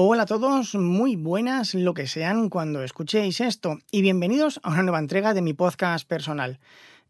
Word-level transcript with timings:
Hola 0.00 0.22
a 0.22 0.26
todos, 0.26 0.76
muy 0.76 1.16
buenas 1.16 1.74
lo 1.74 1.92
que 1.92 2.06
sean 2.06 2.50
cuando 2.50 2.84
escuchéis 2.84 3.40
esto 3.40 3.80
y 3.90 4.00
bienvenidos 4.00 4.60
a 4.62 4.70
una 4.70 4.84
nueva 4.84 5.00
entrega 5.00 5.34
de 5.34 5.42
mi 5.42 5.54
podcast 5.54 6.06
personal. 6.06 6.60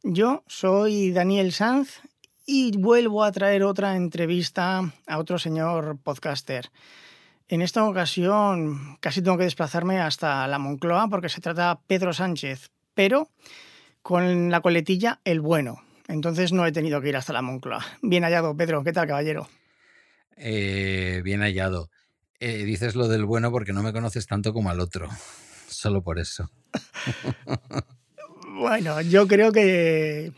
Yo 0.03 0.42
soy 0.46 1.12
Daniel 1.12 1.52
Sanz 1.52 2.00
y 2.46 2.74
vuelvo 2.78 3.24
a 3.24 3.32
traer 3.32 3.62
otra 3.62 3.94
entrevista 3.94 4.90
a 5.06 5.18
otro 5.18 5.38
señor 5.38 5.98
podcaster. 6.02 6.70
En 7.48 7.60
esta 7.60 7.84
ocasión 7.84 8.96
casi 9.00 9.20
tengo 9.20 9.36
que 9.36 9.45
desplazarme 9.45 10.00
hasta 10.00 10.48
la 10.48 10.59
Moncloa 10.59 11.09
porque 11.09 11.29
se 11.29 11.43
trata 11.43 11.82
Pedro 11.86 12.14
Sánchez, 12.14 12.70
pero 12.95 13.29
con 14.00 14.50
la 14.50 14.62
coletilla 14.62 15.20
el 15.25 15.43
bueno. 15.43 15.82
Entonces 16.07 16.55
no 16.55 16.64
he 16.64 16.73
tenido 16.73 17.02
que 17.02 17.11
ir 17.11 17.18
hasta 17.18 17.34
la 17.34 17.43
Moncloa. 17.43 17.84
Bien 18.00 18.25
hallado, 18.25 18.57
Pedro. 18.57 18.82
¿Qué 18.82 18.95
tal, 18.95 19.07
caballero? 19.07 19.46
Eh, 20.39 21.20
bien 21.23 21.43
hallado. 21.43 21.91
Eh, 22.41 22.64
dices 22.64 22.95
lo 22.95 23.09
del 23.09 23.25
bueno 23.25 23.50
porque 23.50 23.73
no 23.73 23.82
me 23.82 23.93
conoces 23.93 24.26
tanto 24.26 24.53
como 24.53 24.71
al 24.71 24.81
otro. 24.81 25.08
Solo 25.68 26.03
por 26.03 26.18
eso. 26.18 26.50
bueno, 28.61 29.00
yo 29.03 29.26
creo 29.26 29.53
que 29.53 30.32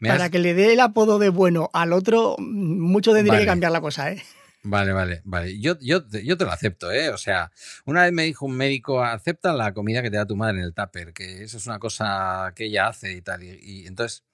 para 0.00 0.30
que 0.30 0.38
le 0.38 0.54
dé 0.54 0.72
el 0.72 0.80
apodo 0.80 1.18
de 1.18 1.28
bueno 1.28 1.70
al 1.72 1.92
otro, 1.92 2.36
mucho 2.38 3.12
tendría 3.12 3.38
que 3.38 3.46
cambiar 3.46 3.72
la 3.72 3.80
cosa, 3.80 4.12
¿eh? 4.12 4.22
Vale, 4.62 4.92
vale, 4.92 5.22
vale. 5.24 5.58
Yo, 5.60 5.78
yo, 5.80 6.02
yo, 6.08 6.36
te 6.36 6.44
lo 6.44 6.50
acepto, 6.50 6.90
¿eh? 6.90 7.10
O 7.10 7.16
sea, 7.16 7.52
una 7.84 8.02
vez 8.02 8.12
me 8.12 8.24
dijo 8.24 8.44
un 8.44 8.56
médico, 8.56 9.02
acepta 9.02 9.52
la 9.52 9.72
comida 9.72 10.02
que 10.02 10.10
te 10.10 10.16
da 10.16 10.26
tu 10.26 10.36
madre 10.36 10.58
en 10.58 10.64
el 10.64 10.74
tupper, 10.74 11.12
que 11.12 11.44
eso 11.44 11.58
es 11.58 11.66
una 11.66 11.78
cosa 11.78 12.52
que 12.54 12.64
ella 12.64 12.88
hace 12.88 13.12
y 13.12 13.22
tal. 13.22 13.42
y 13.44 13.86
entonces 13.86 14.24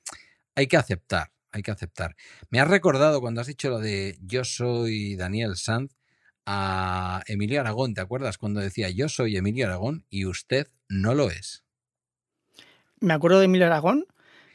hay 0.55 0.67
que 0.67 0.77
aceptar, 0.77 1.33
hay 1.53 1.63
que 1.63 1.71
aceptar. 1.71 2.17
Me 2.51 2.61
has 2.61 2.69
recordado 2.69 3.21
cuando 3.21 3.41
has 3.41 3.47
dicho 3.47 3.71
lo 3.71 3.81
de 3.81 4.19
yo 4.23 4.45
soy 4.45 5.17
Daniel 5.17 5.57
Sanz, 5.57 5.93
a 6.47 7.23
Emilio 7.27 7.61
Aragón. 7.61 7.95
¿Te 7.95 8.01
acuerdas 8.01 8.39
cuando 8.39 8.61
decía 8.61 8.91
yo 8.91 9.09
soy 9.09 9.37
Emilio 9.37 9.67
Aragón 9.67 10.05
y 10.11 10.27
usted 10.27 10.69
no 10.89 11.15
lo 11.15 11.31
es? 11.31 11.65
Me 13.01 13.15
acuerdo 13.15 13.39
de 13.39 13.47
Emilio 13.47 13.67
Aragón, 13.67 14.07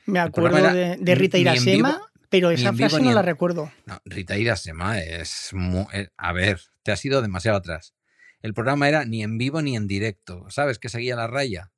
me 0.06 0.20
acuerdo 0.20 0.73
de, 0.73 1.16
Rita 1.16 1.38
Irasema, 1.38 2.02
pero 2.30 2.52
esa 2.52 2.73
frase 2.73 3.02
no 3.02 3.12
la 3.12 3.22
recuerdo. 3.22 3.72
No, 3.86 4.00
Rita 4.06 4.38
Irasema 4.38 5.00
es 5.00 5.50
muy, 5.54 5.86
eh, 5.94 6.09
A 6.18 6.34
ver, 6.34 6.62
te 6.84 6.92
has 6.92 7.04
ido 7.06 7.22
demasiado 7.22 7.58
atrás. 7.58 7.94
El 8.42 8.53
programa 8.53 8.88
era 8.88 9.06
ni 9.06 9.24
en 9.24 9.38
vivo 9.38 9.62
ni 9.62 9.76
en 9.76 9.88
directo. 9.88 10.46
¿Sabes 10.50 10.80
que 10.80 10.90
seguía 10.90 11.16
la 11.16 11.28
raya? 11.28 11.72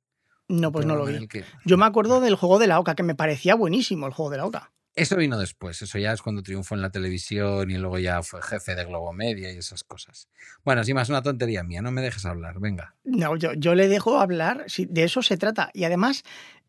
No, 0.48 0.70
pues 0.70 0.86
no 0.86 0.96
lo 0.96 1.06
vi. 1.06 1.28
Yo 1.64 1.76
me 1.76 1.86
acuerdo 1.86 2.20
del 2.20 2.36
juego 2.36 2.58
de 2.58 2.66
la 2.66 2.78
OCA, 2.78 2.94
que 2.94 3.02
me 3.02 3.14
parecía 3.14 3.54
buenísimo 3.54 4.06
el 4.06 4.12
juego 4.12 4.30
de 4.30 4.36
la 4.36 4.46
OCA. 4.46 4.71
Eso 4.94 5.16
vino 5.16 5.38
después, 5.38 5.80
eso 5.80 5.98
ya 5.98 6.12
es 6.12 6.20
cuando 6.20 6.42
triunfó 6.42 6.74
en 6.74 6.82
la 6.82 6.90
televisión 6.90 7.70
y 7.70 7.78
luego 7.78 7.98
ya 7.98 8.22
fue 8.22 8.42
jefe 8.42 8.74
de 8.74 8.84
Globo 8.84 9.14
Media 9.14 9.50
y 9.50 9.56
esas 9.56 9.84
cosas. 9.84 10.28
Bueno, 10.64 10.82
así 10.82 10.92
más 10.92 11.08
una 11.08 11.22
tontería 11.22 11.62
mía, 11.62 11.80
no 11.80 11.90
me 11.90 12.02
dejes 12.02 12.26
hablar, 12.26 12.60
venga. 12.60 12.94
No, 13.04 13.34
yo, 13.36 13.54
yo 13.54 13.74
le 13.74 13.88
dejo 13.88 14.20
hablar, 14.20 14.66
de 14.66 15.02
eso 15.02 15.22
se 15.22 15.38
trata. 15.38 15.70
Y 15.72 15.84
además, 15.84 16.24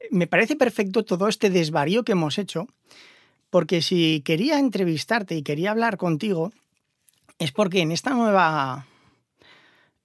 me 0.09 0.27
parece 0.27 0.55
perfecto 0.55 1.03
todo 1.03 1.27
este 1.27 1.49
desvarío 1.49 2.03
que 2.03 2.13
hemos 2.13 2.37
hecho, 2.37 2.67
porque 3.49 3.81
si 3.81 4.21
quería 4.21 4.57
entrevistarte 4.57 5.35
y 5.35 5.43
quería 5.43 5.71
hablar 5.71 5.97
contigo, 5.97 6.53
es 7.39 7.51
porque 7.51 7.81
en 7.81 7.91
esta 7.91 8.11
nueva, 8.11 8.87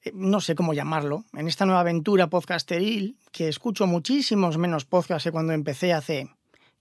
eh, 0.03 0.11
no 0.13 0.41
sé 0.41 0.57
cómo 0.57 0.75
llamarlo, 0.75 1.25
en 1.35 1.47
esta 1.47 1.67
nueva 1.67 1.83
aventura 1.83 2.27
podcasteril, 2.27 3.17
que 3.31 3.47
escucho 3.47 3.87
muchísimos 3.87 4.59
menos 4.59 4.85
podcasts 4.85 5.23
que 5.23 5.31
cuando 5.31 5.53
empecé 5.53 5.93
hace 5.93 6.29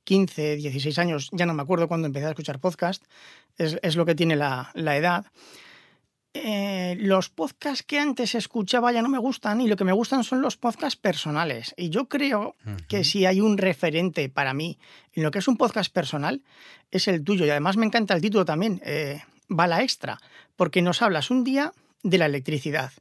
15, 0.08 0.55
16 0.55 1.00
años, 1.00 1.30
ya 1.33 1.45
no 1.45 1.53
me 1.53 1.61
acuerdo 1.61 1.89
cuando 1.89 2.08
empecé 2.08 2.27
a 2.27 2.30
escuchar 2.30 2.59
podcast, 2.59 3.03
es, 3.58 3.97
lo 3.97 4.05
que 4.05 4.16
tiene 4.16 4.38
la, 4.38 4.72
edad. 4.73 5.25
Eh, 6.33 6.95
los 6.97 7.30
podcasts 7.30 7.83
que 7.83 7.99
antes 7.99 8.33
escuchaba 8.33 8.94
ya 8.94 9.02
no 9.02 9.09
me 9.09 9.17
gustan 9.17 9.59
y 9.59 9.67
lo 9.67 9.75
que 9.75 9.83
me 9.83 9.91
gustan 9.91 10.23
son 10.23 10.41
los 10.41 10.55
podcasts 10.55 10.95
personales. 10.95 11.73
Y 11.75 11.89
yo 11.89 12.08
creo 12.08 12.55
que 12.88 13.03
si 13.03 13.25
hay 13.25 13.41
un 13.41 13.58
referente 13.58 14.30
para 14.30 14.53
mí 14.53 14.80
en 15.11 15.23
lo 15.23 15.31
que 15.31 15.39
es 15.39 15.48
un 15.49 15.58
podcast 15.58 15.92
personal, 15.92 16.42
es 16.89 17.10
el 17.10 17.21
tuyo. 17.26 17.45
Y 17.45 17.49
además 17.49 17.76
me 17.76 17.86
encanta 17.86 18.14
el 18.14 18.21
título 18.21 18.45
también, 18.45 18.81
eh, 18.86 19.23
Bala 19.49 19.83
Extra, 19.83 20.20
porque 20.55 20.81
nos 20.81 21.02
hablas 21.02 21.31
un 21.31 21.43
día 21.43 21.73
de 22.02 22.17
la 22.17 22.27
electricidad, 22.27 22.93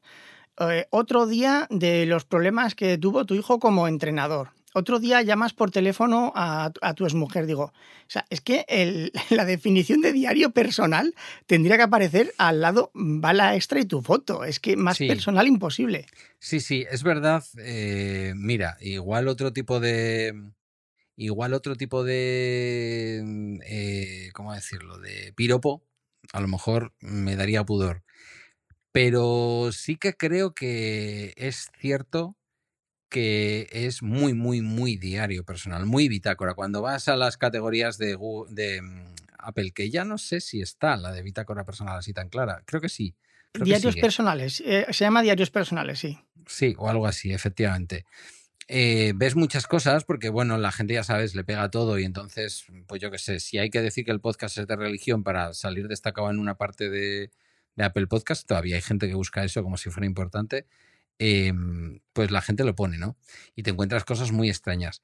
eh, 0.59 0.87
otro 0.91 1.27
día 1.27 1.69
de 1.71 2.05
los 2.07 2.25
problemas 2.25 2.75
que 2.75 2.99
tuvo 2.99 3.27
tu 3.27 3.35
hijo 3.35 3.61
como 3.61 3.87
entrenador, 3.87 4.51
otro 4.77 5.01
día 5.01 5.23
llamas 5.23 5.55
por 5.55 5.71
teléfono 5.71 6.33
a, 6.37 6.71
tu 6.95 7.05
exmujer. 7.05 7.47
Digo, 7.47 7.65
o 7.65 8.09
sea, 8.09 8.27
es 8.29 8.43
que 8.43 8.65
la 9.31 9.45
definición 9.47 10.03
de 10.03 10.13
diario 10.13 10.51
personal 10.51 11.15
tendría 11.47 11.77
que 11.77 11.85
aparecer 11.85 12.35
al 12.37 12.61
lado 12.61 12.91
bala 12.95 13.55
extra 13.57 13.81
y 13.81 13.87
tu 13.87 14.03
foto. 14.03 14.45
Es 14.45 14.61
que 14.61 14.77
más 14.77 14.99
personal 14.99 15.47
imposible. 15.47 16.07
Sí, 16.39 16.61
sí, 16.61 16.85
es 16.91 17.03
verdad. 17.03 17.43
Eh, 17.59 18.35
mira, 18.37 18.77
igual 18.81 19.29
otro 19.29 19.53
tipo 19.53 19.81
de. 19.81 20.35
Igual 21.17 21.55
otro 21.55 21.77
tipo 21.77 22.05
de. 22.05 23.59
Eh, 23.67 24.31
¿Cómo 24.35 24.53
decirlo? 24.53 24.99
De 24.99 25.33
piropo. 25.35 25.83
A 26.33 26.41
lo 26.41 26.49
mejor 26.49 26.93
me 27.01 27.35
daría 27.37 27.65
pudor. 27.65 28.03
Pero 28.93 29.71
sí 29.73 29.97
que 29.97 30.15
creo 30.15 30.55
que 30.55 31.33
es 31.37 31.71
cierto 31.79 32.37
que 33.09 33.69
es 33.71 34.03
muy, 34.03 34.35
muy, 34.35 34.61
muy 34.61 34.97
diario 34.97 35.45
personal, 35.45 35.87
muy 35.87 36.09
bitácora. 36.09 36.55
Cuando 36.55 36.83
vas 36.83 37.09
a 37.09 37.17
las 37.17 37.37
categorías 37.37 37.99
de, 37.99 38.19
de 38.49 38.83
mm, 38.83 39.15
Apple, 39.39 39.71
que 39.73 39.91
ya 39.91 40.05
no 40.05 40.19
sé 40.19 40.41
si 40.41 40.61
está 40.61 40.97
la 40.97 41.13
de 41.13 41.23
bitácora 41.23 41.65
personal 41.65 41.99
así 41.99 42.13
tan 42.13 42.29
clara, 42.29 42.63
creo 42.67 42.81
que 42.81 42.89
sí. 42.89 43.15
diarios 43.55 43.97
personales, 43.97 44.61
eh, 44.65 44.87
se 44.91 45.05
llama 45.05 45.23
diarios 45.23 45.51
personales, 45.51 46.01
sí. 46.01 46.19
Sí, 46.47 46.75
o 46.79 46.89
algo 46.89 47.07
así, 47.07 47.33
efectivamente. 47.33 48.05
Eh, 48.69 49.13
ves 49.15 49.37
muchas 49.37 49.69
cosas 49.69 50.05
porque, 50.05 50.29
bueno, 50.29 50.59
la 50.59 50.73
gente 50.73 50.95
ya 50.95 51.05
sabes, 51.05 51.37
le 51.37 51.45
pega 51.45 51.71
todo 51.71 52.01
y 52.01 52.05
entonces, 52.05 52.67
pues 52.89 53.01
yo 53.01 53.13
qué 53.13 53.19
sé, 53.19 53.39
si 53.39 53.59
hay 53.59 53.71
que 53.71 53.81
decir 53.81 54.05
que 54.05 54.11
el 54.11 54.21
podcast 54.21 54.59
es 54.59 54.67
de 54.67 54.75
religión 54.75 55.23
para 55.23 55.55
salir 55.55 55.87
destacado 55.87 56.31
en 56.31 56.41
una 56.41 56.57
parte 56.57 56.91
de, 56.91 57.31
de 57.77 57.85
Apple 57.85 58.09
Podcast, 58.09 58.47
todavía 58.47 58.75
hay 58.75 58.83
gente 58.83 59.07
que 59.07 59.15
busca 59.15 59.45
eso 59.45 59.63
como 59.63 59.77
si 59.77 59.91
fuera 59.91 60.07
importante 60.07 60.67
Em, 61.19 62.01
pues 62.13 62.31
la 62.31 62.43
gente 62.43 62.65
lo 62.65 62.75
pone, 62.75 62.99
¿no? 62.99 63.17
Y 63.55 63.63
te 63.63 63.71
encuentras 63.71 64.05
cosas 64.05 64.33
muy 64.33 64.49
extrañas. 64.49 65.03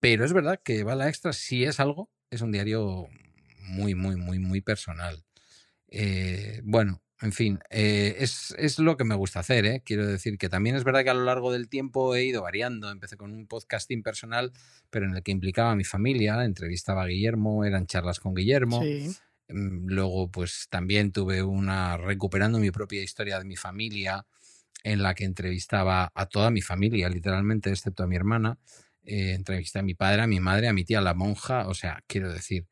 Pero 0.00 0.24
es 0.24 0.32
verdad 0.32 0.60
que 0.62 0.84
Bala 0.84 1.08
Extra, 1.08 1.32
si 1.32 1.64
es 1.64 1.80
algo, 1.80 2.10
es 2.30 2.42
un 2.42 2.52
diario 2.52 3.08
muy, 3.60 3.94
muy, 3.94 4.16
muy, 4.16 4.38
muy 4.38 4.60
personal. 4.60 5.24
Eh, 5.88 6.60
bueno, 6.64 7.02
en 7.20 7.32
fin, 7.32 7.58
eh, 7.70 8.16
es, 8.18 8.54
es, 8.58 8.78
lo 8.78 8.96
que 8.96 9.02
me 9.02 9.16
gusta 9.16 9.40
hacer, 9.40 9.66
¿eh? 9.66 9.82
Quiero 9.84 10.06
decir 10.06 10.38
que 10.38 10.48
también 10.48 10.76
es 10.76 10.84
verdad 10.84 11.02
que 11.02 11.10
a 11.10 11.14
lo 11.14 11.24
largo 11.24 11.50
del 11.50 11.68
tiempo 11.68 12.14
he 12.14 12.24
ido 12.24 12.42
variando. 12.42 12.90
Empecé 12.90 13.16
con 13.16 13.32
un 13.32 13.48
podcasting 13.48 14.04
personal, 14.04 14.52
pero 14.90 15.06
en 15.06 15.16
el 15.16 15.22
que 15.24 15.32
implicaba 15.32 15.72
a 15.72 15.76
mi 15.76 15.84
familia, 15.84 16.44
entrevistaba 16.44 17.02
a 17.02 17.06
Guillermo, 17.06 17.64
eran 17.64 17.86
charlas 17.86 18.20
con 18.20 18.34
Guillermo. 18.34 18.84
Mm, 19.48 19.88
luego, 19.88 20.30
pues 20.30 20.68
también 20.70 21.10
tuve 21.10 21.42
una 21.42 21.96
recuperando 21.96 22.58
mi 22.60 22.70
propia 22.70 23.02
historia 23.02 23.38
de 23.38 23.44
mi 23.44 23.56
familia, 23.56 24.24
en 24.84 25.02
la 25.02 25.14
que 25.14 25.24
entrevistaba 25.24 26.10
a 26.14 26.26
toda 26.26 26.50
mi 26.50 26.60
familia, 26.60 27.08
literalmente, 27.08 27.70
excepto 27.70 28.02
a 28.02 28.06
mi 28.06 28.16
hermana. 28.16 28.58
Eh, 29.04 29.32
entrevisté 29.32 29.78
a 29.78 29.82
mi 29.82 29.94
padre, 29.94 30.22
a 30.22 30.26
mi 30.26 30.40
madre, 30.40 30.68
a 30.68 30.72
mi 30.72 30.84
tía, 30.84 31.00
la 31.00 31.14
monja, 31.14 31.66
o 31.68 31.74
sea, 31.74 32.02
quiero 32.06 32.32
decir. 32.32 32.66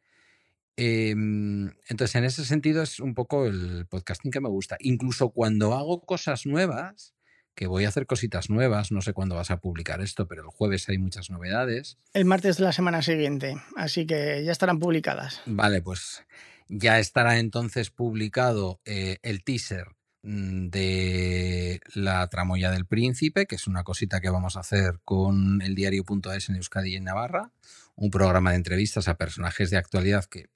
Em, 0.77 1.72
entonces, 1.89 2.15
en 2.17 2.25
ese 2.25 2.44
sentido 2.44 2.83
es 2.83 3.00
un 3.00 3.15
poco 3.15 3.47
el 3.47 3.87
podcasting 3.89 4.31
que 4.31 4.41
me 4.41 4.49
gusta. 4.49 4.77
Incluso 4.81 5.31
cuando 5.31 5.75
hago 5.75 6.03
cosas 6.03 6.44
nuevas, 6.44 7.15
que 7.55 7.67
voy 7.67 7.87
a 7.87 7.89
hacer 7.89 8.06
cositas 8.06 8.50
nuevas, 8.50 8.93
no 8.93 9.00
sé 9.00 9.15
cuándo 9.15 9.34
vas 9.34 9.50
a 9.50 9.61
publicar 9.61 10.03
esto, 10.03 10.28
pero 10.28 10.43
el 10.43 10.49
jueves 10.49 10.88
hay 10.91 10.99
muchas 10.99 11.31
novedades. 11.31 11.99
El 12.12 12.27
martes 12.27 12.59
de 12.59 12.65
la 12.65 12.73
semana 12.73 13.00
siguiente, 13.00 13.56
así 13.77 14.06
que 14.06 14.44
ya 14.44 14.53
estarán 14.53 14.78
publicadas. 14.78 15.41
Vale, 15.47 15.81
pues 15.81 16.23
ya 16.69 16.99
estará 16.99 17.38
entonces 17.38 17.91
publicado 17.91 18.81
eh, 18.84 19.19
el 19.23 19.43
teaser 19.43 19.96
de 20.26 21.81
la 21.94 22.26
tramoya 22.26 22.73
del 22.73 22.84
príncipe, 22.84 23.46
que 23.46 23.55
es 23.55 23.69
una 23.69 23.84
cosita 23.84 24.20
que 24.20 24.28
vamos 24.28 24.56
a 24.56 24.61
hacer 24.61 24.99
con 25.05 25.62
el 25.62 25.76
diario.es 25.76 26.49
en 26.49 26.56
Euskadi 26.56 26.94
y 26.94 26.96
en 26.96 27.05
Navarra, 27.05 27.52
un 27.94 28.11
programa 28.11 28.50
de 28.50 28.56
entrevistas 28.56 29.06
a 29.06 29.14
personajes 29.14 29.70
de 29.70 29.76
actualidad 29.76 30.25
que, 30.25 30.49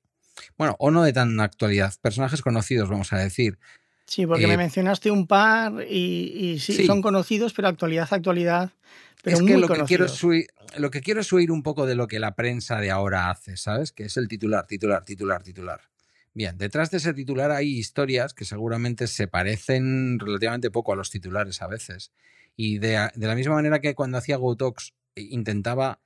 bueno, 0.59 0.75
o 0.81 0.91
no 0.91 1.05
de 1.05 1.13
tan 1.13 1.39
actualidad, 1.39 1.95
personajes 2.03 2.43
conocidos, 2.43 2.89
vamos 2.89 3.13
a 3.13 3.19
decir. 3.19 3.61
Sí, 4.07 4.27
porque 4.27 4.49
me 4.49 4.55
eh, 4.55 4.59
mencionaste 4.59 5.13
un 5.13 5.29
par 5.29 5.87
y, 5.89 6.59
sí, 6.59 6.85
son 6.85 7.01
conocidos, 7.01 7.53
pero 7.53 7.69
actualidad, 7.69 8.09
actualidad. 8.11 8.73
Pero 9.23 9.37
es 9.37 9.43
que 9.45 9.57
lo 9.57 9.69
que, 9.69 9.85
quiero 9.85 10.07
es 10.07 10.25
lo 10.79 10.91
que 10.91 11.01
quiero 11.01 11.21
es 11.21 11.33
oír 11.33 11.53
un 11.53 11.63
poco 11.63 11.87
de 11.87 11.95
lo 11.95 12.09
que 12.09 12.19
la 12.19 12.35
prensa 12.35 12.81
de 12.81 12.91
ahora 12.91 13.31
hace, 13.31 13.57
¿sabes? 13.57 13.93
Que 13.93 14.05
es 14.05 14.17
el 14.17 14.27
titular, 14.27 14.67
titular, 14.67 15.05
titular, 15.05 15.43
titular. 15.45 15.90
Bien, 16.33 16.57
detrás 16.57 16.91
de 16.91 16.99
ese 16.99 17.13
titular 17.13 17.51
hay 17.51 17.77
historias 17.77 18.35
que 18.35 18.45
seguramente 18.45 19.09
se 19.09 19.27
parecen 19.27 20.19
relativamente 20.21 20.71
poco 20.71 20.93
a 20.93 20.97
los 20.97 21.11
titulares 21.11 21.61
a 21.61 21.67
veces. 21.67 22.13
Y 22.57 22.79
de, 22.79 23.11
la 23.17 23.35
misma 23.35 23.55
manera 23.55 23.81
que 23.81 23.95
cuando 23.95 24.19
hacía 24.19 24.37
GoTalks 24.37 24.95
eh, 25.17 25.23
intentaba 25.31 26.01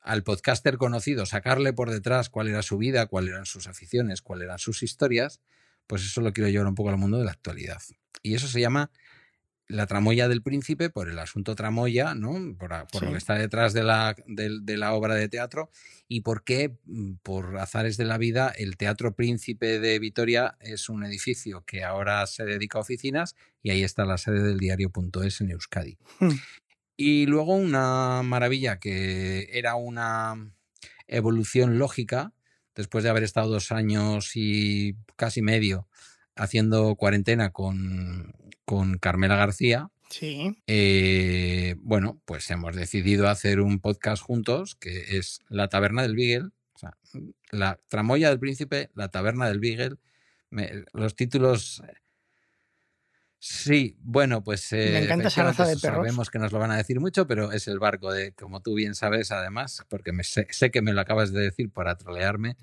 al 0.00 0.22
podcaster 0.22 0.78
conocido 0.78 1.26
sacarle 1.26 1.72
por 1.74 1.90
detrás 1.90 2.30
cuál 2.30 2.48
era 2.48 2.62
su 2.62 2.78
vida, 2.78 3.06
cuáles 3.06 3.32
eran 3.32 3.46
sus 3.46 3.66
aficiones, 3.66 4.22
cuáles 4.22 4.44
eran 4.44 4.58
sus 4.58 4.82
historias, 4.82 5.40
pues 5.86 6.02
eso 6.02 6.22
lo 6.22 6.32
quiero 6.32 6.48
llevar 6.48 6.68
un 6.68 6.74
poco 6.74 6.88
al 6.90 6.96
mundo 6.96 7.18
de 7.18 7.24
la 7.24 7.32
actualidad. 7.32 7.82
Y 8.22 8.34
eso 8.34 8.48
se 8.48 8.60
llama 8.60 8.90
la 9.68 9.86
tramoya 9.86 10.28
del 10.28 10.42
príncipe 10.42 10.88
por 10.88 11.10
el 11.10 11.18
asunto 11.18 11.54
tramoya, 11.54 12.14
¿no? 12.14 12.56
Por, 12.56 12.70
lo 13.02 13.12
que 13.12 13.18
está 13.18 13.34
detrás 13.34 13.74
de 13.74 13.84
la, 13.84 14.16
de, 14.26 14.76
la, 14.78 14.94
obra 14.94 15.14
de 15.14 15.28
teatro 15.28 15.70
y 16.08 16.22
por 16.22 16.42
qué, 16.42 16.78
mm, 16.86 17.16
por 17.22 17.58
azares 17.58 17.98
de 17.98 18.06
la 18.06 18.16
vida, 18.16 18.48
el 18.56 18.78
Teatro 18.78 19.14
Príncipe 19.14 19.78
de 19.78 19.98
Vitoria 19.98 20.56
es 20.60 20.88
un 20.88 21.04
edificio 21.04 21.64
que 21.66 21.84
ahora 21.84 22.26
se 22.26 22.46
dedica 22.46 22.78
a 22.78 22.80
oficinas 22.80 23.36
y 23.62 23.70
ahí 23.70 23.84
está 23.84 24.06
la 24.06 24.16
sede 24.16 24.42
del 24.42 24.58
diario.es 24.58 25.40
en 25.42 25.50
Euskadi. 25.50 25.98
Hmm. 26.18 26.30
Y 26.96 27.26
luego 27.26 27.54
una 27.54 28.22
maravilla 28.22 28.80
que 28.80 29.50
era 29.52 29.74
una 29.74 30.50
evolución 31.06 31.78
lógica, 31.78 32.32
después 32.74 33.04
de 33.04 33.10
haber 33.10 33.22
estado 33.22 33.50
dos 33.50 33.70
años 33.70 34.32
y 34.34 34.96
casi 35.16 35.42
medio 35.42 35.88
haciendo 36.38 36.94
cuarentena 36.94 37.50
con, 37.50 38.34
con 38.68 38.98
Carmela 38.98 39.34
García. 39.34 39.88
Sí. 40.10 40.58
Eh, 40.66 41.74
bueno, 41.78 42.20
pues 42.26 42.50
hemos 42.50 42.76
decidido 42.76 43.30
hacer 43.30 43.62
un 43.62 43.80
podcast 43.80 44.22
juntos 44.22 44.74
que 44.74 45.16
es 45.16 45.40
La 45.48 45.68
Taberna 45.68 46.02
del 46.02 46.14
Beagle. 46.14 46.50
O 46.74 46.78
sea, 46.78 46.94
la 47.50 47.80
tramoya 47.88 48.28
del 48.28 48.38
príncipe, 48.38 48.90
La 48.94 49.08
Taberna 49.08 49.48
del 49.48 49.58
Beagle. 49.58 49.96
los 50.92 51.16
títulos. 51.16 51.82
Sí, 53.38 53.96
bueno, 54.02 54.44
pues. 54.44 54.70
Me 54.72 55.04
encanta 55.04 55.28
esa 55.28 55.44
raza 55.44 55.64
de 55.64 55.78
perros. 55.78 56.04
Sabemos 56.04 56.28
que 56.28 56.38
nos 56.38 56.52
lo 56.52 56.58
van 56.58 56.72
a 56.72 56.76
decir 56.76 57.00
mucho, 57.00 57.26
pero 57.26 57.52
es 57.52 57.68
el 57.68 57.78
barco 57.78 58.12
de, 58.12 58.32
como 58.32 58.60
tú 58.60 58.74
bien 58.74 58.94
sabes, 58.94 59.32
además, 59.32 59.82
porque 59.88 60.12
me 60.12 60.24
sé, 60.24 60.46
que 60.70 60.82
me 60.82 60.92
lo 60.92 61.00
acabas 61.00 61.32
de 61.32 61.40
decir 61.40 61.70
para 61.70 61.96
trolearme, 61.96 62.58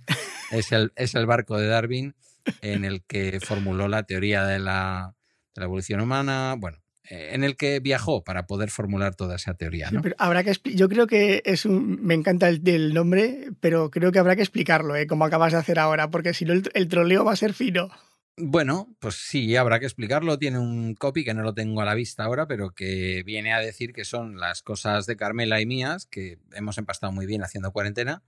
es 0.52 0.72
el, 0.72 0.94
es 0.98 1.16
el 1.16 1.26
barco 1.26 1.58
de 1.58 1.66
Darwin 1.66 2.14
en 2.62 2.86
el 2.86 3.04
que 3.04 3.40
formuló 3.40 3.88
la 3.88 4.04
teoría 4.04 4.46
de 4.46 4.60
la, 4.60 5.16
de 5.56 5.62
la 5.62 5.66
evolución 5.66 6.02
humana, 6.02 6.56
bueno, 6.58 6.78
eh, 7.10 7.32
en 7.34 7.44
el 7.44 7.56
que 7.56 7.80
viajó 7.80 8.24
para 8.24 8.48
poder 8.48 8.72
formular 8.72 9.16
toda 9.16 9.36
esa 9.36 9.54
teoría. 9.54 9.92
¿no? 9.92 10.02
pero 10.02 10.16
habrá 10.18 10.44
que 10.44 10.54
yo 10.76 10.90
creo 10.90 11.06
que 11.06 11.44
es 11.46 11.66
un, 11.66 12.04
me 12.04 12.16
encanta 12.16 12.50
el, 12.50 12.94
nombre, 12.94 13.50
pero 13.60 13.92
creo 13.92 14.12
que 14.12 14.20
habrá 14.20 14.36
que 14.36 14.42
explicarlo, 14.42 14.96
¿eh? 14.96 15.06
como 15.06 15.26
acabas 15.26 15.54
de 15.54 15.60
hacer 15.60 15.78
ahora, 15.78 16.10
porque 16.10 16.34
si 16.34 16.46
no 16.46 16.54
el, 16.54 16.88
troleo 16.88 17.24
va 17.24 17.34
a 17.34 17.38
ser 17.38 17.54
fino. 17.54 17.90
Bueno, 18.38 18.94
pues 19.00 19.16
sí, 19.16 19.56
habrá 19.56 19.80
que 19.80 19.86
explicarlo. 19.86 20.38
Tiene 20.38 20.60
un 20.60 20.94
copy 20.96 21.24
que 21.24 21.34
no 21.34 21.42
lo 21.42 21.54
tengo 21.54 21.80
a 21.80 21.86
la 21.86 21.94
vista 21.94 22.26
ahora, 22.26 22.48
pero 22.48 22.72
que 22.72 23.24
viene 23.24 23.54
a 23.54 23.60
decir 23.60 23.94
que 23.94 24.04
son 24.04 24.38
las 24.38 24.62
cosas 24.62 25.06
de 25.06 25.16
Carmela 25.16 25.62
y 25.62 25.66
mías, 25.66 26.06
que 26.06 26.38
hemos 26.54 26.78
empastado 26.78 27.14
muy 27.14 27.26
bien 27.28 27.44
haciendo 27.44 27.72
cuarentena, 27.72 28.24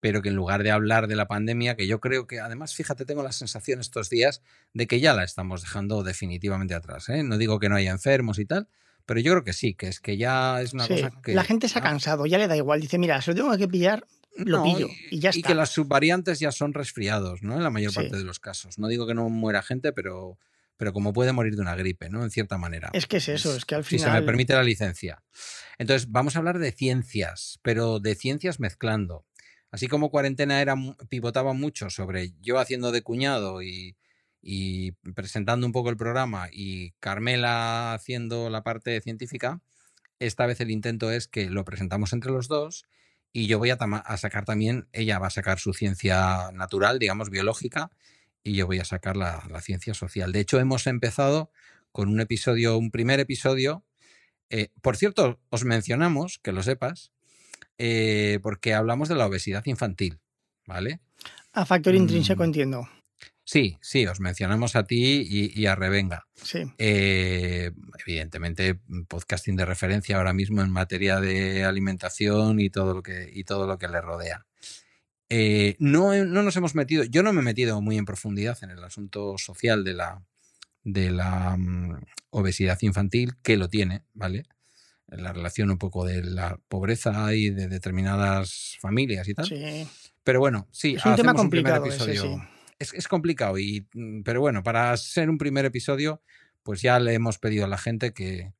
pero 0.00 0.22
que 0.22 0.28
en 0.28 0.36
lugar 0.36 0.62
de 0.62 0.70
hablar 0.70 1.08
de 1.08 1.16
la 1.16 1.26
pandemia, 1.26 1.76
que 1.76 1.86
yo 1.86 2.00
creo 2.00 2.26
que 2.26 2.40
además, 2.40 2.74
fíjate, 2.74 3.04
tengo 3.04 3.22
la 3.22 3.32
sensación 3.32 3.80
estos 3.80 4.10
días 4.10 4.42
de 4.72 4.86
que 4.86 5.00
ya 5.00 5.14
la 5.14 5.24
estamos 5.24 5.62
dejando 5.62 6.02
definitivamente 6.02 6.74
atrás. 6.74 7.08
¿eh? 7.08 7.22
No 7.22 7.38
digo 7.38 7.58
que 7.58 7.68
no 7.68 7.76
haya 7.76 7.90
enfermos 7.90 8.38
y 8.38 8.46
tal, 8.46 8.68
pero 9.06 9.20
yo 9.20 9.32
creo 9.32 9.44
que 9.44 9.52
sí, 9.52 9.74
que 9.74 9.88
es 9.88 10.00
que 10.00 10.16
ya 10.16 10.60
es 10.60 10.74
una 10.74 10.86
cosa 10.86 11.10
que... 11.22 11.34
La 11.34 11.44
gente 11.44 11.68
se 11.68 11.78
ha 11.78 11.82
cansado, 11.82 12.26
ya 12.26 12.38
le 12.38 12.48
da 12.48 12.56
igual. 12.56 12.80
Dice, 12.80 12.98
mira, 12.98 13.22
si 13.22 13.30
lo 13.30 13.36
tengo 13.36 13.56
que 13.56 13.68
pillar, 13.68 14.06
lo 14.36 14.62
pillo 14.64 14.88
y, 15.10 15.20
ya 15.20 15.30
está. 15.30 15.38
Y 15.38 15.42
que 15.42 15.54
las 15.54 15.70
subvariantes 15.70 16.40
ya 16.40 16.52
son 16.52 16.74
resfriados, 16.74 17.42
¿no? 17.42 17.56
En 17.56 17.62
la 17.62 17.70
mayor 17.70 17.94
parte 17.94 18.16
de 18.16 18.24
los 18.24 18.40
casos. 18.40 18.78
No 18.78 18.88
digo 18.88 19.06
que 19.06 19.14
no 19.14 19.28
muera 19.28 19.62
gente, 19.62 19.92
pero, 19.92 20.38
pero 20.76 20.92
como 20.92 21.12
puede 21.12 21.32
morir 21.32 21.54
de 21.54 21.62
una 21.62 21.76
gripe, 21.76 22.10
¿no? 22.10 22.22
En 22.22 22.30
cierta 22.30 22.58
manera. 22.58 22.90
Es 22.92 23.06
que 23.06 23.18
es 23.18 23.28
eso, 23.28 23.56
es 23.56 23.64
que 23.64 23.76
al 23.76 23.84
final... 23.84 24.00
Si 24.00 24.12
se 24.12 24.20
me 24.20 24.26
permite 24.26 24.52
la 24.54 24.62
licencia. 24.62 25.22
Entonces, 25.78 26.10
vamos 26.10 26.36
a 26.36 26.40
hablar 26.40 26.58
de 26.58 26.72
ciencias, 26.72 27.60
pero 27.62 28.00
de 28.00 28.14
ciencias 28.14 28.60
mezclando. 28.60 29.24
Así 29.76 29.88
como 29.88 30.10
cuarentena 30.10 30.62
era, 30.62 30.74
pivotaba 31.10 31.52
mucho 31.52 31.90
sobre 31.90 32.32
yo 32.40 32.58
haciendo 32.58 32.92
de 32.92 33.02
cuñado 33.02 33.62
y, 33.62 33.94
presentando 35.14 35.66
un 35.66 35.72
poco 35.72 35.90
el 35.90 35.98
programa 35.98 36.48
y 36.50 36.92
Carmela 36.92 37.92
haciendo 37.92 38.48
la 38.48 38.62
parte 38.62 38.98
científica, 39.02 39.60
esta 40.18 40.46
vez 40.46 40.62
el 40.62 40.70
intento 40.70 41.10
es 41.10 41.28
que 41.28 41.50
lo 41.50 41.66
presentamos 41.66 42.14
entre 42.14 42.32
los 42.32 42.48
dos 42.48 42.86
y 43.34 43.48
yo 43.48 43.58
voy 43.58 43.68
a, 43.68 43.76
sacar 44.16 44.46
también, 44.46 44.88
ella 44.94 45.18
va 45.18 45.26
a 45.26 45.30
sacar 45.30 45.58
su 45.58 45.74
ciencia 45.74 46.50
natural, 46.54 46.98
digamos, 46.98 47.28
biológica, 47.28 47.90
y 48.42 48.54
yo 48.54 48.66
voy 48.66 48.78
a 48.78 48.86
sacar 48.86 49.18
la, 49.18 49.42
ciencia 49.60 49.92
social. 49.92 50.32
De 50.32 50.40
hecho, 50.40 50.58
hemos 50.58 50.86
empezado 50.86 51.50
con 51.92 52.08
un 52.08 52.20
episodio, 52.20 52.78
un 52.78 52.90
primer 52.90 53.20
episodio. 53.20 53.84
Eh, 54.48 54.70
por 54.80 54.96
cierto, 54.96 55.38
os 55.50 55.64
mencionamos, 55.64 56.38
que 56.42 56.52
lo 56.52 56.62
sepas, 56.62 57.12
eh, 57.78 58.38
porque 58.42 58.74
hablamos 58.74 59.08
de 59.08 59.14
la 59.14 59.26
obesidad 59.26 59.64
infantil, 59.66 60.18
¿vale? 60.66 61.00
A 61.52 61.64
factor 61.64 61.94
intrínseco 61.94 62.42
mm. 62.42 62.46
entiendo. 62.46 62.88
Sí, 63.44 63.78
sí, 63.80 64.04
os 64.06 64.18
mencionamos 64.18 64.74
a 64.74 64.84
ti 64.84 65.24
y, 65.54 65.66
a 65.66 65.76
Revenga. 65.76 66.26
Sí. 66.34 66.64
Eh, 66.78 67.70
evidentemente, 68.04 68.80
podcasting 69.06 69.54
de 69.54 69.64
referencia 69.64 70.16
ahora 70.16 70.32
mismo 70.32 70.62
en 70.62 70.70
materia 70.70 71.20
de 71.20 71.64
alimentación 71.64 72.58
y 72.58 72.70
todo 72.70 72.92
lo 72.92 73.02
que, 73.04 73.30
y 73.32 73.44
todo 73.44 73.68
lo 73.68 73.78
que 73.78 73.86
le 73.86 74.00
rodea. 74.00 74.44
Eh, 75.28 75.76
no, 75.78 76.12
no, 76.24 76.42
nos 76.42 76.56
hemos 76.56 76.74
metido, 76.74 77.04
yo 77.04 77.22
no 77.22 77.32
me 77.32 77.40
he 77.40 77.44
metido 77.44 77.80
muy 77.80 77.98
en 77.98 78.04
profundidad 78.04 78.58
en 78.62 78.70
el 78.70 78.82
asunto 78.82 79.38
social 79.38 79.84
de 79.84 79.94
la, 79.94 80.24
de 80.82 81.10
la 81.10 81.56
mm, 81.56 82.00
obesidad 82.30 82.78
infantil, 82.82 83.34
que 83.44 83.56
lo 83.56 83.68
tiene, 83.68 84.02
¿vale? 84.12 84.44
La 85.08 85.32
relación 85.32 85.70
un 85.70 85.78
poco 85.78 86.04
de 86.04 86.22
la 86.22 86.58
pobreza 86.68 87.34
y 87.34 87.50
de 87.50 87.68
determinadas 87.68 88.76
familias 88.80 89.28
y 89.28 89.34
tal. 89.34 89.46
Sí. 89.46 89.86
Pero 90.24 90.40
bueno, 90.40 90.66
sí, 90.72 90.94
es 90.96 91.04
un 91.06 91.14
tema 91.14 91.34
complicado. 91.34 91.86
es, 91.86 93.08
complicado, 93.08 93.58
y, 93.58 93.86
mm, 93.94 94.22
pero 94.22 94.40
bueno, 94.40 94.62
para 94.62 94.96
ser 94.96 95.30
un 95.30 95.38
primer 95.38 95.64
episodio, 95.64 96.22
pues 96.62 96.82
ya 96.82 96.98
le 96.98 97.14
hemos 97.14 97.38
pedido 97.38 97.64
a 97.64 97.68
la 97.68 97.78
gente 97.78 98.12
que 98.12 98.52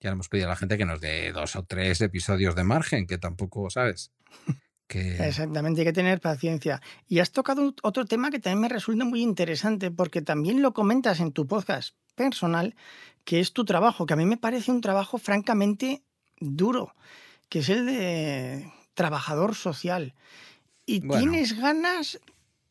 ya 0.00 0.10
le 0.10 0.12
hemos 0.12 0.28
pedido 0.28 0.46
a 0.46 0.50
la 0.50 0.56
gente 0.56 0.78
que 0.78 0.84
nos 0.84 1.00
dé 1.00 1.32
dos 1.32 1.56
o 1.56 1.64
tres 1.64 2.00
episodios 2.00 2.54
de 2.54 2.62
margen, 2.62 3.06
que 3.06 3.18
tampoco, 3.18 3.68
¿sabes? 3.68 4.12
Que... 4.86 5.16
Exactamente, 5.26 5.80
hay 5.80 5.86
que 5.88 5.92
tener 5.92 6.20
paciencia. 6.20 6.80
Y 7.08 7.18
has 7.18 7.32
tocado 7.32 7.74
otro 7.82 8.06
tema 8.06 8.30
que 8.30 8.38
también 8.38 8.60
me 8.60 8.68
resulta 8.68 9.04
muy 9.04 9.22
interesante, 9.22 9.90
porque 9.90 10.22
también 10.22 10.62
lo 10.62 10.72
comentas 10.72 11.20
en 11.20 11.32
tu 11.32 11.46
podcast 11.46 11.94
personal, 12.18 12.74
que 13.24 13.40
es 13.40 13.54
tu 13.54 13.64
trabajo, 13.64 14.04
que 14.04 14.12
a 14.12 14.16
mí 14.16 14.26
me 14.26 14.36
parece 14.36 14.70
un 14.70 14.82
trabajo 14.82 15.16
francamente 15.16 16.02
duro, 16.40 16.94
que 17.48 17.60
es 17.60 17.70
el 17.70 17.86
de 17.86 18.70
trabajador 18.92 19.54
social. 19.54 20.14
Y 20.84 21.00
tienes 21.00 21.58
ganas 21.58 22.20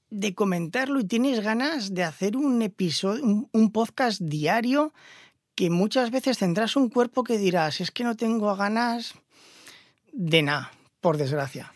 de 0.09 0.33
comentarlo 0.33 0.99
y 0.99 1.05
tienes 1.05 1.41
ganas 1.41 1.93
de 1.93 2.03
hacer 2.03 2.37
un 2.37 2.61
episodio, 2.61 3.23
un, 3.51 3.71
podcast 3.71 4.21
diario 4.21 4.93
que 5.55 5.69
muchas 5.69 6.11
veces 6.11 6.37
tendrás 6.37 6.75
un 6.75 6.89
cuerpo 6.89 7.23
que 7.23 7.37
dirás, 7.37 7.81
es 7.81 7.91
que 7.91 8.03
no 8.03 8.15
tengo 8.15 8.55
ganas 8.55 9.15
de 10.13 10.41
nada, 10.41 10.71
por 11.01 11.17
desgracia. 11.17 11.73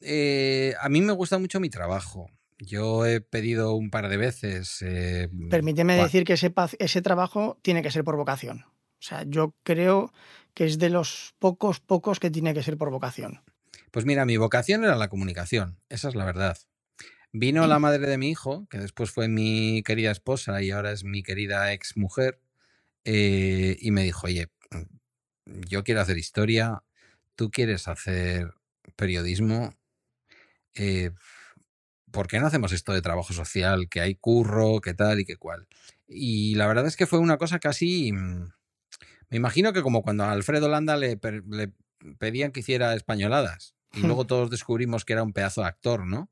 Eh, 0.00 0.74
a 0.80 0.88
mí 0.88 1.00
me 1.00 1.12
gusta 1.12 1.38
mucho 1.38 1.60
mi 1.60 1.70
trabajo. 1.70 2.30
Yo 2.60 3.06
he 3.06 3.20
pedido 3.20 3.74
un 3.74 3.90
par 3.90 4.08
de 4.08 4.16
veces. 4.16 4.82
Eh, 4.82 5.28
Permíteme 5.48 5.96
decir 5.96 6.24
que 6.24 6.34
ese, 6.34 6.52
ese 6.78 7.02
trabajo 7.02 7.58
tiene 7.62 7.82
que 7.82 7.90
ser 7.90 8.04
por 8.04 8.16
vocación. 8.16 8.64
O 9.00 9.02
sea, 9.02 9.24
yo 9.26 9.54
creo 9.62 10.12
que 10.52 10.66
es 10.66 10.78
de 10.78 10.90
los 10.90 11.34
pocos, 11.38 11.80
pocos 11.80 12.20
que 12.20 12.30
tiene 12.30 12.52
que 12.52 12.62
ser 12.62 12.76
por 12.76 12.90
vocación. 12.90 13.40
Pues 13.90 14.04
mira, 14.04 14.26
mi 14.26 14.36
vocación 14.36 14.84
era 14.84 14.96
la 14.96 15.08
comunicación, 15.08 15.78
esa 15.88 16.08
es 16.08 16.14
la 16.14 16.24
verdad. 16.24 16.58
Vino 17.32 17.66
la 17.66 17.78
madre 17.78 18.06
de 18.06 18.18
mi 18.18 18.28
hijo, 18.30 18.66
que 18.68 18.78
después 18.78 19.10
fue 19.10 19.28
mi 19.28 19.82
querida 19.84 20.10
esposa 20.10 20.60
y 20.62 20.70
ahora 20.70 20.92
es 20.92 21.04
mi 21.04 21.22
querida 21.22 21.72
ex 21.72 21.96
mujer, 21.96 22.40
eh, 23.04 23.76
y 23.80 23.90
me 23.92 24.02
dijo, 24.02 24.26
oye, 24.26 24.48
yo 25.46 25.84
quiero 25.84 26.00
hacer 26.00 26.18
historia, 26.18 26.82
tú 27.36 27.50
quieres 27.50 27.88
hacer 27.88 28.52
periodismo, 28.96 29.74
eh, 30.74 31.12
¿por 32.10 32.26
qué 32.26 32.40
no 32.40 32.46
hacemos 32.46 32.72
esto 32.72 32.92
de 32.92 33.02
trabajo 33.02 33.32
social? 33.32 33.88
Que 33.88 34.00
hay 34.00 34.14
curro, 34.14 34.80
que 34.80 34.94
tal 34.94 35.20
y 35.20 35.24
que 35.24 35.36
cual. 35.36 35.66
Y 36.08 36.54
la 36.54 36.66
verdad 36.66 36.86
es 36.86 36.96
que 36.96 37.06
fue 37.06 37.18
una 37.18 37.38
cosa 37.38 37.58
casi... 37.58 38.12
Mm, 38.12 38.50
me 39.30 39.36
imagino 39.36 39.72
que 39.72 39.82
como 39.82 40.02
cuando 40.02 40.24
a 40.24 40.32
Alfredo 40.32 40.68
Landa 40.68 40.96
le, 40.96 41.18
pedían 42.18 42.50
que 42.50 42.60
hiciera 42.60 42.94
españoladas 42.94 43.74
y 43.92 44.00
luego 44.00 44.24
todos 44.26 44.50
descubrimos 44.50 45.04
que 45.04 45.12
era 45.12 45.22
un 45.22 45.32
pedazo 45.32 45.60
de 45.60 45.68
actor, 45.68 46.06
¿no? 46.06 46.30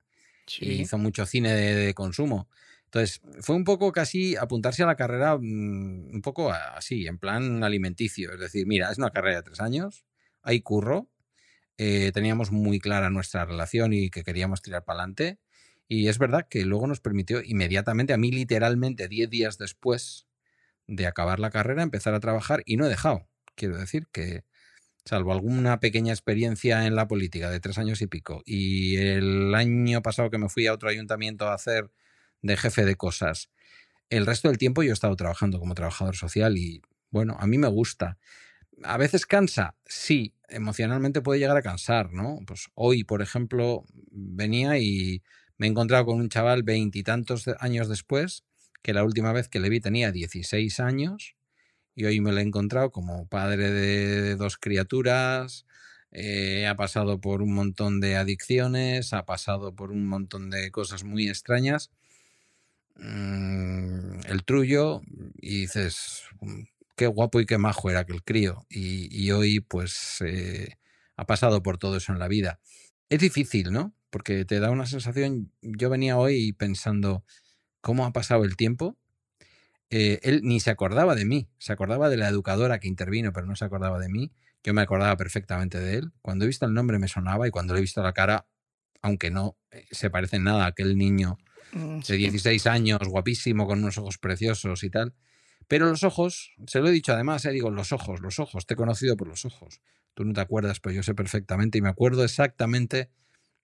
Y 0.60 0.72
hizo 0.80 0.98
mucho 0.98 1.26
cine 1.26 1.52
de, 1.52 1.94
consumo. 1.94 2.48
Entonces, 2.86 3.20
fue 3.40 3.54
un 3.54 3.64
poco 3.64 3.92
casi 3.92 4.34
apuntarse 4.34 4.82
a 4.82 4.86
la 4.86 4.96
carrera 4.96 5.36
mm, 5.36 6.14
un 6.14 6.22
poco 6.22 6.50
así, 6.50 7.06
en 7.06 7.18
plan 7.18 7.62
alimenticio. 7.62 8.32
Es 8.32 8.40
decir, 8.40 8.66
mira, 8.66 8.90
es 8.90 8.98
una 8.98 9.10
carrera 9.10 9.36
de 9.36 9.42
tres 9.42 9.60
años, 9.60 10.06
hay 10.42 10.62
curro, 10.62 11.08
eh, 11.76 12.10
teníamos 12.12 12.50
muy 12.50 12.80
clara 12.80 13.08
nuestra 13.08 13.44
relación 13.44 13.92
y 13.92 14.10
que 14.10 14.24
queríamos 14.24 14.62
tirar 14.62 14.84
para 14.84 15.00
adelante. 15.00 15.38
Y 15.88 16.08
es 16.08 16.18
verdad 16.18 16.46
que 16.48 16.64
luego 16.64 16.86
nos 16.86 17.00
permitió 17.00 17.42
inmediatamente, 17.42 18.12
a 18.12 18.18
mí 18.18 18.30
literalmente 18.30 19.08
10 19.08 19.30
días 19.30 19.58
después 19.58 20.26
de 20.86 21.06
acabar 21.06 21.40
la 21.40 21.50
carrera, 21.50 21.82
empezar 21.82 22.14
a 22.14 22.20
trabajar 22.20 22.62
y 22.66 22.76
no 22.76 22.86
he 22.86 22.88
dejado. 22.88 23.26
Quiero 23.54 23.78
decir 23.78 24.06
que, 24.12 24.44
salvo 25.04 25.32
alguna 25.32 25.80
pequeña 25.80 26.12
experiencia 26.12 26.86
en 26.86 26.94
la 26.94 27.08
política 27.08 27.50
de 27.50 27.60
tres 27.60 27.78
años 27.78 28.02
y 28.02 28.06
pico, 28.06 28.42
y 28.44 28.96
el 28.96 29.54
año 29.54 30.02
pasado 30.02 30.30
que 30.30 30.38
me 30.38 30.50
fui 30.50 30.66
a 30.66 30.74
otro 30.74 30.90
ayuntamiento 30.90 31.48
a 31.48 31.54
hacer 31.54 31.90
de 32.42 32.56
jefe 32.56 32.84
de 32.84 32.96
cosas. 32.96 33.50
El 34.10 34.26
resto 34.26 34.48
del 34.48 34.58
tiempo 34.58 34.82
yo 34.82 34.90
he 34.90 34.92
estado 34.92 35.16
trabajando 35.16 35.58
como 35.58 35.74
trabajador 35.74 36.16
social 36.16 36.58
y 36.58 36.82
bueno, 37.10 37.36
a 37.40 37.46
mí 37.46 37.58
me 37.58 37.68
gusta. 37.68 38.18
A 38.84 38.96
veces 38.98 39.26
cansa, 39.26 39.76
sí, 39.86 40.34
emocionalmente 40.48 41.22
puede 41.22 41.40
llegar 41.40 41.56
a 41.56 41.62
cansar, 41.62 42.12
¿no? 42.12 42.38
Pues 42.46 42.68
hoy, 42.74 43.04
por 43.04 43.22
ejemplo, 43.22 43.84
venía 44.10 44.78
y 44.78 45.22
me 45.58 45.66
he 45.66 45.70
encontrado 45.70 46.06
con 46.06 46.20
un 46.20 46.28
chaval 46.28 46.62
veintitantos 46.62 47.46
años 47.60 47.88
después, 47.88 48.44
que 48.82 48.94
la 48.94 49.04
última 49.04 49.32
vez 49.32 49.48
que 49.48 49.60
le 49.60 49.68
vi 49.68 49.80
tenía 49.80 50.12
16 50.12 50.80
años, 50.80 51.34
y 51.94 52.04
hoy 52.06 52.20
me 52.20 52.32
lo 52.32 52.38
he 52.38 52.42
encontrado 52.42 52.90
como 52.92 53.26
padre 53.28 53.70
de 53.72 54.36
dos 54.36 54.56
criaturas, 54.58 55.66
eh, 56.12 56.66
ha 56.66 56.76
pasado 56.76 57.20
por 57.20 57.42
un 57.42 57.54
montón 57.54 58.00
de 58.00 58.16
adicciones, 58.16 59.12
ha 59.12 59.26
pasado 59.26 59.74
por 59.74 59.90
un 59.90 60.06
montón 60.06 60.50
de 60.50 60.70
cosas 60.70 61.04
muy 61.04 61.28
extrañas. 61.28 61.90
Mm, 62.96 64.20
el 64.26 64.44
trullo, 64.44 65.02
y 65.40 65.60
dices, 65.62 66.22
mm, 66.40 66.62
qué 66.96 67.06
guapo 67.06 67.40
y 67.40 67.46
qué 67.46 67.58
majo 67.58 67.90
era 67.90 68.00
aquel 68.00 68.22
crío. 68.24 68.66
Y, 68.68 69.30
hoy, 69.30 69.60
pues, 69.60 70.18
eh, 70.22 70.76
ha 71.16 71.26
pasado 71.26 71.62
por 71.62 71.78
todo 71.78 71.96
eso 71.96 72.12
en 72.12 72.18
la 72.18 72.28
vida. 72.28 72.60
Es 73.08 73.20
difícil, 73.20 73.72
¿no? 73.72 73.94
Porque 74.10 74.44
te 74.44 74.60
da 74.60 74.70
una 74.70 74.86
sensación. 74.86 75.52
Yo 75.62 75.90
venía 75.90 76.16
hoy 76.16 76.52
pensando 76.52 77.24
cómo 77.80 78.06
ha 78.06 78.12
pasado 78.12 78.44
el 78.44 78.56
tiempo. 78.56 78.96
Eh, 79.90 80.20
él 80.22 80.40
ni 80.42 80.60
se 80.60 80.70
acordaba 80.70 81.14
de 81.14 81.24
mí, 81.24 81.48
se 81.58 81.72
acordaba 81.72 82.10
de 82.10 82.18
la 82.18 82.28
educadora 82.28 82.78
que 82.78 82.88
intervino, 82.88 83.32
pero 83.32 83.46
no 83.46 83.56
se 83.56 83.64
acordaba 83.64 83.98
de 83.98 84.08
mí. 84.08 84.32
Yo 84.62 84.74
me 84.74 84.82
acordaba 84.82 85.16
perfectamente 85.16 85.80
de 85.80 85.96
él. 85.96 86.12
Cuando 86.20 86.44
he 86.44 86.48
visto 86.48 86.66
el 86.66 86.74
nombre 86.74 86.98
me 86.98 87.08
sonaba 87.08 87.48
y 87.48 87.50
cuando 87.50 87.74
le 87.74 87.78
he 87.78 87.82
visto 87.82 88.02
la 88.02 88.12
cara, 88.12 88.46
aunque 89.00 89.30
no 89.30 89.56
eh, 89.70 89.86
se 89.90 90.10
parece 90.10 90.36
en 90.36 90.44
nada 90.44 90.64
a 90.64 90.68
aquel 90.68 90.98
niño 90.98 91.38
mm, 91.72 92.00
de 92.00 92.16
16 92.16 92.66
años, 92.66 93.00
guapísimo, 93.06 93.66
con 93.66 93.78
unos 93.78 93.96
ojos 93.98 94.18
preciosos 94.18 94.82
y 94.84 94.90
tal. 94.90 95.14
Pero 95.68 95.86
los 95.86 96.02
ojos, 96.02 96.54
se 96.66 96.80
lo 96.80 96.88
he 96.88 96.92
dicho 96.92 97.12
además, 97.12 97.44
eh, 97.44 97.50
digo, 97.50 97.70
los 97.70 97.92
ojos, 97.92 98.20
los 98.20 98.38
ojos, 98.38 98.66
te 98.66 98.74
he 98.74 98.76
conocido 98.76 99.16
por 99.16 99.28
los 99.28 99.44
ojos. 99.44 99.80
Tú 100.14 100.24
no 100.24 100.32
te 100.32 100.40
acuerdas, 100.40 100.80
pero 100.80 100.94
yo 100.94 101.02
sé 101.02 101.14
perfectamente 101.14 101.78
y 101.78 101.82
me 101.82 101.90
acuerdo 101.90 102.24
exactamente 102.24 103.10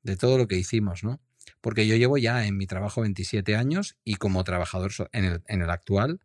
de 0.04 0.16
todo 0.16 0.38
lo 0.38 0.46
que 0.46 0.56
hicimos, 0.56 1.02
¿no? 1.02 1.20
Porque 1.61 1.87
yo 1.87 1.96
llevo 1.96 2.18
ya 2.18 2.46
en 2.46 2.56
mi 2.56 2.66
trabajo 2.66 3.00
27 3.00 3.56
años 3.56 3.96
y 4.04 4.14
como 4.14 4.44
trabajador 4.44 4.92
en 5.12 5.25
el, 5.25 5.42
en 5.46 5.62
el 5.62 5.70
actual 5.70 6.20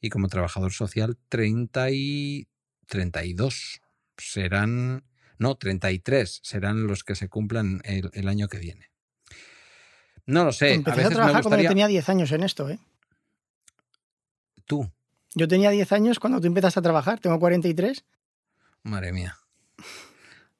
y 0.00 0.08
como 0.08 0.28
trabajador 0.28 0.72
social 0.72 1.18
30 1.28 1.90
y 1.90 2.48
32 2.86 3.82
serán, 4.16 5.04
no, 5.38 5.56
33 5.56 6.40
serán 6.42 6.86
los 6.86 7.04
que 7.04 7.14
se 7.14 7.28
cumplan 7.28 7.82
el, 7.84 8.28
año 8.28 8.48
que 8.48 8.58
viene. 8.58 8.90
No 10.26 10.44
lo 10.44 10.52
sé. 10.52 10.74
Empecé 10.74 11.00
a, 11.00 11.02
veces 11.04 11.14
trabajar 11.14 11.42
cuando 11.42 11.68
tenía 11.68 11.86
10 11.86 12.08
años 12.08 12.32
en 12.32 12.44
esto, 12.44 12.70
¿eh? 12.70 12.78
Tú. 14.64 14.90
Yo 15.34 15.48
tenía 15.48 15.70
10 15.70 15.92
años 15.92 16.18
cuando 16.18 16.40
tú 16.40 16.46
empezaste 16.46 16.78
a 16.78 16.82
trabajar, 16.82 17.18
tengo 17.18 17.38
43. 17.38 18.04
Madre 18.84 19.12
mía. 19.12 19.36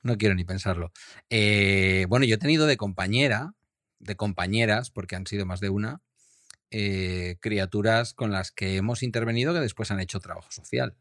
No 0.04 0.16
quiero 0.18 0.37
ni 0.37 0.44
pensarlo. 0.44 0.92
Eh, 1.30 2.06
bueno, 2.08 2.26
yo 2.26 2.37
he 2.37 2.38
tenido 2.38 2.66
de 2.66 2.76
compañera, 2.76 3.54
de 3.99 4.16
compañeras, 4.16 4.90
porque 4.90 5.16
han 5.16 5.26
sido 5.26 5.46
más 5.46 5.61
de 5.61 5.70
una, 5.70 6.02
eh, 6.70 7.37
criaturas 7.40 8.14
con 8.14 8.32
las 8.32 8.52
que 8.52 8.76
hemos 8.76 9.02
intervenido 9.02 9.54
que 9.54 9.61
después 9.61 9.90
han 9.90 10.00
hecho 10.00 10.20
trabajo 10.20 10.50
social 10.50 10.96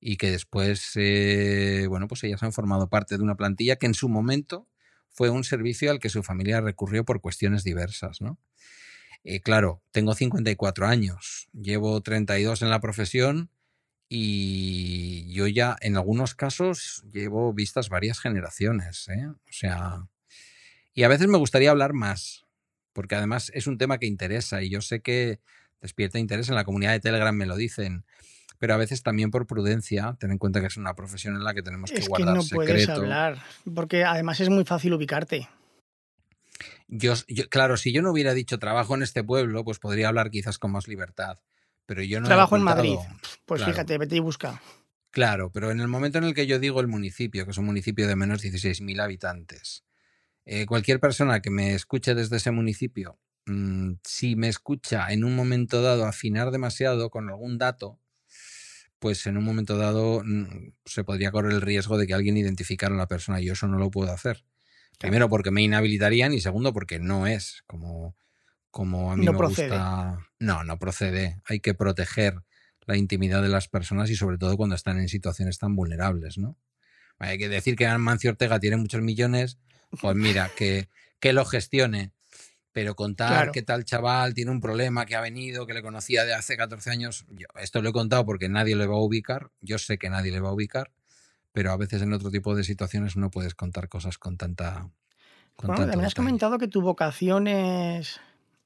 y 0.00 0.16
que 0.16 0.30
después, 0.30 0.92
eh, 0.96 1.86
bueno, 1.88 2.08
pues 2.08 2.24
ellas 2.24 2.42
han 2.42 2.52
formado 2.52 2.88
parte 2.88 3.16
de 3.16 3.22
una 3.22 3.36
plantilla 3.36 3.76
que 3.76 3.86
en 3.86 3.94
su 3.94 4.08
momento 4.08 4.68
fue 5.10 5.30
un 5.30 5.44
servicio 5.44 5.90
al 5.90 6.00
que 6.00 6.08
su 6.08 6.22
familia 6.22 6.60
recurrió 6.60 7.04
por 7.04 7.20
cuestiones 7.20 7.64
diversas, 7.64 8.20
¿no? 8.20 8.38
Eh, 9.24 9.40
claro, 9.40 9.82
tengo 9.92 10.14
54 10.14 10.86
años, 10.86 11.48
llevo 11.52 12.00
32 12.00 12.62
en 12.62 12.70
la 12.70 12.80
profesión 12.80 13.50
y 14.14 15.32
yo 15.32 15.46
ya 15.46 15.74
en 15.80 15.96
algunos 15.96 16.34
casos 16.34 17.02
llevo 17.10 17.54
vistas 17.54 17.88
varias 17.88 18.20
generaciones, 18.20 19.08
¿eh? 19.08 19.26
O 19.26 19.52
sea, 19.52 20.06
y 20.92 21.04
a 21.04 21.08
veces 21.08 21.28
me 21.28 21.38
gustaría 21.38 21.70
hablar 21.70 21.94
más, 21.94 22.44
porque 22.92 23.14
además 23.14 23.50
es 23.54 23.66
un 23.66 23.78
tema 23.78 23.96
que 23.96 24.04
interesa 24.04 24.62
y 24.62 24.68
yo 24.68 24.82
sé 24.82 25.00
que 25.00 25.40
despierta 25.80 26.18
interés 26.18 26.50
en 26.50 26.56
la 26.56 26.64
comunidad 26.64 26.92
de 26.92 27.00
Telegram, 27.00 27.34
me 27.34 27.46
lo 27.46 27.56
dicen 27.56 28.04
pero 28.58 28.74
a 28.74 28.76
veces 28.76 29.02
también 29.02 29.32
por 29.32 29.48
prudencia, 29.48 30.16
ten 30.20 30.30
en 30.30 30.38
cuenta 30.38 30.60
que 30.60 30.66
es 30.66 30.76
una 30.76 30.94
profesión 30.94 31.34
en 31.34 31.42
la 31.42 31.52
que 31.52 31.62
tenemos 31.62 31.90
que 31.90 31.98
es 31.98 32.08
guardar 32.08 32.34
que 32.34 32.38
no 32.38 32.44
puedes 32.48 32.88
hablar, 32.88 33.42
porque 33.74 34.04
además 34.04 34.38
es 34.38 34.50
muy 34.50 34.64
fácil 34.64 34.92
ubicarte. 34.92 35.48
Yo, 36.86 37.14
claro, 37.48 37.76
si 37.76 37.92
yo 37.92 38.02
no 38.02 38.12
hubiera 38.12 38.34
dicho 38.34 38.60
trabajo 38.60 38.94
en 38.94 39.02
este 39.02 39.24
pueblo, 39.24 39.64
pues 39.64 39.80
podría 39.80 40.06
hablar 40.06 40.30
quizás 40.30 40.58
con 40.58 40.70
más 40.70 40.86
libertad. 40.86 41.40
Pero 41.92 42.04
yo 42.04 42.22
no 42.22 42.26
Trabajo 42.26 42.56
en 42.56 42.62
Madrid. 42.62 42.96
Pues 43.44 43.62
fíjate, 43.62 43.98
vete 43.98 44.16
y 44.16 44.20
busca. 44.20 44.62
Claro, 45.10 45.52
pero 45.52 45.70
en 45.70 45.78
el 45.80 45.88
momento 45.88 46.16
en 46.16 46.24
el 46.24 46.32
que 46.32 46.46
yo 46.46 46.58
digo 46.58 46.80
el 46.80 46.88
municipio, 46.88 47.44
que 47.44 47.50
es 47.50 47.58
un 47.58 47.66
municipio 47.66 48.08
de 48.08 48.16
menos 48.16 48.40
de 48.40 48.50
16.000 48.50 48.98
habitantes, 48.98 49.84
eh, 50.46 50.64
cualquier 50.64 51.00
persona 51.00 51.42
que 51.42 51.50
me 51.50 51.74
escuche 51.74 52.14
desde 52.14 52.38
ese 52.38 52.50
municipio, 52.50 53.18
mm, 53.44 53.96
si 54.04 54.36
me 54.36 54.48
escucha 54.48 55.12
en 55.12 55.24
un 55.24 55.36
momento 55.36 55.82
dado 55.82 56.06
afinar 56.06 56.50
demasiado 56.50 57.10
con 57.10 57.28
algún 57.28 57.58
dato, 57.58 58.00
pues 58.98 59.26
en 59.26 59.36
un 59.36 59.44
momento 59.44 59.76
dado 59.76 60.22
mm, 60.24 60.72
se 60.86 61.04
podría 61.04 61.30
correr 61.30 61.52
el 61.52 61.60
riesgo 61.60 61.98
de 61.98 62.06
que 62.06 62.14
alguien 62.14 62.38
identificara 62.38 62.94
a 62.94 62.98
la 62.98 63.06
persona 63.06 63.38
y 63.38 63.44
yo 63.44 63.52
eso 63.52 63.68
no 63.68 63.76
lo 63.76 63.90
puedo 63.90 64.10
hacer. 64.12 64.46
Primero 64.98 65.28
porque 65.28 65.50
me 65.50 65.60
inhabilitarían 65.60 66.32
y 66.32 66.40
segundo 66.40 66.72
porque 66.72 66.98
no 66.98 67.26
es 67.26 67.64
como, 67.66 68.16
como 68.72 69.12
a 69.12 69.16
mí 69.16 69.24
me 69.24 69.36
gusta. 69.36 70.18
No, 70.40 70.64
no 70.64 70.78
procede. 70.78 71.40
Hay 71.44 71.60
que 71.60 71.74
proteger 71.74 72.34
la 72.86 72.96
intimidad 72.96 73.42
de 73.42 73.48
las 73.48 73.68
personas 73.68 74.10
y 74.10 74.16
sobre 74.16 74.38
todo 74.38 74.56
cuando 74.56 74.74
están 74.74 74.98
en 74.98 75.08
situaciones 75.08 75.58
tan 75.58 75.76
vulnerables, 75.76 76.38
¿no? 76.38 76.56
Hay 77.18 77.38
que 77.38 77.48
decir 77.48 77.76
que 77.76 77.86
Mancio 77.98 78.30
Ortega 78.30 78.58
tiene 78.58 78.76
muchos 78.76 79.00
millones, 79.00 79.58
pues 80.00 80.16
mira, 80.16 80.50
que, 80.56 80.88
que 81.20 81.32
lo 81.32 81.44
gestione 81.44 82.10
pero 82.72 82.96
contar 82.96 83.52
que 83.52 83.62
tal 83.62 83.84
chaval 83.84 84.32
tiene 84.32 84.50
un 84.50 84.60
problema, 84.60 85.04
que 85.04 85.14
ha 85.14 85.20
venido, 85.20 85.66
que 85.66 85.74
le 85.74 85.82
conocía 85.82 86.24
de 86.24 86.34
hace 86.34 86.56
14 86.56 86.90
años, 86.90 87.26
yo, 87.28 87.46
esto 87.60 87.82
lo 87.82 87.90
he 87.90 87.92
contado 87.92 88.24
porque 88.24 88.48
nadie 88.48 88.74
le 88.76 88.86
va 88.86 88.94
a 88.94 89.00
ubicar, 89.02 89.50
yo 89.60 89.76
sé 89.78 89.98
que 89.98 90.08
nadie 90.08 90.32
le 90.32 90.40
va 90.40 90.48
a 90.48 90.54
ubicar, 90.54 90.90
pero 91.52 91.70
a 91.70 91.76
veces 91.76 92.00
en 92.00 92.14
otro 92.14 92.30
tipo 92.30 92.54
de 92.54 92.64
situaciones 92.64 93.16
no 93.16 93.30
puedes 93.30 93.54
contar 93.54 93.88
cosas 93.90 94.16
con 94.16 94.38
tanta... 94.38 94.88
bueno, 95.62 95.86
también 95.86 96.06
has 96.06 96.14
comentado 96.14 96.58
que 96.58 96.68
tu 96.68 96.80
vocación 96.80 97.46
es 97.46 98.20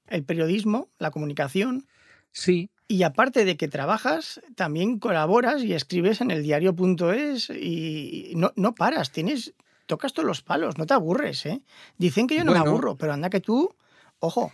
el 0.08 0.24
periodismo, 0.24 0.90
la 0.98 1.10
comunicación. 1.10 1.86
Sí. 2.32 2.70
Y 2.88 3.02
aparte 3.02 3.44
de 3.44 3.56
que 3.56 3.68
trabajas, 3.68 4.40
también 4.54 4.98
colaboras 4.98 5.62
y 5.62 5.72
escribes 5.72 6.20
en 6.20 6.30
el 6.30 6.42
diario.es 6.42 7.50
y 7.50 8.32
no, 8.36 8.52
no 8.56 8.74
paras, 8.74 9.10
tienes, 9.10 9.54
tocas 9.86 10.12
todos 10.12 10.26
los 10.26 10.42
palos, 10.42 10.78
no 10.78 10.86
te 10.86 10.94
aburres, 10.94 11.46
¿eh? 11.46 11.62
Dicen 11.98 12.26
que 12.26 12.36
yo 12.36 12.44
no 12.44 12.52
me 12.52 12.58
aburro, 12.58 12.96
pero 12.96 13.12
anda 13.12 13.30
que 13.30 13.40
tú 13.40 13.74
Ojo. 14.18 14.52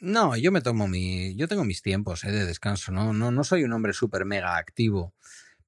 No, 0.00 0.36
yo 0.36 0.52
me 0.52 0.60
tomo 0.60 0.88
mi. 0.88 1.34
Yo 1.36 1.48
tengo 1.48 1.64
mis 1.64 1.82
tiempos 1.82 2.24
eh, 2.24 2.30
de 2.30 2.46
descanso, 2.46 2.92
¿no? 2.92 3.12
No, 3.12 3.30
no 3.30 3.44
soy 3.44 3.64
un 3.64 3.72
hombre 3.72 3.92
súper 3.92 4.24
mega 4.24 4.56
activo. 4.56 5.14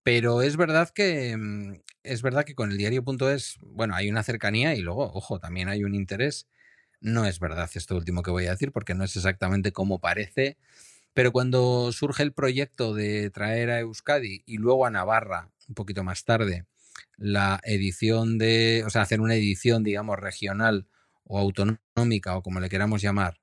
Pero 0.03 0.43
es 0.43 0.57
verdad 0.57 0.91
que. 0.91 1.37
Mm, 1.37 1.81
es 2.03 2.23
verdad 2.23 2.45
que 2.45 2.55
con 2.55 2.71
el 2.71 2.79
diario.es, 2.79 3.59
bueno, 3.63 3.95
hay 3.95 4.11
una 4.11 4.23
cercanía 4.23 4.75
y 4.75 4.81
luego, 4.81 5.13
ojo, 5.13 5.39
también 5.39 5.69
hay 5.69 5.85
un 5.85 5.95
interés. 5.95 6.49
No 7.01 7.25
es 7.25 7.41
verdad 7.41 7.71
esto 7.75 7.97
último 7.97 8.23
que 8.23 8.31
voy 8.31 8.47
a 8.47 8.51
decir, 8.51 8.73
porque 8.73 8.95
no 8.95 9.05
es 9.05 9.17
exactamente 9.17 9.73
como 9.73 9.99
parece. 10.01 10.59
Pero 11.15 11.33
cuando 11.33 11.93
surge 11.93 12.23
el 12.23 12.33
proyecto 12.33 12.95
de 12.95 13.31
traer 13.31 13.71
a 13.71 13.81
Euskadi 13.81 14.43
y 14.47 14.59
luego 14.59 14.87
a 14.87 14.91
Navarra, 14.91 15.51
un 15.69 15.75
poquito 15.75 16.05
más 16.05 16.25
tarde, 16.25 16.67
la 17.17 17.61
edición 17.65 18.39
de. 18.39 18.85
O 18.87 18.91
sea, 18.91 19.03
hacer 19.03 19.21
una 19.21 19.35
edición, 19.35 19.83
digamos, 19.85 20.19
regional 20.19 20.87
o 21.25 21.39
autonómica 21.39 22.37
o 22.37 22.43
como 22.43 22.61
le 22.61 22.69
queramos 22.69 23.03
llamar 23.03 23.41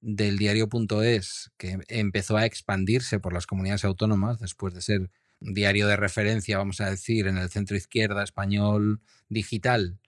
del 0.00 0.38
diario.es 0.38 1.50
que 1.56 1.78
empezó 1.88 2.36
a 2.36 2.46
expandirse 2.46 3.20
por 3.20 3.32
las 3.32 3.46
comunidades 3.46 3.84
autónomas 3.84 4.38
después 4.38 4.74
de 4.74 4.82
ser 4.82 5.10
diario 5.40 5.86
de 5.86 5.96
referencia, 5.96 6.58
vamos 6.58 6.80
a 6.80 6.90
decir, 6.90 7.26
en 7.26 7.38
el 7.38 7.50
centro 7.50 7.76
izquierda 7.76 8.22
español 8.22 9.00
digital. 9.28 9.98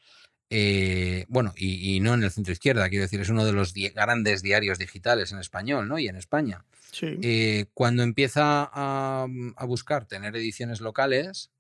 Eh, 0.51 1.27
bueno, 1.29 1.53
y, 1.57 2.01
no 2.01 2.15
en 2.15 2.23
el 2.23 2.31
centro 2.31 2.53
izquierda, 2.53 2.89
quiero 2.89 3.03
decir, 3.03 3.21
es 3.21 3.29
uno 3.29 3.45
de 3.45 3.53
los 3.53 3.75
grandes 3.95 4.43
diarios 4.43 4.79
digitales 4.79 5.33
en 5.33 5.39
español, 5.39 5.89
¿no? 5.89 5.99
Y 5.99 6.09
en 6.09 6.17
España. 6.17 6.65
Eh, 7.01 7.67
cuando 7.75 8.03
empieza 8.03 8.69
a, 8.73 9.27
buscar 9.67 10.07
tener 10.07 10.35
ediciones 10.37 10.81
locales, 10.81 11.51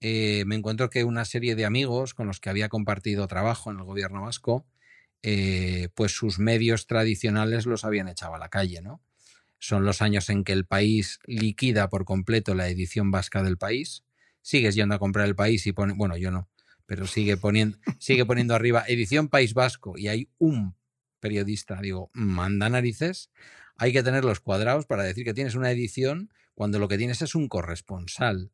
eh, 0.00 0.44
me 0.46 0.56
encuentro 0.56 0.90
que 0.90 1.04
una 1.04 1.24
serie 1.24 1.54
de 1.54 1.64
amigos 1.64 2.14
con 2.14 2.26
los 2.26 2.40
que 2.40 2.50
había 2.50 2.68
compartido 2.68 3.28
trabajo 3.28 3.70
en 3.70 3.78
el 3.78 3.84
gobierno 3.84 4.22
vasco 4.22 4.66
pues 5.96 6.12
sus 6.12 6.38
medios 6.38 6.86
tradicionales 6.86 7.66
los 7.66 7.84
habían 7.84 8.06
echado 8.06 8.36
a 8.36 8.38
la 8.38 8.48
calle, 8.48 8.80
¿no? 8.80 9.00
Son 9.58 9.84
los 9.84 10.00
años 10.00 10.30
en 10.30 10.44
que 10.44 10.52
el 10.52 10.66
país 10.66 11.18
liquida 11.26 11.88
por 11.88 12.04
completo 12.04 12.54
la 12.54 12.68
edición 12.68 13.10
vasca 13.10 13.42
del 13.42 13.58
país. 13.58 14.04
Sigues 14.40 14.76
yendo 14.76 14.94
a 14.94 15.00
comprar 15.00 15.26
el 15.26 15.34
país 15.34 15.66
y 15.66 15.72
pone, 15.72 15.94
bueno, 15.96 16.16
yo 16.16 16.30
no, 16.30 16.48
pero 16.86 17.06
sigue 17.06 17.36
poniendo, 17.36 17.78
sigue 17.98 18.24
poniendo 18.24 18.54
arriba 18.54 18.84
edición 18.86 19.28
País 19.28 19.54
Vasco 19.54 19.98
y 19.98 20.08
hay 20.08 20.28
un 20.38 20.74
periodista, 21.20 21.80
digo, 21.80 22.10
manda 22.12 22.68
narices. 22.68 23.30
hay 23.76 23.92
que 23.92 24.02
tenerlos 24.02 24.40
cuadrados 24.40 24.86
para 24.86 25.02
decir 25.02 25.24
que 25.24 25.34
tienes 25.34 25.54
una 25.54 25.70
edición 25.70 26.30
cuando 26.54 26.78
lo 26.78 26.88
que 26.88 26.98
tienes 26.98 27.20
es 27.20 27.34
un 27.34 27.48
corresponsal. 27.48 28.50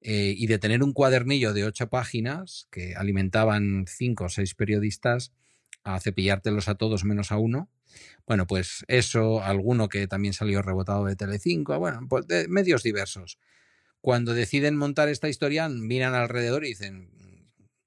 Eh, 0.00 0.34
y 0.36 0.46
de 0.46 0.58
tener 0.58 0.84
un 0.84 0.92
cuadernillo 0.92 1.52
de 1.52 1.64
ocho 1.64 1.88
páginas 1.88 2.68
que 2.70 2.94
alimentaban 2.94 3.84
cinco 3.88 4.26
o 4.26 4.28
seis 4.28 4.54
periodistas 4.54 5.32
a 5.82 5.98
cepillártelos 5.98 6.68
a 6.68 6.76
todos 6.76 7.04
menos 7.04 7.32
a 7.32 7.36
uno. 7.38 7.68
Bueno, 8.26 8.46
pues 8.46 8.84
eso, 8.86 9.42
alguno 9.42 9.88
que 9.88 10.06
también 10.06 10.34
salió 10.34 10.62
rebotado 10.62 11.04
de 11.06 11.16
Telecinco, 11.16 11.76
bueno, 11.78 12.06
pues 12.08 12.26
medios 12.48 12.82
diversos. 12.84 13.38
Cuando 14.00 14.34
deciden 14.34 14.76
montar 14.76 15.08
esta 15.08 15.28
historia, 15.28 15.68
miran 15.68 16.14
alrededor 16.14 16.64
y 16.64 16.68
dicen, 16.68 17.10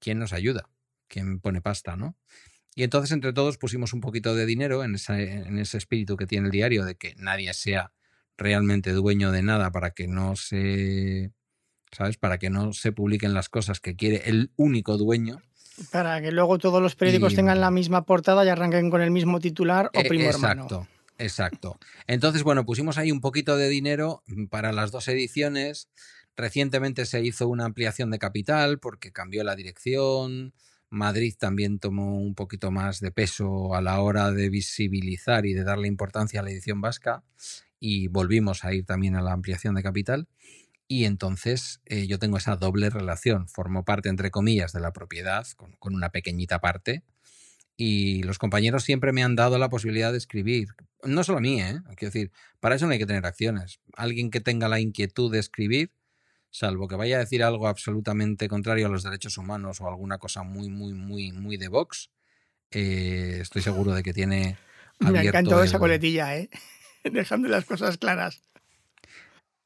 ¿quién 0.02 0.18
nos 0.18 0.34
ayuda? 0.34 0.68
¿Quién 1.08 1.40
pone 1.40 1.62
pasta, 1.62 1.96
no? 1.96 2.16
Y 2.74 2.82
entonces 2.82 3.12
entre 3.12 3.32
todos 3.32 3.56
pusimos 3.56 3.92
un 3.92 4.00
poquito 4.00 4.34
de 4.34 4.44
dinero 4.44 4.82
en, 4.82 4.96
en 5.08 5.58
ese 5.58 5.78
espíritu 5.78 6.16
que 6.16 6.26
tiene 6.26 6.46
el 6.46 6.52
diario 6.52 6.84
de 6.84 6.96
que 6.96 7.14
nadie 7.16 7.54
sea 7.54 7.92
realmente 8.36 8.92
dueño 8.92 9.30
de 9.30 9.42
nada 9.42 9.70
para 9.70 9.92
que 9.92 10.08
no 10.08 10.36
se 10.36 11.32
¿sabes? 11.92 12.16
Para 12.16 12.38
que 12.38 12.50
no 12.50 12.72
se 12.72 12.92
publiquen 12.92 13.34
las 13.34 13.48
cosas 13.48 13.80
que 13.80 13.94
quiere 13.94 14.22
el 14.26 14.50
único 14.56 14.96
dueño. 14.96 15.40
Para 15.90 16.20
que 16.20 16.32
luego 16.32 16.58
todos 16.58 16.82
los 16.82 16.96
periódicos 16.96 17.34
tengan 17.34 17.60
la 17.60 17.70
misma 17.70 18.04
portada 18.04 18.44
y 18.44 18.48
arranquen 18.48 18.90
con 18.90 19.02
el 19.02 19.10
mismo 19.10 19.40
titular 19.40 19.90
o 19.94 20.00
e, 20.00 20.04
primo 20.04 20.24
exacto, 20.24 20.88
Exacto. 21.18 21.78
Entonces, 22.06 22.42
bueno, 22.42 22.64
pusimos 22.64 22.98
ahí 22.98 23.12
un 23.12 23.20
poquito 23.20 23.56
de 23.56 23.68
dinero 23.68 24.22
para 24.50 24.72
las 24.72 24.90
dos 24.90 25.06
ediciones. 25.08 25.88
Recientemente 26.36 27.04
se 27.06 27.22
hizo 27.22 27.48
una 27.48 27.64
ampliación 27.64 28.10
de 28.10 28.18
capital 28.18 28.78
porque 28.78 29.12
cambió 29.12 29.44
la 29.44 29.56
dirección. 29.56 30.54
Madrid 30.88 31.34
también 31.38 31.78
tomó 31.78 32.18
un 32.18 32.34
poquito 32.34 32.70
más 32.70 33.00
de 33.00 33.12
peso 33.12 33.74
a 33.74 33.80
la 33.80 34.00
hora 34.00 34.30
de 34.30 34.50
visibilizar 34.50 35.46
y 35.46 35.54
de 35.54 35.64
darle 35.64 35.88
importancia 35.88 36.40
a 36.40 36.42
la 36.42 36.50
edición 36.50 36.80
vasca 36.80 37.24
y 37.80 38.08
volvimos 38.08 38.64
a 38.64 38.72
ir 38.72 38.84
también 38.84 39.16
a 39.16 39.22
la 39.22 39.32
ampliación 39.32 39.74
de 39.74 39.82
capital. 39.82 40.28
Y 40.86 41.06
entonces 41.06 41.80
eh, 41.86 42.06
yo 42.06 42.18
tengo 42.18 42.36
esa 42.36 42.56
doble 42.56 42.90
relación. 42.90 43.48
Formo 43.48 43.84
parte, 43.84 44.08
entre 44.08 44.30
comillas, 44.30 44.72
de 44.72 44.80
la 44.80 44.92
propiedad, 44.92 45.46
con, 45.56 45.74
una 45.80 46.10
pequeñita 46.10 46.60
parte. 46.60 47.02
Y 47.76 48.22
los 48.24 48.38
compañeros 48.38 48.84
siempre 48.84 49.12
me 49.12 49.24
han 49.24 49.34
dado 49.34 49.58
la 49.58 49.70
posibilidad 49.70 50.12
de 50.12 50.18
escribir. 50.18 50.68
No 51.02 51.24
solo 51.24 51.38
a 51.38 51.40
mí, 51.40 51.60
¿eh? 51.60 51.80
Quiero 51.96 52.12
decir, 52.12 52.30
para 52.60 52.74
eso 52.74 52.86
no 52.86 52.92
hay 52.92 52.98
que 52.98 53.06
tener 53.06 53.24
acciones. 53.24 53.80
Alguien 53.96 54.30
que 54.30 54.40
tenga 54.40 54.68
la 54.68 54.80
inquietud 54.80 55.32
de 55.32 55.38
escribir, 55.38 55.90
salvo 56.52 56.86
que 56.86 56.94
vaya 56.94 57.16
a 57.16 57.18
decir 57.18 57.42
algo 57.42 57.66
absolutamente 57.66 58.46
contrario 58.46 58.86
a 58.86 58.90
los 58.90 59.02
derechos 59.02 59.36
humanos 59.38 59.80
o 59.80 59.88
alguna 59.88 60.18
cosa 60.18 60.44
muy, 60.44 60.68
muy, 60.68 60.92
muy, 60.92 61.32
muy 61.32 61.56
de 61.56 61.66
Vox, 61.66 62.12
eh, 62.70 63.38
estoy 63.40 63.62
seguro 63.62 63.92
de 63.92 64.04
que 64.04 64.12
tiene. 64.12 64.56
Me 65.00 65.18
ha 65.18 65.24
encantado 65.24 65.64
esa 65.64 65.80
coletilla, 65.80 66.36
¿eh? 66.36 66.48
Dejando 67.04 67.48
las 67.48 67.64
cosas 67.64 67.98
claras. 67.98 68.44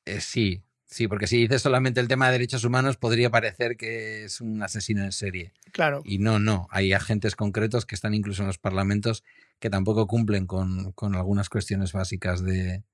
Eh, 0.06 0.22
sí, 0.22 0.62
Sí, 0.88 1.08
porque 1.08 1.26
si 1.26 1.36
dices 1.36 1.62
solamente 1.62 2.00
el 2.00 2.06
tema 2.06 2.26
de 2.26 2.32
derechos 2.32 2.64
humanos, 2.64 2.96
podría 2.96 3.28
parecer 3.28 3.76
que 3.76 4.24
es 4.24 4.40
un 4.40 4.62
asesino 4.62 5.02
en 5.02 5.10
serie. 5.10 5.52
Claro. 5.72 6.00
Y 6.04 6.18
no, 6.18 6.38
no. 6.38 6.68
Hay 6.70 6.92
agentes 6.92 7.34
concretos 7.34 7.84
que 7.86 7.96
están 7.96 8.14
incluso 8.14 8.42
en 8.42 8.46
los 8.46 8.58
parlamentos 8.58 9.24
que 9.58 9.68
tampoco 9.68 10.06
cumplen 10.06 10.46
con, 10.46 10.94
algunas 11.14 11.48
cuestiones 11.48 11.92
básicas 11.92 12.44
de, 12.44 12.84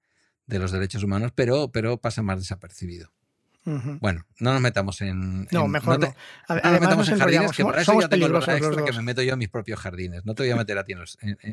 los 0.46 0.72
derechos 0.72 1.02
humanos, 1.02 1.32
pero, 1.34 1.70
pero 1.70 2.00
pasa 2.00 2.22
más 2.22 2.38
desapercibido. 2.38 3.12
Bueno, 3.64 4.26
no 4.40 4.52
nos 4.52 4.60
metamos 4.60 5.00
en. 5.02 5.46
no, 5.52 5.68
mejor 5.68 6.00
no. 6.00 6.06
no. 6.48 6.54
nos 6.54 6.80
metamos 6.80 7.08
en 7.08 7.18
jardines, 7.18 7.52
que 7.52 7.64
para 7.64 7.82
eso 7.82 8.00
ya 8.00 8.08
tengo 8.08 8.26
el 8.26 8.34
extra 8.34 8.58
que 8.58 8.92
me 8.92 9.02
meto 9.02 9.22
yo 9.22 9.34
en 9.34 9.38
mis 9.38 9.48
propios 9.48 9.78
jardines. 9.78 10.24
No 10.24 10.34
te 10.34 10.42
voy 10.42 10.50
a 10.50 10.56
meter 10.56 10.78
a 10.78 10.84
ti 10.84 10.94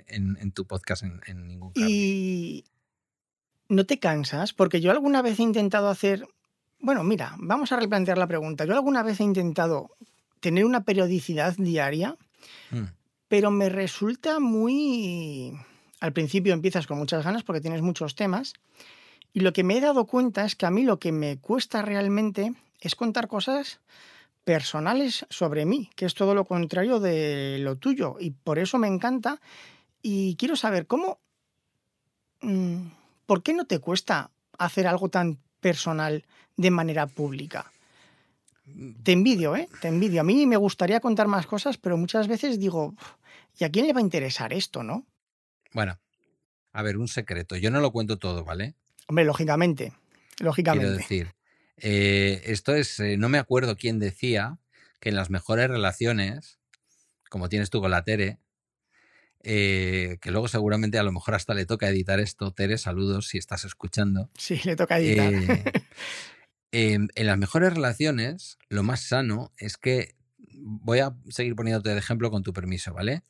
en, 0.08 0.52
tu 0.52 0.66
podcast 0.66 1.04
en, 1.04 1.48
ningún 1.48 1.72
jardín. 1.74 1.88
Y 1.90 2.66
¿No 3.70 3.86
te 3.86 4.00
cansas? 4.00 4.52
Porque 4.52 4.82
yo 4.82 4.90
alguna 4.90 5.22
vez 5.22 5.40
he 5.40 5.44
intentado 5.44 5.90
hacer... 5.90 6.28
Bueno, 6.80 7.04
mira, 7.04 7.36
vamos 7.38 7.72
a 7.72 7.80
replantear 7.80 8.18
la 8.18 8.28
pregunta. 8.28 8.66
Yo 8.66 8.74
alguna 8.74 9.04
vez 9.04 9.20
he 9.20 9.24
intentado 9.24 9.92
tener 10.40 10.66
una 10.66 10.84
periodicidad 10.84 11.56
diaria, 11.56 12.18
mm. 12.72 12.86
pero 13.28 13.52
me 13.52 13.70
resulta 13.70 14.40
muy... 14.40 15.54
Al 16.00 16.14
principio 16.14 16.54
empiezas 16.54 16.88
con 16.88 16.98
muchas 16.98 17.24
ganas 17.24 17.44
porque 17.44 17.62
tienes 17.62 17.82
muchos 17.82 18.16
temas 18.16 18.54
y 19.34 19.42
lo 19.42 19.54
que 19.54 19.64
me 19.64 19.78
he 19.78 19.82
dado 19.82 20.06
cuenta 20.06 20.46
es 20.46 20.56
que 20.56 20.66
a 20.66 20.72
mí 20.72 20.84
lo 20.84 21.00
que 21.00 21.12
me 21.12 21.38
cuesta 21.38 21.82
realmente 21.82 22.54
es 22.80 22.96
contar 22.96 23.28
cosas 23.28 23.80
personales 24.44 25.26
sobre 25.30 25.66
mí, 25.66 25.90
que 25.96 26.06
es 26.06 26.14
todo 26.14 26.34
lo 26.34 26.46
contrario 26.46 27.00
de 27.00 27.58
lo 27.60 27.76
tuyo 27.76 28.16
y 28.20 28.32
por 28.32 28.58
eso 28.58 28.78
me 28.78 28.88
encanta 28.88 29.40
y 30.02 30.36
quiero 30.36 30.56
saber 30.56 30.88
cómo... 30.88 31.20
Mm, 32.42 32.88
¿por 33.30 33.44
qué 33.44 33.54
no 33.54 33.66
te 33.66 33.78
cuesta 33.78 34.32
hacer 34.58 34.88
algo 34.88 35.10
tan 35.10 35.38
personal 35.60 36.26
de 36.58 36.72
manera 36.72 37.06
pública? 37.06 37.72
Te 39.04 39.12
envidio, 39.12 39.56
¿eh? 39.56 39.70
Te 39.82 39.88
envidio. 39.88 40.22
A 40.22 40.24
mí 40.24 40.48
me 40.48 40.58
gustaría 40.58 41.00
contar 41.00 41.28
más 41.28 41.46
cosas, 41.46 41.78
pero 41.78 41.96
muchas 41.96 42.28
veces 42.28 42.60
digo, 42.60 42.96
¿y 43.60 43.66
a 43.66 43.70
quién 43.70 43.86
le 43.86 43.94
va 43.94 44.00
a 44.00 44.02
interesar 44.02 44.52
esto, 44.52 44.82
no? 44.82 45.06
Bueno, 45.74 46.00
a 46.72 46.82
ver, 46.82 46.98
un 46.98 47.08
secreto. 47.08 47.56
Yo 47.56 47.70
no 47.70 47.82
lo 47.82 47.92
cuento 47.92 48.18
todo, 48.18 48.44
¿vale? 48.44 48.74
Hombre, 49.10 49.26
lógicamente. 49.26 49.92
Lógicamente. 50.40 50.86
Quiero 50.86 50.98
decir, 50.98 51.36
eh, 51.78 52.44
esto 52.46 52.76
es, 52.76 53.00
eh, 53.00 53.18
no 53.18 53.28
me 53.28 53.40
acuerdo 53.40 53.76
quién 53.76 53.98
decía 53.98 54.60
que 55.00 55.10
en 55.10 55.16
las 55.16 55.32
mejores 55.32 55.68
relaciones, 55.68 56.60
como 57.28 57.50
tienes 57.50 57.72
tú 57.72 57.82
con 57.82 57.90
la 57.90 58.04
Tere, 58.04 58.38
eh, 59.42 60.20
que 60.22 60.30
luego 60.30 60.48
seguramente 60.48 61.00
a 61.00 61.04
lo 61.04 61.12
mejor 61.12 61.34
hasta 61.34 61.56
le 61.56 61.66
toca 61.66 61.90
editar 61.90 62.20
esto. 62.20 62.52
Tere, 62.52 62.78
saludos 62.78 63.28
si 63.28 63.40
estás 63.40 63.66
escuchando. 63.66 64.30
Sí, 64.38 64.62
le 64.64 64.76
toca 64.76 65.00
editar. 65.00 65.34
Em, 66.72 67.08
en 67.16 67.26
las 67.26 67.38
mejores 67.40 67.74
relaciones, 67.74 68.60
lo 68.70 68.84
más 68.84 69.02
sano 69.02 69.52
es 69.58 69.78
que 69.78 70.14
voy 70.38 71.00
a 71.00 71.16
seguir 71.30 71.56
poniéndote 71.56 71.90
de 71.90 71.98
ejemplo 71.98 72.30
con 72.30 72.44
tu 72.44 72.54
permiso, 72.54 72.94
¿vale? 72.94 73.24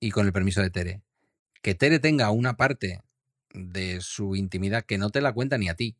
Y 0.00 0.12
con 0.12 0.24
el 0.24 0.32
permiso 0.32 0.62
de 0.62 0.70
Tere. 0.70 1.02
Que 1.60 1.74
Tere 1.74 1.98
tenga 1.98 2.30
una 2.30 2.56
parte 2.56 3.02
de 3.54 4.00
su 4.00 4.36
intimidad 4.36 4.84
que 4.84 4.98
no 4.98 5.10
te 5.10 5.20
la 5.20 5.32
cuenta 5.32 5.56
ni 5.56 5.68
a 5.68 5.74
ti. 5.74 5.96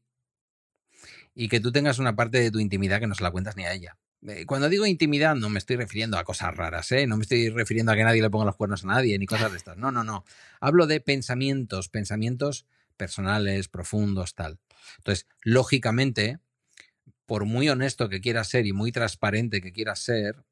Y 1.35 1.49
que 1.49 1.61
tú 1.61 1.73
tengas 1.73 1.99
una 1.99 2.15
parte 2.15 2.39
de 2.39 2.51
tu 2.51 2.59
intimidad 2.59 3.01
que 3.01 3.07
no 3.07 3.15
se 3.15 3.23
la 3.23 3.31
cuentas 3.31 3.57
ni 3.57 3.65
a 3.65 3.73
ella. 3.73 3.97
Eh, 4.27 4.47
cuando 4.47 4.69
digo 4.69 4.87
intimidad 4.87 5.35
no 5.35 5.51
me 5.51 5.59
estoy 5.59 5.77
refiriendo 5.77 6.19
a 6.19 6.25
cosas 6.25 6.57
raras, 6.57 6.91
¿eh? 6.93 7.07
No 7.07 7.17
me 7.17 7.23
estoy 7.23 7.51
refiriendo 7.51 7.93
a 7.93 7.97
que 7.97 8.05
nadie 8.05 8.23
le 8.23 8.31
ponga 8.31 8.47
los 8.47 8.57
cuernos 8.57 8.85
a 8.85 8.89
nadie 8.89 9.19
ni 9.19 9.27
cosas 9.27 9.51
de 9.51 9.59
estas. 9.59 9.77
No, 9.77 9.91
no, 9.91 10.03
no. 10.05 10.25
Hablo 10.61 10.87
de 10.87 11.01
pensamientos, 11.01 11.89
pensamientos 11.89 12.67
personales, 12.97 13.69
profundos, 13.69 14.35
tal. 14.35 14.59
Entonces, 14.99 15.27
lógicamente, 15.43 16.39
por 17.27 17.45
muy 17.45 17.69
honesto 17.69 18.09
que 18.09 18.21
quieras 18.21 18.49
ser 18.49 18.67
y 18.67 18.73
muy 18.73 18.93
transparente 18.93 19.61
que 19.61 19.73
quieras 19.73 19.99
ser, 19.99 20.45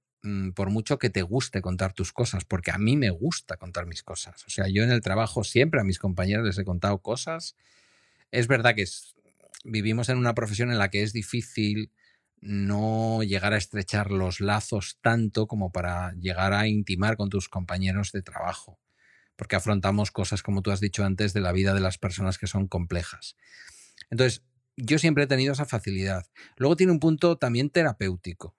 por 0.54 0.70
mucho 0.70 0.98
que 0.98 1.10
te 1.10 1.22
guste 1.22 1.60
contar 1.62 1.92
tus 1.92 2.12
cosas, 2.12 2.44
porque 2.44 2.70
a 2.70 2.78
mí 2.78 2.96
me 2.96 3.10
gusta 3.10 3.56
contar 3.56 3.86
mis 3.86 4.02
cosas. 4.02 4.44
O 4.46 4.50
sea, 4.50 4.68
yo 4.68 4.84
en 4.84 4.92
el 4.92 5.00
trabajo 5.00 5.42
siempre 5.42 5.80
a 5.80 5.84
mis 5.84 5.98
compañeros 5.98 6.46
les 6.46 6.58
he 6.58 6.64
contado 6.64 6.98
cosas. 6.98 7.56
Es 8.30 8.46
verdad 8.46 8.74
que 8.74 8.84
vivimos 9.64 10.08
en 10.08 10.18
una 10.18 10.34
profesión 10.34 10.70
en 10.70 10.78
la 10.78 10.90
que 10.90 11.02
es 11.02 11.12
difícil 11.12 11.90
no 12.40 13.22
llegar 13.22 13.52
a 13.52 13.56
estrechar 13.56 14.10
los 14.10 14.40
lazos 14.40 14.98
tanto 15.00 15.46
como 15.46 15.70
para 15.70 16.12
llegar 16.14 16.52
a 16.52 16.66
intimar 16.66 17.16
con 17.16 17.28
tus 17.28 17.48
compañeros 17.48 18.10
de 18.12 18.22
trabajo, 18.22 18.80
porque 19.36 19.56
afrontamos 19.56 20.10
cosas, 20.10 20.42
como 20.42 20.62
tú 20.62 20.70
has 20.72 20.80
dicho 20.80 21.04
antes, 21.04 21.32
de 21.34 21.40
la 21.40 21.52
vida 21.52 21.72
de 21.72 21.80
las 21.80 21.98
personas 21.98 22.38
que 22.38 22.48
son 22.48 22.66
complejas. 22.66 23.36
Entonces, 24.10 24.42
yo 24.76 24.98
siempre 24.98 25.24
he 25.24 25.28
tenido 25.28 25.52
esa 25.52 25.66
facilidad. 25.66 26.26
Luego 26.56 26.76
tiene 26.76 26.92
un 26.92 27.00
punto 27.00 27.36
también 27.38 27.70
terapéutico, 27.70 28.56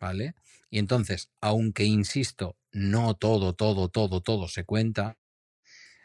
¿vale? 0.00 0.34
Y 0.72 0.78
entonces, 0.78 1.28
aunque 1.42 1.84
insisto, 1.84 2.56
no 2.72 3.14
todo, 3.14 3.54
todo, 3.54 3.90
todo, 3.90 4.22
todo 4.22 4.48
se 4.48 4.64
cuenta, 4.64 5.18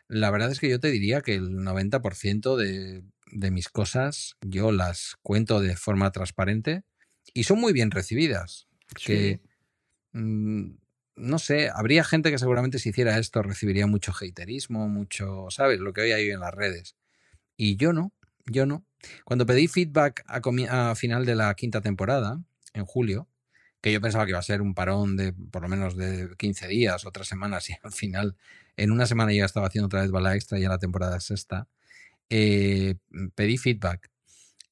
la 0.10 0.30
verdad 0.30 0.52
es 0.52 0.60
que 0.60 0.70
yo 0.70 0.78
te 0.82 0.92
diría 0.92 1.22
que 1.22 1.36
el 1.36 1.52
90% 1.52 2.58
de, 2.58 3.02
de 3.32 3.52
mis 3.52 3.70
cosas 3.70 4.36
yo 4.42 4.74
las 4.74 5.16
cuento 5.22 5.62
de 5.62 5.78
forma 5.78 6.12
transparente 6.12 6.84
y 7.34 7.46
son 7.46 7.62
muy 7.62 7.72
bien 7.72 7.92
recibidas. 7.92 8.68
Que, 9.06 9.40
mm, 10.12 10.72
no 11.16 11.40
sé, 11.40 11.70
habría 11.74 12.04
gente 12.04 12.30
que 12.30 12.38
seguramente 12.38 12.78
si 12.78 12.90
hiciera 12.90 13.18
esto 13.18 13.42
recibiría 13.44 13.88
mucho 13.88 14.12
haterismo, 14.12 14.90
mucho, 14.90 15.46
¿sabes? 15.50 15.80
Lo 15.80 15.94
que 15.94 16.02
hoy 16.02 16.12
hay 16.12 16.30
en 16.30 16.42
las 16.42 16.54
redes. 16.54 16.98
Y 17.56 17.78
yo 17.78 17.94
no, 17.94 18.12
yo 18.46 18.66
no. 18.66 18.86
Cuando 19.24 19.46
pedí 19.46 19.70
feedback 19.70 20.26
a, 20.28 20.42
a 20.92 20.96
final 20.96 21.26
de 21.26 21.36
la 21.36 21.54
quinta 21.56 21.80
temporada, 21.80 22.44
en 22.74 22.86
julio, 22.86 23.30
yo 23.92 24.02
pensaba 24.02 24.26
que 24.26 24.32
iba 24.32 24.40
a 24.40 24.44
ser 24.44 24.62
un 24.62 24.74
parón 24.74 25.18
de 25.18 25.34
por 25.34 25.62
lo 25.62 25.70
menos 25.70 25.96
de 25.96 26.30
15 26.38 26.68
días 26.68 27.06
o 27.06 27.12
tres 27.12 27.28
semanas 27.28 27.70
y 27.70 27.76
al 27.84 27.92
final 27.92 28.36
en 28.76 28.92
una 28.92 29.06
semana 29.06 29.34
ya 29.34 29.46
estaba 29.46 29.68
haciendo 29.68 29.88
otra 29.88 30.02
vez 30.02 30.12
bala 30.12 30.36
extra 30.36 30.60
ya 30.60 30.70
la 30.70 30.80
temporada 30.80 31.20
sexta, 31.20 31.68
eh, 32.30 32.96
pedí 33.36 33.58
feedback 33.58 34.10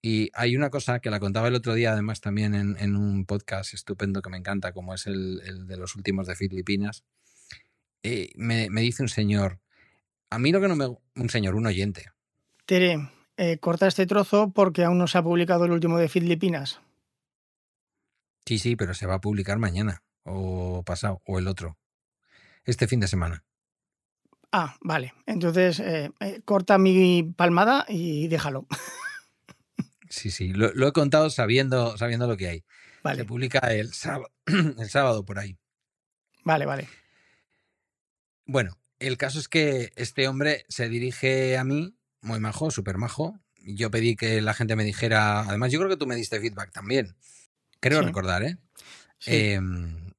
y 0.07 0.29
hay 0.35 0.55
una 0.55 0.69
cosa 0.69 0.99
que 0.99 1.09
la 1.09 1.19
contaba 1.19 1.47
el 1.47 1.55
otro 1.55 1.73
día, 1.73 1.93
además, 1.93 2.21
también 2.21 2.53
en, 2.53 2.95
un 2.95 3.25
podcast 3.25 3.73
estupendo 3.73 4.21
que 4.21 4.29
me 4.29 4.37
encanta, 4.37 4.71
como 4.71 4.93
es 4.93 5.07
el, 5.07 5.65
de 5.65 5.77
los 5.77 5.95
últimos 5.95 6.27
de 6.27 6.35
Filipinas. 6.35 7.03
Eh, 8.03 8.29
me, 8.35 8.69
dice 8.69 9.01
un 9.01 9.09
señor, 9.09 9.61
a 10.29 10.37
mí 10.37 10.51
lo 10.51 10.61
que 10.61 10.67
no 10.67 10.75
me. 10.75 10.95
Un 11.15 11.29
señor, 11.31 11.55
un 11.55 11.65
oyente, 11.65 12.11
Tere, 12.67 13.09
eh, 13.37 13.57
corta 13.57 13.87
este 13.87 14.05
trozo 14.05 14.51
porque 14.51 14.83
aún 14.83 14.99
no 14.99 15.07
se 15.07 15.17
ha 15.17 15.23
publicado 15.23 15.65
el 15.65 15.71
último 15.71 15.97
de 15.97 16.07
Filipinas. 16.07 16.81
Sí, 18.45 18.59
sí, 18.59 18.75
pero 18.75 18.93
se 18.93 19.07
va 19.07 19.15
a 19.15 19.21
publicar 19.21 19.57
mañana, 19.57 20.03
o 20.23 20.83
pasado, 20.83 21.21
o 21.25 21.39
el 21.39 21.47
otro. 21.47 21.77
Este 22.63 22.87
fin 22.87 22.99
de 22.99 23.07
semana. 23.07 23.43
Ah, 24.51 24.77
vale. 24.81 25.13
Entonces, 25.25 25.79
eh, 25.79 26.11
eh, 26.19 26.41
corta 26.45 26.77
mi 26.77 27.23
palmada 27.35 27.85
y 27.89 28.27
déjalo. 28.27 28.67
Sí, 30.07 30.29
sí, 30.29 30.53
lo, 30.53 30.71
lo 30.73 30.87
he 30.87 30.93
contado 30.93 31.29
sabiendo, 31.29 31.97
sabiendo 31.97 32.27
lo 32.27 32.37
que 32.37 32.47
hay. 32.47 32.63
Vale, 33.03 33.21
Se 33.21 33.25
publica 33.25 33.59
el 33.73 33.91
sábado, 33.91 34.31
el 34.45 34.87
sábado 34.89 35.25
por 35.25 35.39
ahí. 35.39 35.57
vale, 36.43 36.65
vale. 36.65 36.87
Bueno, 38.45 38.77
el 38.99 39.17
caso 39.17 39.39
es 39.39 39.47
que 39.49 39.91
este 39.95 40.27
hombre 40.27 40.65
se 40.69 40.89
dirige 40.89 41.57
a 41.57 41.63
mí, 41.63 41.97
muy 42.21 42.39
majo, 42.39 42.71
súper 42.71 42.97
majo. 42.97 43.39
Yo 43.57 43.89
pedí 43.91 44.15
que 44.15 44.41
la 44.41 44.53
gente 44.53 44.75
me 44.75 44.83
dijera, 44.83 45.41
además 45.41 45.71
yo 45.71 45.79
creo 45.79 45.89
que 45.89 45.97
tú 45.97 46.05
me 46.07 46.15
diste 46.15 46.39
feedback 46.39 46.71
también. 46.71 47.15
Creo 47.81 47.99
Sí. 48.01 48.05
recordar, 48.07 48.43
¿eh? 48.43 48.57
Sí. 49.19 49.31
Em, 49.33 50.13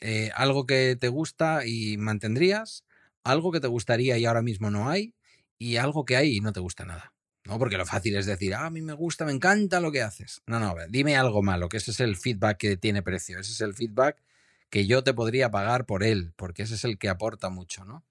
eh, 0.00 0.30
algo 0.34 0.66
que 0.66 0.96
te 1.00 1.08
gusta 1.08 1.66
y 1.66 1.96
mantendrías, 1.98 2.84
algo 3.24 3.52
que 3.52 3.60
te 3.60 3.68
gustaría 3.68 4.18
y 4.18 4.26
ahora 4.26 4.42
mismo 4.42 4.70
no 4.70 4.88
hay, 4.90 5.14
y 5.58 5.76
algo 5.76 6.04
que 6.04 6.16
hay 6.16 6.36
y 6.36 6.40
no 6.40 6.52
te 6.52 6.60
gusta 6.60 6.84
nada. 6.84 7.14
¿No? 7.44 7.58
Porque 7.58 7.78
lo 7.78 7.86
fácil 7.86 8.16
es 8.16 8.26
decir, 8.26 8.54
"Ah, 8.54 8.66
a 8.66 8.70
mí 8.70 8.82
me 8.82 8.92
gusta, 8.92 9.24
me 9.24 9.32
encanta 9.32 9.80
lo 9.80 9.90
que 9.92 10.02
haces. 10.02 10.42
No, 10.46 10.60
no, 10.60 10.74
dime 10.90 11.16
algo 11.16 11.42
malo, 11.42 11.68
que 11.70 11.78
ese 11.78 11.92
es 11.92 12.00
el 12.00 12.16
feedback 12.16 12.58
que 12.58 12.76
tiene 12.76 13.02
precio, 13.02 13.38
ese 13.40 13.52
es 13.52 13.60
el 13.62 13.74
feedback 13.74 14.22
que 14.70 14.86
yo 14.86 15.02
te 15.04 15.14
podría 15.14 15.50
pagar 15.50 15.86
por 15.86 16.04
él, 16.04 16.34
porque 16.36 16.64
ese 16.64 16.74
es 16.76 16.84
el 16.84 16.98
que 16.98 17.08
aporta 17.08 17.48
mucho, 17.50 17.84
¿no? 17.86 18.04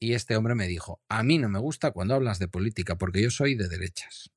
Y 0.00 0.14
este 0.14 0.36
hombre 0.36 0.54
me 0.54 0.68
dijo, 0.68 1.00
a 1.08 1.22
mí 1.22 1.38
no 1.38 1.48
me 1.48 1.58
gusta 1.60 1.92
cuando 1.92 2.14
hablas 2.14 2.38
de 2.38 2.48
política, 2.48 2.96
porque 2.98 3.22
yo 3.22 3.30
soy 3.30 3.54
de 3.56 3.68
derechas. 3.68 4.30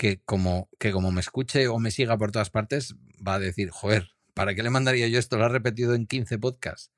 Que 0.00 0.18
como, 0.24 0.70
que 0.78 0.92
como 0.92 1.12
me 1.12 1.20
escuche 1.20 1.68
o 1.68 1.78
me 1.78 1.90
siga 1.90 2.16
por 2.16 2.32
todas 2.32 2.48
partes, 2.48 2.94
va 3.16 3.34
a 3.34 3.38
decir, 3.38 3.68
joder, 3.68 4.12
¿para 4.32 4.54
qué 4.54 4.62
le 4.62 4.70
mandaría 4.70 5.06
yo 5.08 5.18
esto? 5.18 5.36
Lo 5.36 5.44
ha 5.44 5.50
repetido 5.50 5.94
en 5.94 6.06
15 6.06 6.38
podcasts. 6.38 6.90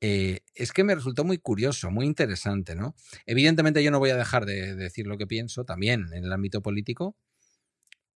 Eh, 0.00 0.40
es 0.56 0.72
que 0.72 0.82
me 0.82 0.96
resultó 0.96 1.22
muy 1.22 1.38
curioso, 1.38 1.92
muy 1.92 2.04
interesante, 2.04 2.74
¿no? 2.74 2.96
Evidentemente 3.26 3.84
yo 3.84 3.92
no 3.92 4.00
voy 4.00 4.10
a 4.10 4.16
dejar 4.16 4.44
de 4.44 4.74
decir 4.74 5.06
lo 5.06 5.18
que 5.18 5.28
pienso 5.28 5.64
también 5.64 6.08
en 6.12 6.24
el 6.24 6.32
ámbito 6.32 6.62
político, 6.62 7.16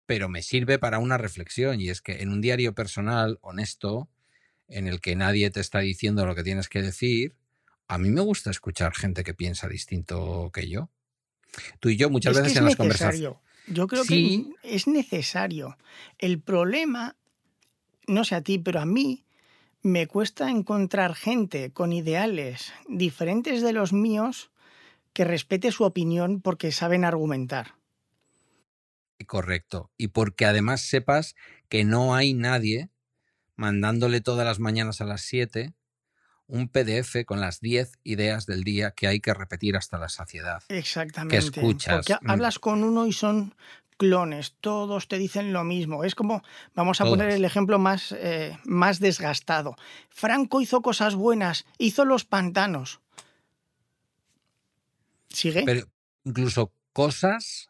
pero 0.08 0.28
me 0.28 0.42
sirve 0.42 0.80
para 0.80 0.98
una 0.98 1.20
reflexión 1.20 1.80
y 1.80 1.90
es 1.90 2.02
que 2.02 2.24
en 2.24 2.30
un 2.30 2.42
diario 2.42 2.74
personal, 2.74 3.38
honesto, 3.42 4.10
en 4.68 4.88
el 4.88 5.02
que 5.02 5.16
nadie 5.16 5.52
te 5.52 5.60
está 5.60 5.82
diciendo 5.82 6.26
lo 6.26 6.34
que 6.34 6.42
tienes 6.42 6.68
que 6.68 6.82
decir, 6.82 7.36
a 7.88 8.00
mí 8.00 8.10
me 8.10 8.22
gusta 8.22 8.50
escuchar 8.50 8.96
gente 8.96 9.24
que 9.24 9.36
piensa 9.36 9.68
distinto 9.68 10.50
que 10.52 10.68
yo. 10.68 10.90
Tú 11.80 11.90
y 11.90 11.98
yo 11.98 12.10
muchas 12.10 12.32
Es 12.32 12.38
veces 12.38 12.54
es 12.54 12.58
en 12.58 12.66
las 12.66 12.76
conversaciones... 12.76 13.45
Yo 13.68 13.88
creo 13.88 14.06
Sí. 14.06 14.48
que 14.62 14.74
es 14.76 14.88
necesario. 14.88 15.78
El 16.18 16.42
problema, 16.42 17.16
no 18.08 18.24
sé 18.24 18.36
a 18.36 18.42
ti, 18.42 18.60
pero 18.60 18.80
a 18.82 18.86
mí 18.86 19.26
me 19.84 20.08
cuesta 20.08 20.50
encontrar 20.52 21.16
gente 21.16 21.72
con 21.72 21.94
ideales 21.94 22.74
diferentes 22.88 23.62
de 23.62 23.74
los 23.74 23.94
míos 23.94 24.52
que 25.14 25.26
respete 25.26 25.72
su 25.72 25.84
opinión 25.86 26.42
porque 26.42 26.72
saben 26.72 27.06
argumentar. 27.06 27.76
Correcto. 29.28 29.92
Y 29.98 30.10
porque 30.10 30.46
además 30.46 30.82
sepas 30.82 31.36
que 31.70 31.84
no 31.84 32.16
hay 32.16 32.34
nadie 32.34 32.90
mandándole 33.56 34.22
todas 34.22 34.46
las 34.46 34.60
mañanas 34.60 35.02
a 35.02 35.06
las 35.06 35.22
7 35.22 35.74
un 36.48 36.70
PDF 36.70 37.26
con 37.26 37.40
las 37.40 37.60
10 37.60 37.94
ideas 38.04 38.46
del 38.46 38.64
día 38.64 38.92
que 38.92 39.08
hay 39.08 39.20
que 39.20 39.34
repetir 39.34 39.76
hasta 39.76 39.98
la 39.98 40.10
saciedad. 40.10 40.62
Exactamente. 40.70 41.38
escuchas, 41.38 42.06
Porque 42.06 42.26
mm. 42.26 42.30
hablas 42.30 42.60
con 42.60 42.84
uno 42.84 43.08
y 43.08 43.14
son 43.14 43.56
clones, 43.98 44.56
todos 44.62 45.08
te 45.08 45.18
dicen 45.18 45.54
lo 45.54 45.64
mismo. 45.64 46.04
Es 46.04 46.16
como, 46.16 46.44
vamos 46.74 47.02
a 47.02 47.06
poner 47.06 47.30
el 47.30 47.46
ejemplo 47.46 47.80
más, 47.80 48.12
eh, 48.12 48.58
más 48.66 49.00
desgastado. 49.00 49.76
Franco 50.10 50.62
hizo 50.62 50.82
cosas 50.82 51.16
buenas, 51.16 51.66
hizo 51.78 52.06
los 52.06 52.26
pantanos. 52.26 53.00
¿Sigue? 55.30 55.64
Pero 55.66 55.88
incluso 56.24 56.74
cosas 56.94 57.70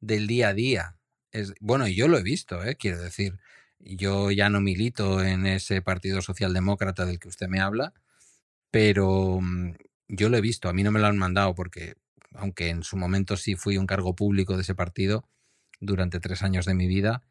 del 0.00 0.26
día 0.26 0.48
a 0.48 0.54
día. 0.54 0.96
Es, 1.32 1.54
bueno, 1.60 1.86
yo 1.88 2.08
lo 2.08 2.18
he 2.18 2.22
visto, 2.22 2.64
¿eh? 2.64 2.76
quiero 2.76 3.00
decir. 3.00 3.38
Yo 3.78 4.30
ya 4.32 4.48
no 4.48 4.60
milito 4.60 5.22
en 5.22 5.46
ese 5.46 5.80
Partido 5.80 6.20
Socialdemócrata 6.20 7.04
del 7.04 7.20
que 7.20 7.28
usted 7.28 7.46
me 7.46 7.60
habla, 7.60 7.92
pero 8.76 9.40
mm, 9.40 9.72
yo 10.08 10.28
lo 10.28 10.36
he 10.36 10.42
visto. 10.42 10.68
A 10.68 10.74
mí 10.74 10.82
no 10.82 10.90
me 10.90 11.00
lo 11.00 11.06
han 11.06 11.16
mandado 11.16 11.54
porque, 11.54 11.94
aunque 12.34 12.68
en 12.68 12.82
su 12.82 12.98
momento 12.98 13.38
sí 13.38 13.54
fui 13.54 13.78
un 13.78 13.86
cargo 13.86 14.14
público 14.14 14.54
de 14.54 14.60
ese 14.60 14.74
partido 14.74 15.26
durante 15.80 16.20
tres 16.20 16.42
años 16.42 16.66
de 16.66 16.74
mi 16.74 16.86
vida, 16.86 17.22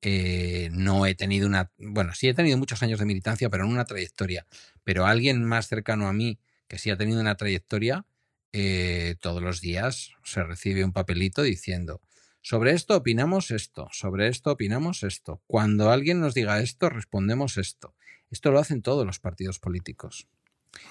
eh, 0.00 0.70
no 0.72 1.04
he 1.04 1.14
tenido 1.14 1.46
una... 1.46 1.70
Bueno, 1.76 2.14
sí 2.14 2.28
he 2.28 2.32
tenido 2.32 2.56
muchos 2.56 2.82
años 2.82 3.00
de 3.00 3.04
militancia, 3.04 3.50
pero 3.50 3.64
no 3.64 3.70
una 3.70 3.84
trayectoria. 3.84 4.46
Pero 4.82 5.04
alguien 5.04 5.44
más 5.44 5.68
cercano 5.68 6.08
a 6.08 6.14
mí 6.14 6.38
que 6.68 6.78
sí 6.78 6.88
ha 6.88 6.96
tenido 6.96 7.20
una 7.20 7.36
trayectoria, 7.36 8.06
eh, 8.54 9.16
todos 9.20 9.42
los 9.42 9.60
días 9.60 10.12
se 10.22 10.42
recibe 10.42 10.86
un 10.86 10.94
papelito 10.94 11.42
diciendo, 11.42 12.00
sobre 12.40 12.72
esto 12.72 12.96
opinamos 12.96 13.50
esto, 13.50 13.88
sobre 13.92 14.28
esto 14.28 14.52
opinamos 14.52 15.02
esto. 15.02 15.42
Cuando 15.46 15.90
alguien 15.90 16.20
nos 16.20 16.32
diga 16.32 16.60
esto, 16.60 16.88
respondemos 16.88 17.58
esto. 17.58 17.94
Esto 18.30 18.52
lo 18.52 18.58
hacen 18.58 18.80
todos 18.80 19.04
los 19.04 19.20
partidos 19.20 19.58
políticos. 19.58 20.28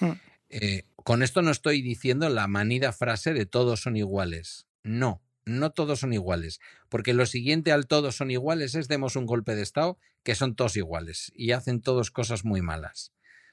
Hmm. 0.00 0.12
Eh, 0.48 0.84
con 0.96 1.22
esto 1.22 1.42
no 1.42 1.50
estoy 1.50 1.82
diciendo 1.82 2.28
la 2.28 2.46
manida 2.46 2.92
frase 2.92 3.32
de 3.32 3.46
todos 3.46 3.82
son 3.82 3.96
iguales. 3.96 4.66
No, 4.82 5.22
no 5.44 5.72
todos 5.72 6.00
son 6.00 6.12
iguales. 6.12 6.60
Porque 6.88 7.14
lo 7.14 7.26
siguiente 7.26 7.72
al 7.72 7.86
todos 7.86 8.16
son 8.16 8.30
iguales 8.30 8.74
es 8.74 8.88
demos 8.88 9.16
un 9.16 9.26
golpe 9.26 9.54
de 9.54 9.62
Estado 9.62 9.98
que 10.22 10.34
son 10.34 10.54
todos 10.54 10.76
iguales 10.76 11.32
y 11.34 11.52
hacen 11.52 11.80
todos 11.80 12.10
cosas 12.10 12.44
muy 12.44 12.62
malas. 12.62 13.12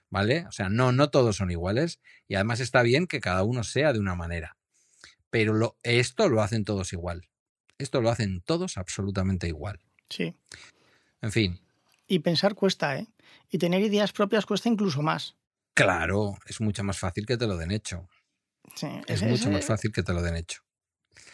¿Vale? 0.09 0.45
O 0.47 0.51
sea, 0.51 0.69
no, 0.69 0.91
no 0.91 1.09
todos 1.09 1.37
son 1.37 1.51
iguales 1.51 2.01
y 2.27 2.35
además 2.35 2.59
está 2.59 2.81
bien 2.83 3.07
que 3.07 3.21
cada 3.21 3.43
uno 3.43 3.63
sea 3.63 3.93
de 3.93 3.99
una 3.99 4.15
manera. 4.15 4.57
Pero 5.29 5.53
lo, 5.53 5.77
esto 5.83 6.27
lo 6.27 6.41
hacen 6.41 6.65
todos 6.65 6.91
igual. 6.91 7.29
Esto 7.77 8.01
lo 8.01 8.09
hacen 8.09 8.41
todos 8.41 8.77
absolutamente 8.77 9.47
igual. 9.47 9.79
Sí. 10.09 10.35
En 11.21 11.31
fin, 11.31 11.61
Y 12.07 12.19
pensar 12.19 12.55
cuesta, 12.55 12.97
¿eh? 12.97 13.07
Y 13.49 13.57
tener 13.57 13.81
ideas 13.81 14.11
propias 14.11 14.45
cuesta 14.45 14.69
incluso 14.69 15.01
más. 15.01 15.35
Claro, 15.73 16.35
es 16.47 16.61
mucho 16.61 16.83
más 16.83 16.99
fácil 16.99 17.25
que 17.25 17.37
te 17.37 17.47
lo 17.47 17.57
den 17.57 17.71
hecho. 17.71 18.07
Sí, 18.75 18.87
Es 19.07 19.21
es- 19.21 19.29
mucho 19.29 19.49
más 19.51 19.65
fácil 19.65 19.91
que 19.91 20.03
te 20.03 20.13
lo 20.13 20.21
den 20.21 20.35
hecho. 20.35 20.61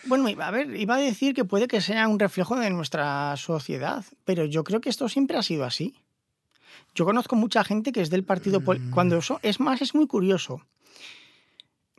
Bueno, 0.05 0.29
iba- 0.29 0.47
a 0.47 0.51
ver, 0.51 0.75
iba 0.75 0.95
a 0.95 0.99
decir 0.99 1.33
que 1.33 1.43
puede 1.45 1.67
que 1.67 1.81
sea 1.81 2.07
un 2.07 2.19
reflejo 2.19 2.55
de 2.57 2.69
nuestra 2.69 3.35
sociedad, 3.37 4.05
pero 4.25 4.45
yo 4.45 4.63
creo 4.63 4.79
que 4.81 4.89
esto 4.89 5.09
siempre 5.09 5.37
ha 5.37 5.43
sido 5.43 5.65
así. 5.65 5.95
Yo 6.95 7.05
conozco 7.05 7.35
mucha 7.35 7.63
gente 7.63 7.91
que 7.91 8.01
es 8.01 8.09
del 8.09 8.23
partido... 8.23 8.61
Mm. 8.61 8.91
Cuando 8.91 9.17
eso, 9.17 9.39
es 9.43 9.59
más, 9.59 9.81
es 9.81 9.93
muy 9.95 10.07
curioso. 10.07 10.61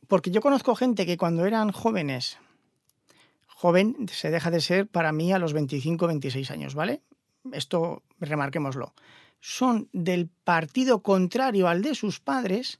Porque 0.08 0.30
yo 0.30 0.40
conozco 0.40 0.74
gente 0.74 1.04
que 1.06 1.16
cuando 1.16 1.44
eran 1.46 1.70
jóvenes, 1.70 2.38
joven 3.46 4.08
se 4.10 4.30
deja 4.30 4.50
de 4.50 4.60
ser 4.60 4.86
para 4.88 5.12
mí 5.12 5.32
a 5.32 5.38
los 5.38 5.52
25, 5.52 6.06
26 6.06 6.50
años, 6.50 6.74
¿vale? 6.74 7.02
Esto 7.52 8.02
remarquémoslo. 8.20 8.94
Son 9.40 9.88
del 9.92 10.28
partido 10.44 11.02
contrario 11.02 11.68
al 11.68 11.82
de 11.82 11.94
sus 11.94 12.20
padres 12.20 12.78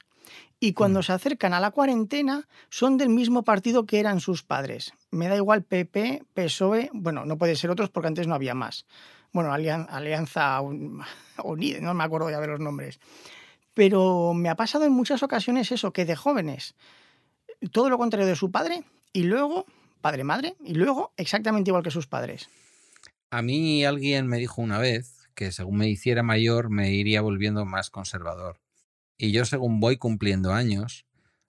y 0.61 0.73
cuando 0.73 1.01
Mm. 1.01 1.03
se 1.05 1.13
acercan 1.13 1.55
a 1.55 1.61
la 1.61 1.71
cuarentena 1.71 2.49
son 2.69 2.97
del 2.99 3.09
mismo 3.11 3.45
partido 3.45 3.87
que 3.87 4.01
eran 4.01 4.21
sus 4.21 4.43
padres. 4.43 4.93
Me 5.11 5.29
da 5.29 5.37
igual 5.37 5.63
PP, 5.63 6.25
PSOE, 6.35 6.91
bueno, 6.93 7.25
no 7.25 7.39
puede 7.39 7.55
ser 7.57 7.71
otros 7.71 7.91
porque 7.91 8.09
antes 8.09 8.27
no 8.27 8.35
había 8.35 8.55
más. 8.55 8.85
Bueno, 9.33 9.53
Alian- 9.53 9.87
Alianza 9.91 10.61
Un- 10.61 11.03
Unida, 11.45 11.81
no 11.81 11.95
me 11.95 12.03
acuerdo 12.05 12.31
ya 12.31 12.41
de 12.41 12.47
los 12.49 12.61
nombres. 12.61 12.99
Pero 13.75 14.33
me 14.35 14.49
ha 14.49 14.57
pasado 14.57 14.85
en 14.85 14.93
muchas 14.93 15.23
ocasiones 15.23 15.71
eso, 15.71 15.93
que 15.93 16.05
de 16.05 16.17
jóvenes, 16.17 16.75
todo 17.71 17.89
lo 17.91 17.99
contrario 17.99 18.27
de 18.27 18.35
su 18.35 18.51
padre 18.51 18.83
y 19.13 19.23
luego, 19.23 19.65
padre-madre, 20.01 20.57
y 20.65 20.75
luego 20.75 21.13
exactamente 21.17 21.71
igual 21.71 21.85
que 21.85 21.91
sus 21.93 22.09
padres. 22.09 22.49
A 23.31 23.43
mí 23.43 23.85
alguien 23.85 24.27
me 24.27 24.39
dijo 24.39 24.61
una 24.63 24.79
vez 24.79 25.18
que 25.39 25.53
según 25.53 25.77
me 25.77 25.89
hiciera 25.89 26.25
mayor 26.25 26.69
me 26.69 26.91
iría 26.91 27.21
volviendo 27.21 27.65
más 27.65 27.91
conservador. 27.91 28.61
Y 29.17 29.31
yo 29.31 29.45
según 29.45 29.79
voy 29.79 29.97
cumpliendo 29.97 30.53
años, 30.53 31.07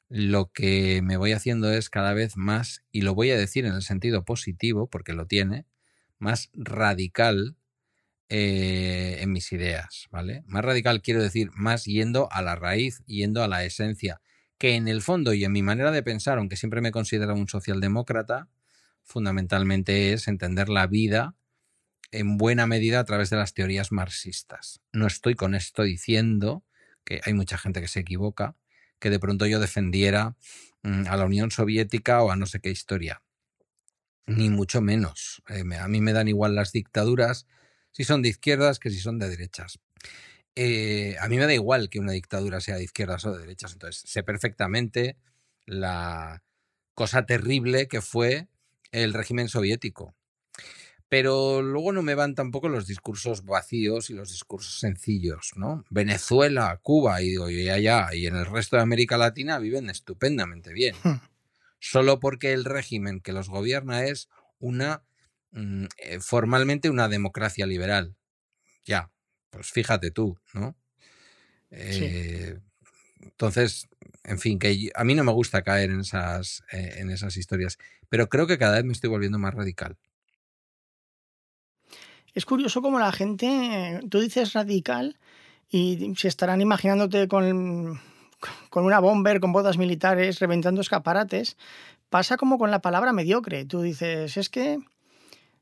lo 0.09 0.51
que 0.51 1.01
me 1.01 1.17
voy 1.17 1.31
haciendo 1.31 1.73
es 1.73 1.89
cada 1.89 2.13
vez 2.13 2.37
más, 2.37 2.83
y 2.91 3.01
lo 3.01 3.15
voy 3.15 3.31
a 3.31 3.37
decir 3.37 3.65
en 3.65 3.73
el 3.73 3.81
sentido 3.81 4.23
positivo, 4.25 4.87
porque 4.91 5.13
lo 5.13 5.25
tiene, 5.25 5.65
más 6.19 6.51
radical 6.53 7.57
eh, 8.29 9.17
en 9.21 9.31
mis 9.31 9.51
ideas, 9.53 10.05
¿vale? 10.11 10.43
Más 10.45 10.63
radical 10.63 11.01
quiero 11.01 11.23
decir 11.23 11.49
más 11.55 11.85
yendo 11.85 12.31
a 12.31 12.43
la 12.43 12.55
raíz, 12.55 13.01
yendo 13.07 13.43
a 13.43 13.47
la 13.47 13.63
esencia, 13.63 14.21
que 14.59 14.75
en 14.75 14.87
el 14.87 15.01
fondo 15.01 15.33
y 15.33 15.45
en 15.45 15.51
mi 15.51 15.63
manera 15.63 15.89
de 15.89 16.03
pensar, 16.03 16.37
aunque 16.37 16.57
siempre 16.57 16.81
me 16.81 16.91
considero 16.91 17.33
un 17.33 17.47
socialdemócrata, 17.47 18.49
fundamentalmente 19.01 20.13
es 20.13 20.27
entender 20.27 20.69
la 20.69 20.85
vida 20.85 21.33
en 22.11 22.37
buena 22.37 22.67
medida 22.67 22.99
a 22.99 23.03
través 23.05 23.29
de 23.29 23.37
las 23.37 23.53
teorías 23.53 23.91
marxistas. 23.91 24.81
No 24.93 25.07
estoy 25.07 25.35
con 25.35 25.55
esto 25.55 25.83
diciendo 25.83 26.63
que 27.03 27.21
hay 27.25 27.33
mucha 27.33 27.57
gente 27.57 27.81
que 27.81 27.87
se 27.87 28.01
equivoca, 28.01 28.55
que 28.99 29.09
de 29.09 29.19
pronto 29.19 29.45
yo 29.45 29.59
defendiera 29.59 30.35
mm, 30.83 31.07
a 31.07 31.17
la 31.17 31.25
Unión 31.25 31.51
Soviética 31.51 32.21
o 32.23 32.31
a 32.31 32.35
no 32.35 32.45
sé 32.45 32.59
qué 32.59 32.69
historia. 32.71 33.21
ni 34.27 34.49
mucho 34.49 34.81
menos. 34.81 35.41
Eh, 35.49 35.63
a 35.77 35.87
mí 35.87 36.01
me 36.01 36.13
dan 36.13 36.27
igual 36.27 36.55
las 36.55 36.71
dictaduras 36.71 37.47
si 37.91 38.03
son 38.03 38.21
de 38.21 38.29
izquierdas 38.29 38.79
que 38.79 38.91
si 38.91 38.99
son 38.99 39.17
de 39.19 39.29
derechas. 39.29 39.79
Eh, 40.55 41.15
a 41.21 41.27
mí 41.29 41.37
me 41.37 41.45
da 41.45 41.53
igual 41.53 41.89
que 41.89 41.99
una 41.99 42.11
dictadura 42.13 42.61
sea 42.61 42.75
de 42.77 42.83
izquierdas 42.83 43.25
o 43.25 43.33
de 43.33 43.39
derechas, 43.39 43.73
entonces 43.73 44.03
sé 44.05 44.23
perfectamente 44.23 45.17
la 45.65 46.43
cosa 46.95 47.25
terrible 47.25 47.87
que 47.87 48.01
fue 48.01 48.47
el 48.91 49.13
régimen 49.13 49.49
soviético. 49.49 50.15
Pero 51.09 51.63
luego 51.63 51.91
no 51.91 52.03
me 52.03 52.13
van 52.13 52.35
tampoco 52.35 52.69
los 52.69 52.85
discursos 52.85 53.43
vacíos 53.43 54.11
y 54.11 54.13
los 54.13 54.29
discursos 54.29 54.79
sencillos, 54.79 55.51
¿no? 55.55 55.83
Venezuela, 55.89 56.79
Cuba 56.83 57.21
y 57.21 57.29
digo, 57.29 57.49
y 57.49 57.67
allá 57.67 58.13
y 58.13 58.27
en 58.27 58.35
el 58.35 58.45
resto 58.45 58.75
de 58.75 58.83
América 58.83 59.17
Latina 59.17 59.57
viven 59.57 59.89
estupendamente 59.89 60.71
bien. 60.71 60.95
Hmm. 61.03 61.19
Solo 61.79 62.19
porque 62.19 62.53
el 62.53 62.65
régimen 62.65 63.21
que 63.21 63.33
los 63.33 63.49
gobierna 63.49 64.05
es 64.05 64.29
una 64.59 65.03
mm, 65.51 65.85
eh, 65.97 66.19
formalmente 66.19 66.89
una 66.89 67.07
democracia 67.07 67.65
liberal. 67.65 68.15
Ya, 68.85 69.11
pues 69.49 69.71
fíjate 69.71 70.11
tú, 70.11 70.37
¿no? 70.53 70.77
Eh, 71.71 72.59
entonces, 73.21 73.87
en 74.23 74.39
fin, 74.39 74.59
que 74.59 74.91
a 74.95 75.03
mí 75.03 75.15
no 75.15 75.23
me 75.23 75.31
gusta 75.31 75.63
caer 75.63 75.89
en 75.91 76.01
esas, 76.01 76.63
eh, 76.71 76.95
en 76.97 77.09
esas 77.09 77.37
historias, 77.37 77.77
pero 78.09 78.29
creo 78.29 78.47
que 78.47 78.57
cada 78.57 78.75
vez 78.75 78.85
me 78.85 78.93
estoy 78.93 79.09
volviendo 79.09 79.39
más 79.39 79.53
radical. 79.53 79.97
Es 82.39 82.45
curioso 82.45 82.81
cómo 82.81 82.99
la 82.99 83.11
gente, 83.11 83.99
tú 84.09 84.21
dices 84.21 84.53
radical 84.53 85.17
y 85.69 86.13
se 86.15 86.29
estarán 86.29 86.61
imaginándote 86.61 87.27
con, 87.27 87.99
con 88.69 88.85
una 88.85 89.01
bomber, 89.01 89.41
con 89.41 89.51
botas 89.51 89.77
militares, 89.77 90.39
reventando 90.39 90.79
escaparates. 90.79 91.57
Pasa 92.09 92.37
como 92.37 92.57
con 92.57 92.71
la 92.71 92.79
palabra 92.79 93.11
mediocre. 93.11 93.65
Tú 93.65 93.81
dices, 93.81 94.37
es 94.37 94.47
que 94.47 94.79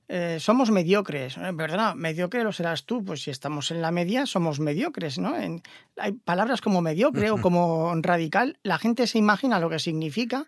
eh, 0.07 0.37
somos 0.39 0.69
mediocres. 0.69 1.37
Eh, 1.37 1.49
¿Verdad? 1.51 1.95
Mediocre 1.95 2.43
lo 2.43 2.51
serás 2.51 2.85
tú. 2.85 3.03
Pues 3.03 3.23
si 3.23 3.31
estamos 3.31 3.71
en 3.71 3.81
la 3.81 3.89
media, 3.89 4.27
somos 4.27 4.59
mediocres, 4.59 5.17
¿no? 5.17 5.33
hay 5.33 6.11
palabras 6.11 6.61
como 6.61 6.83
mediocre 6.83 7.31
o 7.31 7.41
como 7.41 7.91
radical. 8.03 8.59
La 8.61 8.77
gente 8.77 9.07
se 9.07 9.17
imagina 9.17 9.59
lo 9.59 9.71
que 9.71 9.79
significa 9.79 10.45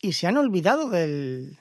y 0.00 0.12
se 0.12 0.28
han 0.28 0.36
olvidado 0.36 0.88
del, 0.88 1.58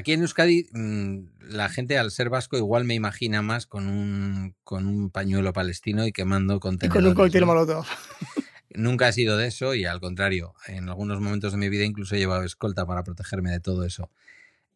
Aquí 0.00 0.14
en 0.14 0.22
Euskadi, 0.22 0.66
mm, 0.72 1.18
la 1.50 1.68
gente 1.68 1.98
al 1.98 2.10
ser 2.10 2.30
vasco 2.30 2.56
igual 2.56 2.84
me 2.84 2.94
imagina 2.94 3.42
más 3.42 3.66
con 3.66 3.86
un, 3.86 4.54
con 4.64 4.86
un 4.86 5.10
pañuelo 5.10 5.52
palestino 5.52 6.06
y 6.06 6.12
quemando 6.12 6.58
contenedores. 6.58 7.02
Y 7.02 7.04
con 7.04 7.10
un 7.10 7.14
cóctel 7.14 7.44
molotov. 7.44 7.84
Nunca 8.70 9.10
he 9.10 9.12
sido 9.12 9.36
de 9.36 9.48
eso 9.48 9.74
y 9.74 9.84
al 9.84 10.00
contrario, 10.00 10.54
en 10.68 10.88
algunos 10.88 11.20
momentos 11.20 11.52
de 11.52 11.58
mi 11.58 11.68
vida 11.68 11.84
incluso 11.84 12.14
he 12.14 12.18
llevado 12.18 12.44
escolta 12.44 12.86
para 12.86 13.04
protegerme 13.04 13.50
de 13.50 13.60
todo 13.60 13.84
eso. 13.84 14.10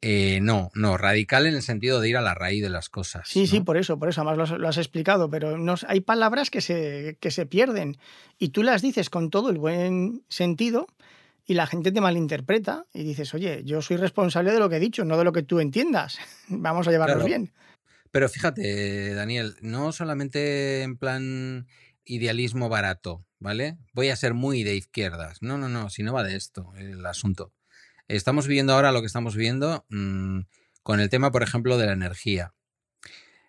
Eh, 0.03 0.41
no, 0.43 0.71
no, 0.75 0.99
radical 0.99 1.47
en 1.47 1.55
el 1.55 1.63
sentido 1.63 2.03
de 2.03 2.11
ir 2.11 2.19
a 2.19 2.21
la 2.21 2.35
raíz 2.35 2.63
de 2.63 2.69
las 2.69 2.91
cosas. 2.91 3.27
Sí, 3.27 3.47
sí, 3.47 3.61
por 3.61 3.79
eso, 3.79 3.99
por 3.99 4.11
eso, 4.11 4.21
además 4.21 4.51
lo, 4.51 4.69
has 4.69 4.77
explicado, 4.77 5.31
pero 5.31 5.57
no, 5.57 5.77
hay 5.89 6.01
palabras 6.03 6.51
que 6.51 6.61
se, 6.61 7.17
que 7.19 7.31
se 7.31 7.47
pierden 7.47 7.97
y 8.39 8.51
tú 8.51 8.63
las 8.63 8.83
dices 8.83 9.09
con 9.09 9.31
todo 9.31 9.49
el 9.49 9.57
buen 9.57 10.23
sentido 10.29 10.87
y 11.47 11.55
la 11.55 11.67
gente 11.67 11.93
te 11.93 12.01
malinterpreta 12.01 12.87
y 12.93 13.05
dices, 13.05 13.35
oye, 13.35 13.63
yo 13.65 13.83
soy 13.83 13.97
responsable 13.97 14.53
de 14.53 14.59
lo 14.59 14.69
que 14.69 14.77
he 14.77 14.81
dicho, 14.81 15.05
no 15.05 15.19
de 15.19 15.25
lo 15.25 15.33
que 15.33 15.43
tú 15.43 15.61
entiendas. 15.61 16.19
Vamos 16.49 16.89
a 16.89 16.91
llevarnos 16.91 17.25
bien. 17.25 17.53
Pero 18.11 18.29
fíjate, 18.29 19.15
Daniel, 19.15 19.57
no 19.61 19.93
solamente 19.93 20.83
en 20.83 20.97
plan 20.97 21.67
idealismo 22.05 22.69
barato, 22.69 23.27
¿vale? 23.41 23.77
Voy 23.93 24.09
a 24.09 24.17
ser 24.17 24.35
muy 24.35 24.63
de 24.63 24.77
izquierdas. 24.77 25.43
No, 25.43 25.59
no, 25.59 25.69
no, 25.69 25.91
si 25.91 26.03
no 26.03 26.13
va 26.13 26.23
de 26.23 26.37
esto 26.37 26.73
el 26.77 27.05
asunto. 27.07 27.53
Estamos 28.07 28.47
viviendo 28.47 28.75
ahora 28.75 28.93
lo 28.93 29.01
que 29.01 29.07
estamos 29.07 29.35
viendo 29.35 29.85
mm, 29.89 30.41
con 30.83 31.01
el 31.01 31.09
tema, 31.09 31.33
por 31.33 31.43
ejemplo, 31.43 31.77
de 31.77 31.87
la 31.87 31.93
energía. 31.93 32.55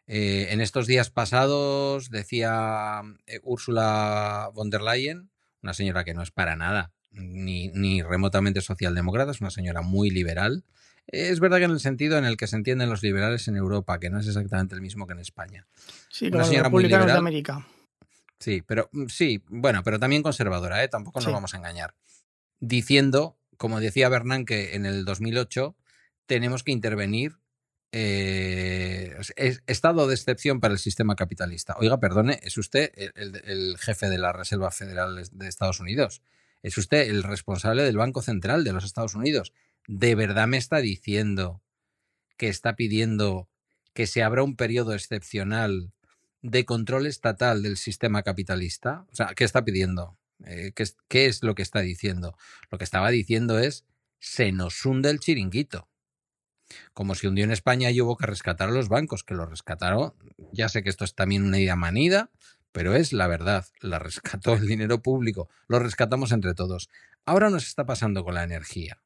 Eh, 0.08 0.48
en 0.52 0.62
estos 0.62 0.88
días 0.88 1.12
pasados 1.12 2.10
decía 2.10 3.02
eh, 3.28 3.40
Úrsula 3.44 4.50
von 4.54 4.70
der 4.70 4.82
Leyen, 4.82 5.30
una 5.62 5.74
señora 5.74 6.04
que 6.04 6.14
no 6.14 6.24
es 6.24 6.32
para 6.32 6.56
nada 6.56 6.95
ni, 7.16 8.02
remotamente 8.02 8.62
socialdemócrata, 8.62 9.32
es 9.32 9.42
una 9.42 9.50
señora 9.50 9.82
muy 9.82 10.10
liberal. 10.10 10.64
Es 11.08 11.40
verdad 11.40 11.58
que 11.58 11.66
en 11.66 11.72
el 11.72 11.80
sentido 11.80 12.18
en 12.18 12.26
el 12.26 12.36
que 12.36 12.48
se 12.48 12.56
entienden 12.56 12.90
los 12.90 13.04
liberales 13.04 13.48
en 13.48 13.56
Europa, 13.56 14.00
que 14.00 14.10
no 14.10 14.20
es 14.20 14.28
exactamente 14.28 14.76
el 14.76 14.82
mismo 14.82 15.06
que 15.06 15.14
en 15.14 15.20
España. 15.20 15.68
Sí, 16.10 16.28
una 16.28 16.46
señora 16.46 16.70
muy 16.70 16.84
liberal. 16.84 17.08
de 17.08 17.14
América. 17.14 17.68
Sí, 18.40 18.64
pero 18.66 18.90
mm, 18.92 19.08
sí, 19.08 19.44
bueno, 19.48 19.84
pero 19.84 20.00
también 20.00 20.24
conservadora, 20.24 20.84
¿eh? 20.84 20.88
tampoco 20.88 21.20
nos 21.20 21.32
vamos 21.32 21.54
a 21.54 21.58
engañar. 21.58 21.96
Diciendo, 22.60 23.38
como 23.58 23.80
decía 23.80 24.10
Bernanke 24.10 24.76
en 24.76 24.86
el 24.86 25.06
2008, 25.06 25.76
tenemos 26.26 26.64
que 26.64 26.72
intervenir 26.72 27.38
eh, 27.92 29.16
estado 29.68 30.08
de 30.08 30.16
excepción 30.16 30.60
para 30.60 30.74
el 30.74 30.80
sistema 30.80 31.16
capitalista. 31.16 31.76
Oiga, 31.80 32.00
perdone, 32.00 32.40
es 32.44 32.58
usted 32.58 32.92
el, 32.96 33.78
jefe 33.78 34.10
de 34.10 34.18
la 34.18 34.34
Reserva 34.34 34.70
Federal 34.72 35.24
de 35.32 35.48
Estados 35.48 35.80
Unidos. 35.80 36.22
Es 36.66 36.80
usted 36.80 37.08
el 37.08 37.22
responsable 37.22 37.84
del 37.84 37.96
Banco 37.96 38.24
Central 38.24 38.64
de 38.64 38.74
los 38.74 38.86
Estados 38.86 39.14
Unidos. 39.14 39.54
¿De 39.88 40.16
verdad 40.16 40.48
me 40.48 40.58
está 40.58 40.78
diciendo 40.78 41.62
que 42.38 42.48
está 42.48 42.76
pidiendo 42.76 43.48
que 43.94 44.08
se 44.08 44.24
abra 44.24 44.42
un 44.42 44.56
periodo 44.56 44.96
excepcional 44.96 45.94
de 46.42 46.66
control 46.66 47.06
estatal 47.06 47.62
del 47.62 47.78
sistema 47.78 48.24
capitalista? 48.24 49.06
O 49.12 49.16
sea, 49.16 49.28
¿qué 49.36 49.44
está 49.44 49.64
pidiendo? 49.64 50.18
Eh, 50.44 50.72
¿qué, 50.74 50.82
es, 50.82 50.98
¿Qué 51.08 51.28
es 51.28 51.44
lo 51.44 51.54
que 51.54 51.62
está 51.62 51.82
diciendo? 51.82 52.36
Lo 52.72 52.80
que 52.80 52.84
estaba 52.84 53.12
diciendo 53.12 53.60
es, 53.60 53.86
se 54.18 54.52
nos 54.52 54.84
hunde 54.88 55.12
el 55.12 55.20
chiringuito. 55.20 55.88
Como 56.96 57.14
si 57.14 57.28
hundió 57.28 57.44
en 57.44 57.52
España 57.52 57.92
y 57.92 58.02
hubo 58.02 58.18
que 58.18 58.26
rescatar 58.26 58.70
a 58.70 58.72
los 58.72 58.90
bancos, 58.90 59.24
que 59.24 59.36
lo 59.36 59.46
rescataron. 59.46 60.16
Ya 60.52 60.68
sé 60.68 60.82
que 60.82 60.90
esto 60.90 61.06
es 61.06 61.14
también 61.14 61.44
una 61.44 61.60
idea 61.60 61.76
manida, 61.76 62.32
pero 62.76 62.94
es 62.94 63.14
la 63.14 63.28
verdad, 63.28 63.66
la 63.80 64.00
rescató 64.00 64.54
el 64.56 64.68
dinero 64.68 65.02
público, 65.02 65.48
lo 65.70 65.80
rescatamos 65.80 66.34
entre 66.34 66.54
todos. 66.54 66.90
Ahora 67.26 67.50
nos 67.50 67.66
está 67.66 67.86
pasando 67.86 68.26
con 68.26 68.34
la 68.34 68.44
energía. 68.44 69.02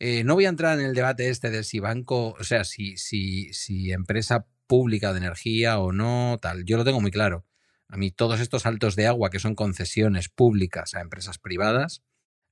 Eh, 0.00 0.24
no 0.24 0.34
voy 0.34 0.46
a 0.46 0.48
entrar 0.48 0.80
en 0.80 0.84
el 0.84 0.94
debate 0.94 1.28
este 1.28 1.50
de 1.50 1.62
si 1.62 1.78
banco, 1.78 2.34
o 2.36 2.42
sea, 2.42 2.64
si, 2.64 2.96
si, 2.96 3.52
si 3.52 3.92
empresa 3.92 4.48
pública 4.66 5.12
de 5.12 5.18
energía 5.18 5.78
o 5.78 5.92
no, 5.92 6.36
tal. 6.42 6.64
Yo 6.64 6.76
lo 6.76 6.84
tengo 6.84 7.00
muy 7.00 7.12
claro. 7.12 7.46
A 7.86 7.96
mí 7.96 8.10
todos 8.10 8.40
estos 8.40 8.62
saltos 8.62 8.96
de 8.96 9.06
agua 9.06 9.30
que 9.30 9.38
son 9.38 9.54
concesiones 9.54 10.28
públicas 10.28 10.94
a 10.94 11.00
empresas 11.00 11.38
privadas, 11.38 12.02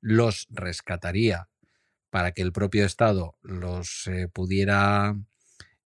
los 0.00 0.46
rescataría 0.50 1.48
para 2.10 2.30
que 2.30 2.42
el 2.42 2.52
propio 2.52 2.84
Estado 2.84 3.36
los 3.42 4.06
eh, 4.06 4.28
pudiera 4.28 5.16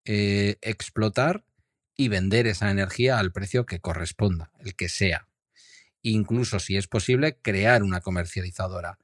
eh, 0.05 0.57
explotar 0.61 1.47
y 1.97 2.09
vender 2.09 2.47
esa 2.47 2.71
energía 2.71 3.19
al 3.19 3.33
precio 3.33 3.67
que 3.67 3.81
corresponda, 3.81 4.51
el 4.61 4.75
que 4.75 4.89
sea. 4.89 5.29
Incluso, 6.03 6.59
si 6.59 6.77
es 6.77 6.87
posible, 6.87 7.39
crear 7.41 7.83
una 7.83 8.01
comercializadora. 8.01 8.99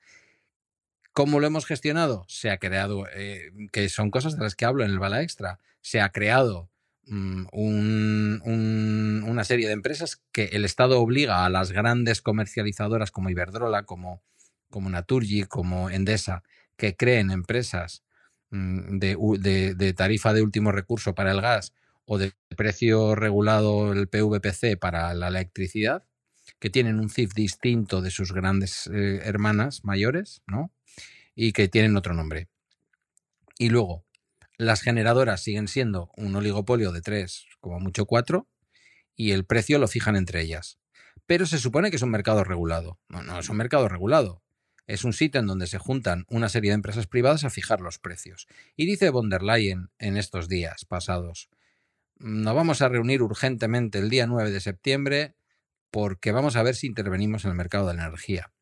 ¿Cómo 1.12 1.40
lo 1.40 1.46
hemos 1.46 1.66
gestionado? 1.66 2.24
Se 2.29 2.50
ha 2.50 2.59
creado, 2.59 3.07
eh, 3.14 3.50
que 3.72 3.88
son 3.88 4.11
cosas 4.11 4.37
de 4.37 4.42
las 4.42 4.55
que 4.55 4.64
hablo 4.64 4.85
en 4.85 4.90
el 4.90 4.98
Bala 4.98 5.22
Extra, 5.22 5.59
se 5.81 6.00
ha 6.00 6.11
creado 6.11 6.70
mm, 7.07 7.46
una 7.53 9.44
serie 9.44 9.66
de 9.66 9.72
empresas 9.72 10.22
que 10.33 10.46
el 10.53 10.64
Estado 10.64 11.00
obliga 11.00 11.44
a 11.44 11.50
las 11.50 11.72
grandes 11.72 12.20
comercializadoras 12.22 13.11
como 13.11 13.31
Iberdrola, 13.31 13.85
como, 13.85 14.22
como 14.68 14.90
Naturgy, 14.90 15.44
como 15.44 15.90
Endesa, 15.90 16.42
que 16.76 16.96
creen 16.96 17.31
empresas 17.31 18.05
mm, 18.50 18.98
de 18.98 19.94
tarifa 19.96 20.33
de 20.33 20.42
último 20.42 20.70
recurso 20.70 21.14
para 21.14 21.31
el 21.33 21.40
gas 21.40 21.72
o 22.05 22.19
de 22.19 22.33
precio 22.57 23.15
regulado 23.15 23.93
el 23.93 24.09
PVPC 24.09 24.79
para 24.79 25.15
la 25.15 25.29
electricidad, 25.29 26.05
que 26.59 26.71
tienen 26.71 26.99
un 26.99 27.11
CIF 27.11 27.33
distinto 27.35 28.03
de 28.03 28.11
sus 28.11 28.33
grandes 28.33 28.89
eh, 28.89 29.21
hermanas 29.25 29.85
mayores, 29.85 30.43
¿no? 30.47 30.73
Y 31.35 31.53
que 31.53 31.69
tienen 31.69 31.97
otro 31.97 32.15
nombre. 32.15 32.49
Y 33.59 33.69
luego, 33.69 34.05
las 34.59 34.83
generadoras 34.83 35.43
siguen 35.43 35.69
siendo 35.69 36.11
un 36.17 36.35
oligopolio 36.35 36.93
de 36.93 37.03
tres, 37.03 37.47
como 37.61 37.81
mucho 37.81 38.07
cuatro, 38.07 38.49
y 39.17 39.33
el 39.33 39.45
precio 39.45 39.79
lo 39.79 39.89
fijan 39.89 40.17
entre 40.17 40.41
ellas. 40.41 40.79
Pero 41.27 41.47
se 41.47 41.59
supone 41.59 41.91
que 41.91 41.97
es 41.97 42.03
un 42.03 42.11
mercado 42.11 42.43
regulado. 42.43 42.99
No, 43.09 43.23
no 43.23 43.39
es 43.39 43.49
un 43.49 43.57
mercado 43.57 43.89
regulado. 43.89 44.43
Es 44.87 45.05
un 45.05 45.13
sitio 45.13 45.41
en 45.41 45.47
donde 45.47 45.67
se 45.69 45.79
juntan 45.79 46.25
una 46.29 46.49
serie 46.49 46.73
de 46.73 46.75
empresas 46.75 47.07
privadas 47.07 47.45
a 47.45 47.51
fijar 47.51 47.81
los 47.81 47.99
precios. 47.99 48.49
Y 48.77 48.87
dice 48.87 49.11
von 49.11 49.31
der 49.31 49.43
Leyen 49.43 49.91
en 49.99 50.17
estos 50.17 50.49
días 50.49 50.85
pasados, 50.85 51.49
nos 52.21 52.55
vamos 52.55 52.83
a 52.83 52.89
reunir 52.89 53.23
urgentemente 53.23 53.99
el 53.99 54.11
día 54.11 54.27
9 54.27 54.51
de 54.51 54.61
septiembre 54.61 55.35
porque 55.91 56.33
vamos 56.33 56.55
a 56.57 56.63
ver 56.63 56.75
si 56.75 56.87
intervenimos 56.87 57.45
en 57.45 57.51
el 57.51 57.57
mercado 57.57 57.89
de 57.89 57.95
la 57.95 58.05
energía. 58.05 58.53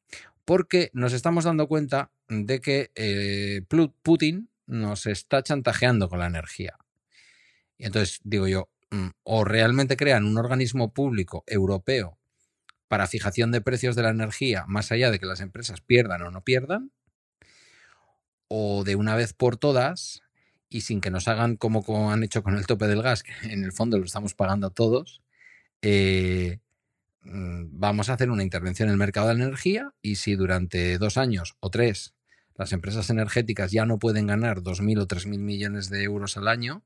Porque 0.44 0.90
nos 0.94 1.12
estamos 1.12 1.44
dando 1.44 1.68
cuenta 1.68 2.10
de 2.28 2.60
que 2.60 2.90
eh, 2.94 3.62
Putin 4.02 4.48
nos 4.66 5.06
está 5.06 5.42
chantajeando 5.42 6.08
con 6.08 6.20
la 6.20 6.26
energía. 6.26 6.78
Y 7.76 7.84
entonces 7.84 8.20
digo 8.24 8.46
yo, 8.48 8.70
mm, 8.90 9.08
o 9.24 9.44
realmente 9.44 9.96
crean 9.96 10.24
un 10.24 10.38
organismo 10.38 10.94
público 10.94 11.44
europeo 11.46 12.18
para 12.86 13.06
fijación 13.06 13.50
de 13.52 13.60
precios 13.60 13.96
de 13.96 14.02
la 14.02 14.10
energía, 14.10 14.64
más 14.66 14.90
allá 14.92 15.10
de 15.10 15.18
que 15.18 15.26
las 15.26 15.40
empresas 15.40 15.80
pierdan 15.80 16.22
o 16.22 16.30
no 16.30 16.42
pierdan, 16.42 16.92
o 18.46 18.84
de 18.84 18.96
una 18.96 19.14
vez 19.14 19.34
por 19.34 19.58
todas 19.58 20.22
y 20.68 20.82
sin 20.82 21.00
que 21.00 21.10
nos 21.10 21.28
hagan 21.28 21.56
como, 21.56 22.12
han 22.12 22.22
hecho 22.22 22.42
con 22.42 22.56
el 22.56 22.66
tope 22.66 22.86
del 22.86 23.02
gas, 23.02 23.22
que 23.22 23.32
en 23.52 23.64
el 23.64 23.72
fondo 23.72 23.98
lo 23.98 24.04
estamos 24.04 24.34
pagando 24.34 24.70
todos, 24.70 25.22
eh, 25.82 26.58
mm, 27.22 27.78
vamos 27.78 28.08
a 28.08 28.14
hacer 28.14 28.30
una 28.30 28.42
intervención 28.42 28.88
en 28.88 28.92
el 28.92 28.98
mercado 28.98 29.28
de 29.28 29.34
la 29.34 29.44
energía 29.44 29.92
y 30.02 30.16
si 30.16 30.34
durante 30.34 30.98
dos 30.98 31.16
años 31.16 31.56
o 31.60 31.70
tres 31.70 32.14
las 32.54 32.72
empresas 32.72 33.08
energéticas 33.08 33.70
ya 33.70 33.86
no 33.86 34.00
pueden 34.00 34.26
ganar 34.26 34.62
2.000 34.62 35.02
o 35.02 35.06
3.000 35.06 35.38
millones 35.38 35.90
de 35.90 36.02
euros 36.02 36.36
al 36.36 36.48
año, 36.48 36.82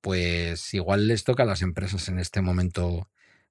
pues 0.00 0.72
igual 0.74 1.08
les 1.08 1.24
toca 1.24 1.42
a 1.42 1.46
las 1.46 1.62
empresas 1.62 2.08
en 2.08 2.20
este 2.20 2.40
momento 2.40 3.08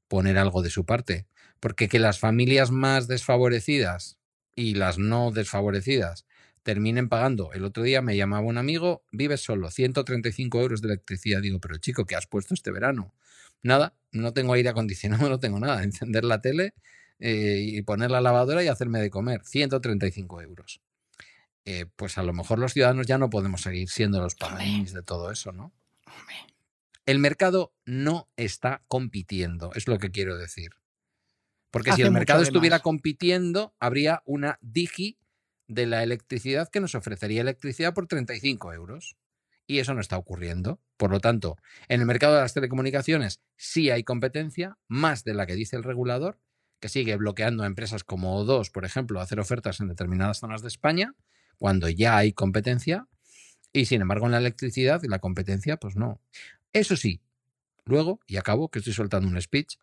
poner 0.07 0.37
algo 0.37 0.61
de 0.61 0.69
su 0.69 0.85
parte. 0.85 1.27
Porque 1.59 1.89
que 1.89 1.99
las 1.99 2.19
familias 2.19 2.71
más 2.71 3.07
desfavorecidas 3.07 4.17
y 4.55 4.75
las 4.75 4.97
no 4.97 5.31
desfavorecidas 5.31 6.25
terminen 6.65 7.09
pagando. 7.09 7.53
El 7.53 7.63
otro 7.63 7.83
día 7.83 8.01
me 8.01 8.17
llamaba 8.17 8.47
un 8.47 8.57
amigo, 8.57 9.03
vives 9.11 9.41
solo, 9.41 9.69
135 9.69 10.59
euros 10.59 10.81
de 10.81 10.87
electricidad. 10.87 11.39
Digo, 11.39 11.59
pero 11.59 11.77
chico, 11.77 12.05
¿qué 12.05 12.15
has 12.15 12.25
puesto 12.25 12.55
este 12.55 12.71
verano? 12.71 13.13
Nada, 13.61 13.93
no 14.11 14.33
tengo 14.33 14.53
aire 14.53 14.69
acondicionado, 14.69 15.29
no 15.29 15.39
tengo 15.39 15.59
nada. 15.59 15.83
Encender 15.83 16.25
la 16.25 16.41
tele 16.41 16.73
eh, 17.19 17.59
y 17.61 17.81
poner 17.83 18.09
la 18.09 18.19
lavadora 18.19 18.63
y 18.63 18.67
hacerme 18.67 18.99
de 18.99 19.11
comer. 19.11 19.41
135 19.45 20.41
euros. 20.41 20.81
Eh, 21.65 21.85
pues 21.95 22.17
a 22.17 22.23
lo 22.23 22.33
mejor 22.33 22.57
los 22.57 22.73
ciudadanos 22.73 23.05
ya 23.05 23.19
no 23.19 23.29
podemos 23.29 23.61
seguir 23.61 23.87
siendo 23.87 24.19
los 24.19 24.33
paladines 24.33 24.91
de 24.91 25.03
todo 25.03 25.31
eso, 25.31 25.51
¿no? 25.51 25.71
El 27.05 27.19
mercado 27.19 27.75
no 27.85 28.27
está 28.37 28.81
compitiendo, 28.87 29.71
es 29.75 29.87
lo 29.87 29.99
que 29.99 30.09
quiero 30.09 30.35
decir. 30.35 30.71
Porque 31.69 31.91
si 31.91 32.01
el 32.01 32.11
mercado 32.11 32.41
estuviera 32.41 32.79
compitiendo, 32.79 33.75
habría 33.79 34.23
una 34.25 34.57
digi 34.61 35.19
de 35.67 35.85
la 35.85 36.03
electricidad 36.03 36.69
que 36.69 36.79
nos 36.79 36.95
ofrecería 36.95 37.41
electricidad 37.41 37.93
por 37.93 38.07
35 38.07 38.73
euros. 38.73 39.15
Y 39.67 39.79
eso 39.79 39.93
no 39.93 40.01
está 40.01 40.17
ocurriendo. 40.17 40.79
Por 40.97 41.11
lo 41.11 41.19
tanto, 41.19 41.57
en 41.87 42.01
el 42.01 42.05
mercado 42.05 42.35
de 42.35 42.41
las 42.41 42.53
telecomunicaciones 42.53 43.41
sí 43.57 43.89
hay 43.89 44.03
competencia, 44.03 44.77
más 44.87 45.23
de 45.23 45.33
la 45.33 45.47
que 45.47 45.55
dice 45.55 45.75
el 45.75 45.83
regulador, 45.83 46.39
que 46.79 46.89
sigue 46.89 47.15
bloqueando 47.15 47.63
a 47.63 47.67
empresas 47.67 48.03
como 48.03 48.43
O2, 48.43 48.71
por 48.71 48.85
ejemplo, 48.85 49.19
a 49.19 49.23
hacer 49.23 49.39
ofertas 49.39 49.79
en 49.79 49.87
determinadas 49.87 50.39
zonas 50.39 50.61
de 50.61 50.67
España, 50.67 51.15
cuando 51.57 51.89
ya 51.89 52.17
hay 52.17 52.33
competencia. 52.33 53.07
Y 53.73 53.85
sin 53.85 54.01
embargo, 54.01 54.27
en 54.27 54.33
la 54.33 54.37
electricidad, 54.37 55.01
la 55.03 55.19
competencia, 55.19 55.77
pues 55.77 55.95
no. 55.95 56.21
Eso 56.73 56.95
sí, 56.95 57.21
luego, 57.85 58.19
y 58.27 58.37
acabo, 58.37 58.69
que 58.69 58.79
estoy 58.79 58.93
soltando 58.93 59.27
un 59.27 59.41
speech, 59.41 59.77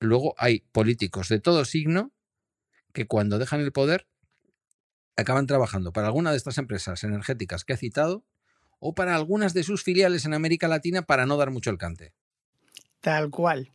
luego 0.00 0.34
hay 0.38 0.60
políticos 0.72 1.28
de 1.28 1.40
todo 1.40 1.64
signo 1.64 2.12
que 2.92 3.06
cuando 3.06 3.38
dejan 3.38 3.60
el 3.60 3.72
poder 3.72 4.06
acaban 5.18 5.46
trabajando 5.46 5.92
para 5.92 6.06
alguna 6.06 6.30
de 6.30 6.36
estas 6.36 6.58
empresas 6.58 7.02
energéticas 7.02 7.64
que 7.64 7.72
he 7.72 7.76
citado 7.76 8.24
o 8.78 8.94
para 8.94 9.16
algunas 9.16 9.52
de 9.52 9.64
sus 9.64 9.82
filiales 9.82 10.24
en 10.24 10.32
América 10.32 10.68
Latina 10.68 11.02
para 11.02 11.26
no 11.26 11.36
dar 11.36 11.50
mucho 11.50 11.70
el 11.70 11.78
cante. 11.78 12.12
Tal 13.00 13.28
cual, 13.30 13.68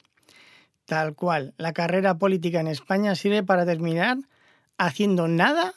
tal 0.86 1.16
cual. 1.16 1.54
La 1.58 1.74
carrera 1.74 2.18
política 2.18 2.62
en 2.62 2.68
España 2.68 3.16
sirve 3.16 3.44
para 3.44 3.66
terminar 3.66 4.18
haciendo 4.78 5.28
nada 5.28 5.74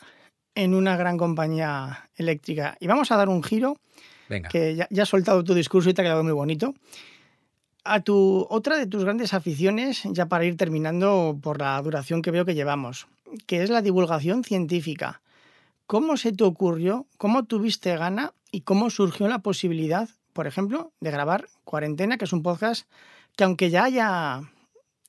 en 0.54 0.74
una 0.74 0.96
gran 0.96 1.18
compañía 1.18 2.08
eléctrica. 2.14 2.76
Y 2.78 2.86
vamos 2.86 3.10
a 3.10 3.16
dar 3.16 3.28
un 3.28 3.42
giro, 3.42 3.76
Venga. 4.28 4.48
que 4.48 4.76
ya, 4.76 4.86
ya, 4.90 5.02
has 5.02 5.08
soltado 5.08 5.42
tu 5.42 5.52
discurso 5.54 5.90
y 5.90 5.94
te 5.94 6.02
ha 6.02 6.04
quedado 6.04 6.22
muy 6.22 6.32
bonito. 6.32 6.74
A 7.82 8.00
tu 8.00 8.46
otra 8.50 8.78
de 8.78 8.86
tus 8.86 9.02
grandes 9.02 9.34
aficiones, 9.34 10.02
ya 10.04 10.26
para 10.26 10.44
ir 10.44 10.56
terminando 10.56 11.38
por 11.42 11.60
la 11.60 11.80
duración 11.82 12.22
que 12.22 12.30
veo 12.30 12.44
que 12.44 12.54
llevamos, 12.54 13.08
que 13.46 13.62
es 13.64 13.70
la 13.70 13.82
divulgación 13.82 14.44
científica. 14.44 15.20
¿Cómo 15.86 16.16
se 16.16 16.32
te 16.32 16.42
ocurrió, 16.42 17.06
cómo 17.16 17.44
tuviste 17.44 17.96
gana 17.96 18.34
y 18.50 18.62
cómo 18.62 18.90
surgió 18.90 19.28
la 19.28 19.38
posibilidad, 19.38 20.08
por 20.32 20.48
ejemplo, 20.48 20.92
de 20.98 21.12
grabar 21.12 21.46
Cuarentena, 21.64 22.18
que 22.18 22.24
es 22.24 22.32
un 22.32 22.42
podcast 22.42 22.88
que 23.36 23.44
aunque 23.44 23.70
ya 23.70 23.84
haya, 23.84 24.42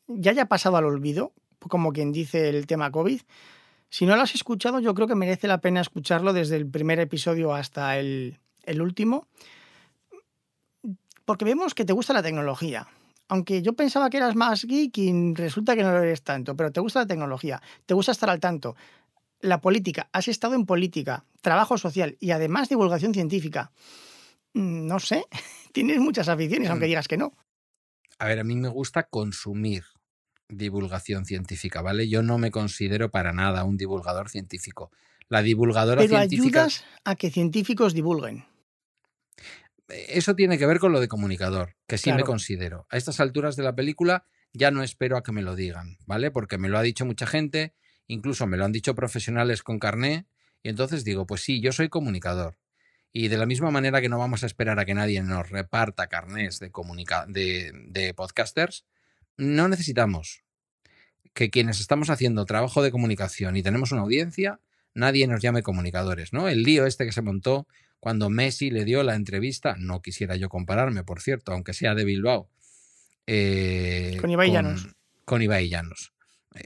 ya 0.08 0.32
haya 0.32 0.46
pasado 0.46 0.78
al 0.78 0.86
olvido, 0.86 1.34
como 1.60 1.94
quien 1.94 2.12
dice 2.12 2.50
el 2.50 2.68
tema 2.68 2.92
COVID, 2.92 3.22
si 3.90 4.06
no 4.06 4.16
lo 4.16 4.22
has 4.22 4.36
escuchado, 4.36 4.80
yo 4.80 4.94
creo 4.94 5.08
que 5.08 5.16
merece 5.16 5.48
la 5.48 5.62
pena 5.62 5.82
escucharlo 5.82 6.32
desde 6.32 6.58
el 6.58 6.70
primer 6.70 7.00
episodio 7.00 7.54
hasta 7.54 7.98
el, 7.98 8.38
el 8.64 8.82
último, 8.82 9.26
porque 11.26 11.46
vemos 11.46 11.74
que 11.74 11.86
te 11.86 11.94
gusta 11.94 12.14
la 12.14 12.22
tecnología. 12.22 12.88
Aunque 13.30 13.62
yo 13.62 13.74
pensaba 13.74 14.10
que 14.10 14.18
eras 14.18 14.36
más 14.36 14.64
geek 14.64 14.98
y 15.00 15.34
resulta 15.34 15.76
que 15.76 15.84
no 15.84 15.92
lo 15.92 16.04
eres 16.04 16.22
tanto, 16.22 16.56
pero 16.56 16.72
te 16.72 16.80
gusta 16.80 17.00
la 17.00 17.08
tecnología, 17.08 17.62
te 17.86 17.94
gusta 17.94 18.12
estar 18.12 18.30
al 18.30 18.40
tanto 18.40 18.76
la 19.40 19.62
política, 19.62 20.10
has 20.14 20.28
estado 20.28 20.56
en 20.56 20.66
política, 20.66 21.26
trabajo 21.42 21.78
social 21.78 22.18
y 22.20 22.32
además 22.32 22.70
divulgación 22.70 23.14
científica. 23.14 23.72
Mm, 24.54 24.88
no 24.88 25.00
sé, 25.00 25.26
tienes 25.74 26.00
muchas 26.00 26.28
aficiones, 26.30 26.70
aunque 26.70 26.86
mm. 26.86 26.90
digas 26.90 27.08
que 27.08 27.18
no. 27.18 27.34
A 28.20 28.26
ver, 28.26 28.40
a 28.40 28.44
mí 28.44 28.56
me 28.56 28.70
gusta 28.70 29.04
consumir 29.04 29.84
divulgación 30.50 31.26
científica, 31.26 31.82
¿vale? 31.82 32.08
Yo 32.10 32.24
no 32.24 32.38
me 32.38 32.52
considero 32.52 33.12
para 33.12 33.34
nada 33.34 33.64
un 33.64 33.78
divulgador 33.78 34.30
científico. 34.30 34.92
La 35.30 35.42
divulgadora 35.42 36.02
Pero 36.02 36.18
científica. 36.18 36.62
ayudas 36.62 36.86
a 37.04 37.16
que 37.16 37.30
científicos 37.30 37.94
divulguen. 37.94 38.46
Eso 39.90 40.36
tiene 40.36 40.58
que 40.58 40.66
ver 40.66 40.80
con 40.80 40.92
lo 40.92 41.00
de 41.00 41.08
comunicador, 41.08 41.76
que 41.86 41.98
sí 41.98 42.12
me 42.12 42.24
considero. 42.24 42.88
A 42.90 42.98
estas 42.98 43.20
alturas 43.20 43.56
de 43.56 43.64
la 43.64 43.76
película 43.76 44.26
ya 44.54 44.72
no 44.72 44.84
espero 44.84 45.18
a 45.18 45.24
que 45.24 45.32
me 45.32 45.42
lo 45.42 45.56
digan, 45.56 45.98
¿vale? 46.06 46.32
Porque 46.32 46.58
me 46.58 46.70
lo 46.70 46.78
ha 46.78 46.82
dicho 46.82 47.06
mucha 47.06 47.28
gente 47.28 47.74
incluso 48.08 48.48
me 48.48 48.58
lo 48.58 48.66
han 48.66 48.72
dicho 48.72 48.96
profesionales 48.96 49.64
con 49.64 49.80
carné, 49.80 50.26
y 50.64 50.70
entonces 50.70 51.04
digo, 51.04 51.26
pues 51.26 51.42
sí, 51.42 51.62
yo 51.62 51.72
soy 51.72 51.90
comunicador. 51.90 52.58
Y 53.14 53.30
de 53.30 53.38
la 53.38 53.46
misma 53.46 53.72
manera 53.72 54.02
que 54.02 54.10
no 54.10 54.18
vamos 54.18 54.44
a 54.44 54.46
esperar 54.46 54.80
a 54.80 54.86
que 54.86 54.94
nadie 54.94 55.24
nos 55.24 55.50
reparta 55.50 56.08
carnés 56.08 56.60
de, 56.60 56.72
de, 57.28 57.72
de 57.88 58.14
podcasters, 58.14 58.86
no 59.38 59.68
necesitamos 59.68 60.44
que 61.34 61.50
quienes 61.50 61.80
estamos 61.80 62.10
haciendo 62.10 62.46
trabajo 62.46 62.82
de 62.82 62.92
comunicación 62.92 63.56
y 63.56 63.64
tenemos 63.64 63.92
una 63.92 64.02
audiencia, 64.02 64.60
nadie 64.94 65.28
nos 65.28 65.42
llame 65.42 65.62
comunicadores, 65.62 66.34
¿no? 66.34 66.50
El 66.50 66.64
lío 66.64 66.86
este 66.86 67.06
que 67.06 67.12
se 67.12 67.22
montó 67.22 67.68
cuando 68.00 68.30
Messi 68.30 68.72
le 68.72 68.86
dio 68.86 69.04
la 69.04 69.16
entrevista, 69.16 69.76
no 69.78 70.02
quisiera 70.02 70.36
yo 70.36 70.50
compararme, 70.50 71.04
por 71.04 71.22
cierto, 71.22 71.52
aunque 71.54 71.74
sea 71.74 71.96
de 71.96 72.06
Bilbao. 72.06 72.50
Eh, 73.28 74.18
con 74.20 74.32
Ibai 74.32 74.52
Llanos. 74.52 74.88
Con 75.26 75.42
Ibai 75.42 75.70
Llanos. 75.70 76.14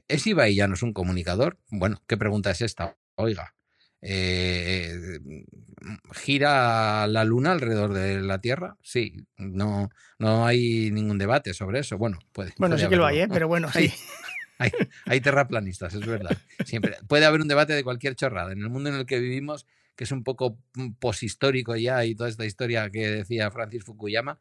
¿Es 0.07 0.27
Ibai 0.27 0.55
ya 0.55 0.67
no 0.67 0.75
es 0.75 0.83
un 0.83 0.93
comunicador? 0.93 1.57
Bueno, 1.69 2.01
¿qué 2.07 2.17
pregunta 2.17 2.51
es 2.51 2.61
esta? 2.61 2.97
Oiga, 3.15 3.53
eh, 4.01 5.19
¿gira 6.13 7.05
la 7.07 7.23
luna 7.23 7.51
alrededor 7.51 7.93
de 7.93 8.21
la 8.21 8.39
Tierra? 8.39 8.77
Sí, 8.81 9.17
no, 9.37 9.89
no 10.17 10.45
hay 10.45 10.91
ningún 10.91 11.17
debate 11.17 11.53
sobre 11.53 11.79
eso. 11.79 11.97
Bueno, 11.97 12.19
puede. 12.31 12.53
Bueno, 12.57 12.77
sí 12.77 12.87
que 12.87 12.95
lo 12.95 13.05
hay, 13.05 13.21
¿eh? 13.21 13.27
pero 13.27 13.47
bueno, 13.47 13.71
sí. 13.73 13.91
Hay, 14.57 14.71
hay, 15.05 15.21
terraplanistas, 15.21 15.93
es 15.95 16.05
verdad. 16.05 16.37
Siempre 16.65 16.97
puede 17.07 17.25
haber 17.25 17.41
un 17.41 17.47
debate 17.47 17.73
de 17.73 17.83
cualquier 17.83 18.15
chorrada. 18.15 18.51
En 18.51 18.59
el 18.59 18.69
mundo 18.69 18.89
en 18.89 18.95
el 18.95 19.05
que 19.07 19.19
vivimos, 19.19 19.65
que 19.95 20.03
es 20.03 20.11
un 20.11 20.23
poco 20.23 20.59
mm, 20.75 20.93
poshistórico 20.99 21.75
ya 21.75 22.05
y 22.05 22.15
toda 22.15 22.29
esta 22.29 22.45
historia 22.45 22.89
que 22.91 23.07
decía 23.07 23.49
Francis 23.49 23.83
Fukuyama, 23.83 24.39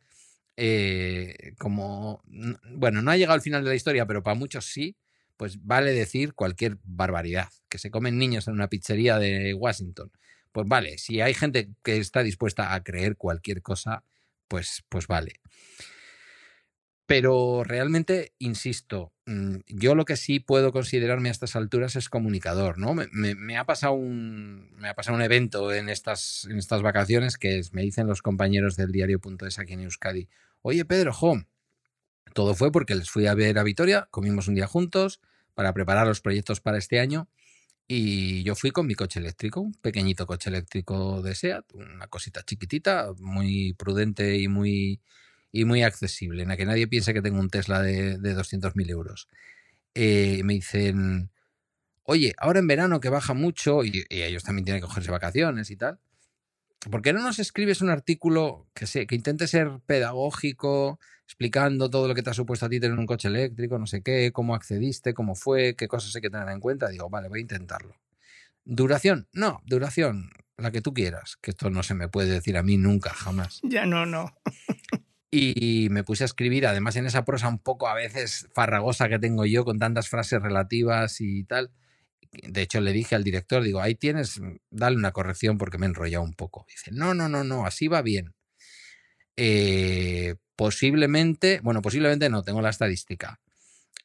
eh, 0.56 1.54
como, 1.58 2.22
bueno, 2.74 3.00
no 3.00 3.10
ha 3.10 3.16
llegado 3.16 3.34
al 3.34 3.40
final 3.40 3.64
de 3.64 3.70
la 3.70 3.76
historia, 3.76 4.06
pero 4.06 4.22
para 4.22 4.34
muchos 4.34 4.66
sí, 4.66 4.96
pues 5.40 5.64
vale 5.64 5.94
decir 5.94 6.35
cualquier 6.35 6.76
barbaridad. 6.85 7.48
Que 7.70 7.79
se 7.79 7.90
comen 7.90 8.18
niños 8.18 8.46
en 8.46 8.53
una 8.53 8.68
pizzería 8.68 9.18
de 9.18 9.55
Washington. 9.55 10.12
Pues 10.53 10.68
vale, 10.68 10.98
si 10.98 11.22
hay 11.22 11.33
gente 11.33 11.70
que 11.83 11.96
está 11.96 12.22
dispuesta 12.22 12.74
a 12.74 12.85
creer 12.85 13.16
cualquier 13.16 13.62
cosa, 13.62 14.05
pues, 14.48 14.85
pues 14.90 15.07
vale. 15.07 15.40
Pero 17.07 17.64
realmente, 17.64 18.35
insisto, 18.38 19.14
mm, 19.24 19.61
yo 19.66 19.94
lo 19.94 20.05
que 20.05 20.18
sí 20.18 20.40
puedo 20.40 20.72
considerarme 20.72 21.31
a 21.31 21.33
estas 21.33 21.57
alturas 21.57 21.96
es 21.96 22.11
comunicador, 22.11 22.76
¿no? 22.76 22.94
Me, 22.94 23.57
ha, 23.57 23.64
pasado 23.64 23.94
un, 23.94 24.70
me 24.76 24.91
ha 24.91 24.95
pasado 24.95 25.16
un 25.16 25.22
evento 25.22 25.72
en 25.72 25.88
estas, 25.88 26.47
en 26.51 26.59
estas 26.59 26.82
vacaciones 26.82 27.38
que 27.38 27.62
me 27.72 27.80
dicen 27.80 28.07
los 28.07 28.20
compañeros 28.20 28.76
del 28.76 28.93
diario.es 28.93 29.59
aquí 29.59 29.72
en 29.72 29.80
Euskadi. 29.80 30.28
Oye, 30.61 30.84
Pedro, 30.84 31.14
jo, 31.14 31.41
todo 32.34 32.55
fue 32.55 32.70
porque 32.70 32.95
les 32.95 33.09
fui 33.09 33.26
a 33.26 33.32
ver 33.32 33.59
a 33.59 33.62
Vitoria, 33.62 34.07
comimos 34.11 34.47
un 34.47 34.55
día 34.55 34.66
juntos, 34.66 35.22
para 35.55 35.72
preparar 35.72 36.07
los 36.07 36.20
proyectos 36.20 36.61
para 36.61 36.78
este 36.78 37.01
año. 37.01 37.28
Y 37.86 38.44
yo 38.44 38.55
fui 38.55 38.70
con 38.70 38.86
mi 38.86 38.94
coche 38.94 39.18
eléctrico, 39.18 39.61
un 39.61 39.74
pequeñito 39.74 40.26
coche 40.26 40.48
eléctrico 40.48 41.22
de 41.22 41.34
SEAT, 41.34 41.74
una 41.74 42.07
cosita 42.07 42.42
chiquitita, 42.44 43.12
muy 43.18 43.72
prudente 43.74 44.38
y 44.38 44.46
muy, 44.46 45.01
y 45.51 45.64
muy 45.64 45.82
accesible, 45.82 46.42
en 46.42 46.48
la 46.51 46.57
que 46.57 46.66
nadie 46.66 46.86
piense 46.86 47.12
que 47.12 47.22
tengo 47.22 47.40
un 47.40 47.51
Tesla 47.51 47.82
de, 47.82 48.18
de 48.18 48.36
200.000 48.36 48.90
euros. 48.90 49.28
Eh, 49.94 50.42
me 50.44 50.55
dicen, 50.55 51.30
oye, 52.05 52.34
ahora 52.38 52.61
en 52.61 52.68
verano 52.68 53.01
que 53.01 53.09
baja 53.09 53.34
mucho, 53.34 53.84
y, 53.84 54.05
y, 54.09 54.22
ellos 54.22 54.44
también 54.44 54.64
tienen 54.64 54.82
que 54.82 54.86
cogerse 54.86 55.11
vacaciones 55.11 55.70
y 55.70 55.76
tal, 55.76 55.98
¿por 56.89 57.03
qué 57.03 57.12
no 57.12 57.20
nos 57.20 57.39
escribes 57.39 57.83
un 57.83 57.91
artículo 57.91 58.66
que, 58.74 58.87
sé, 58.87 59.07
que 59.07 59.14
intente 59.14 59.47
ser 59.47 59.81
pedagógico, 59.87 60.99
explicando 61.24 61.91
todo 61.91 62.09
lo 62.09 62.14
que 62.14 62.22
te 62.22 62.31
ha 62.31 62.35
supuesto 62.35 62.66
a 62.66 62.68
ti 62.68 62.81
tener 62.81 62.99
un 62.99 63.07
coche 63.07 63.28
eléctrico, 63.28 63.78
no 63.78 63.87
sé 63.87 64.03
qué, 64.03 64.33
cómo 64.33 64.55
accediste, 64.55 65.14
cómo 65.14 65.35
fue, 65.35 65.74
qué 65.76 65.89
cosas 65.89 66.14
hay 66.16 66.22
que 66.22 66.31
tener 66.31 66.49
en 66.49 66.61
cuenta? 66.61 66.89
Digo, 66.89 67.11
vale, 67.11 67.28
voy 67.28 67.41
a 67.41 67.43
intentarlo. 67.43 67.95
¿Duración? 68.64 69.28
No, 69.33 69.62
duración. 69.66 70.31
la 70.57 70.70
que 70.70 70.81
tú 70.81 70.93
quieras, 70.93 71.37
que 71.41 71.53
esto 71.53 71.70
no 71.70 71.83
se 71.83 71.95
me 71.95 72.09
puede 72.09 72.31
decir 72.31 72.57
a 72.57 72.62
mí 72.62 72.76
nunca, 72.76 73.11
jamás. 73.11 73.61
Ya 73.64 73.87
no, 73.87 74.07
no. 74.07 74.35
Y 75.31 75.89
me 75.91 76.03
puse 76.03 76.24
a 76.24 76.26
escribir, 76.26 76.66
además 76.66 76.97
en 76.97 77.07
esa 77.07 77.24
prosa 77.24 77.49
un 77.49 77.59
poco 77.59 77.87
a 77.89 77.95
veces 77.95 78.49
farragosa 78.53 79.09
que 79.09 79.18
tengo 79.20 79.47
yo, 79.47 79.64
con 79.64 79.78
tantas 79.78 80.09
frases 80.09 80.43
relativas 80.43 81.20
y 81.20 81.45
tal. 81.45 81.70
De 82.33 82.62
hecho, 82.62 82.81
le 82.81 82.93
dije 82.93 83.14
al 83.14 83.24
director, 83.24 83.62
digo, 83.62 83.81
ahí 83.81 83.95
tienes, 83.95 84.41
dale 84.70 84.97
una 84.97 85.12
corrección 85.12 85.59
porque 85.59 85.78
me 85.78 85.87
he 85.87 85.89
enrollado 85.89 86.24
un 86.24 86.35
poco. 86.35 86.64
Dice, 86.68 86.91
no, 86.93 87.14
no, 87.14 87.28
no, 87.28 87.43
no, 87.43 87.66
así 87.66 87.89
va 87.89 88.03
bien. 88.03 88.35
Eh, 89.37 90.37
posiblemente, 90.55 91.61
bueno, 91.62 91.83
posiblemente 91.83 92.28
no, 92.28 92.43
tengo 92.43 92.61
la 92.62 92.70
estadística. 92.70 93.41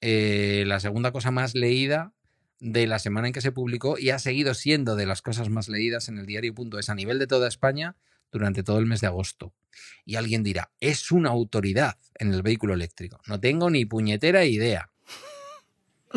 Eh, 0.02 0.64
la 0.66 0.80
segunda 0.80 1.12
cosa 1.12 1.32
más 1.32 1.56
leída 1.56 2.14
de 2.60 2.88
la 2.88 3.00
semana 3.00 3.28
en 3.28 3.34
que 3.34 3.42
se 3.42 3.52
publicó 3.52 4.00
y 4.00 4.10
ha 4.10 4.20
seguido 4.20 4.54
siendo 4.54 4.96
de 4.96 5.06
las 5.06 5.22
cosas 5.22 5.50
más 5.50 5.68
leídas 5.70 6.10
en 6.10 6.18
el 6.18 6.26
diario.es 6.26 6.90
a 6.90 6.96
nivel 6.96 7.20
de 7.20 7.28
toda 7.28 7.48
España 7.48 7.96
durante 8.32 8.64
todo 8.64 8.80
el 8.80 8.86
mes 8.86 9.02
de 9.02 9.08
agosto. 9.08 9.54
Y 10.06 10.16
alguien 10.16 10.44
dirá, 10.44 10.72
es 10.80 11.12
una 11.12 11.30
autoridad 11.30 11.98
en 12.16 12.34
el 12.34 12.42
vehículo 12.42 12.74
eléctrico. 12.74 13.22
No 13.28 13.40
tengo 13.40 13.70
ni 13.70 13.86
puñetera 13.86 14.46
idea. 14.46 14.92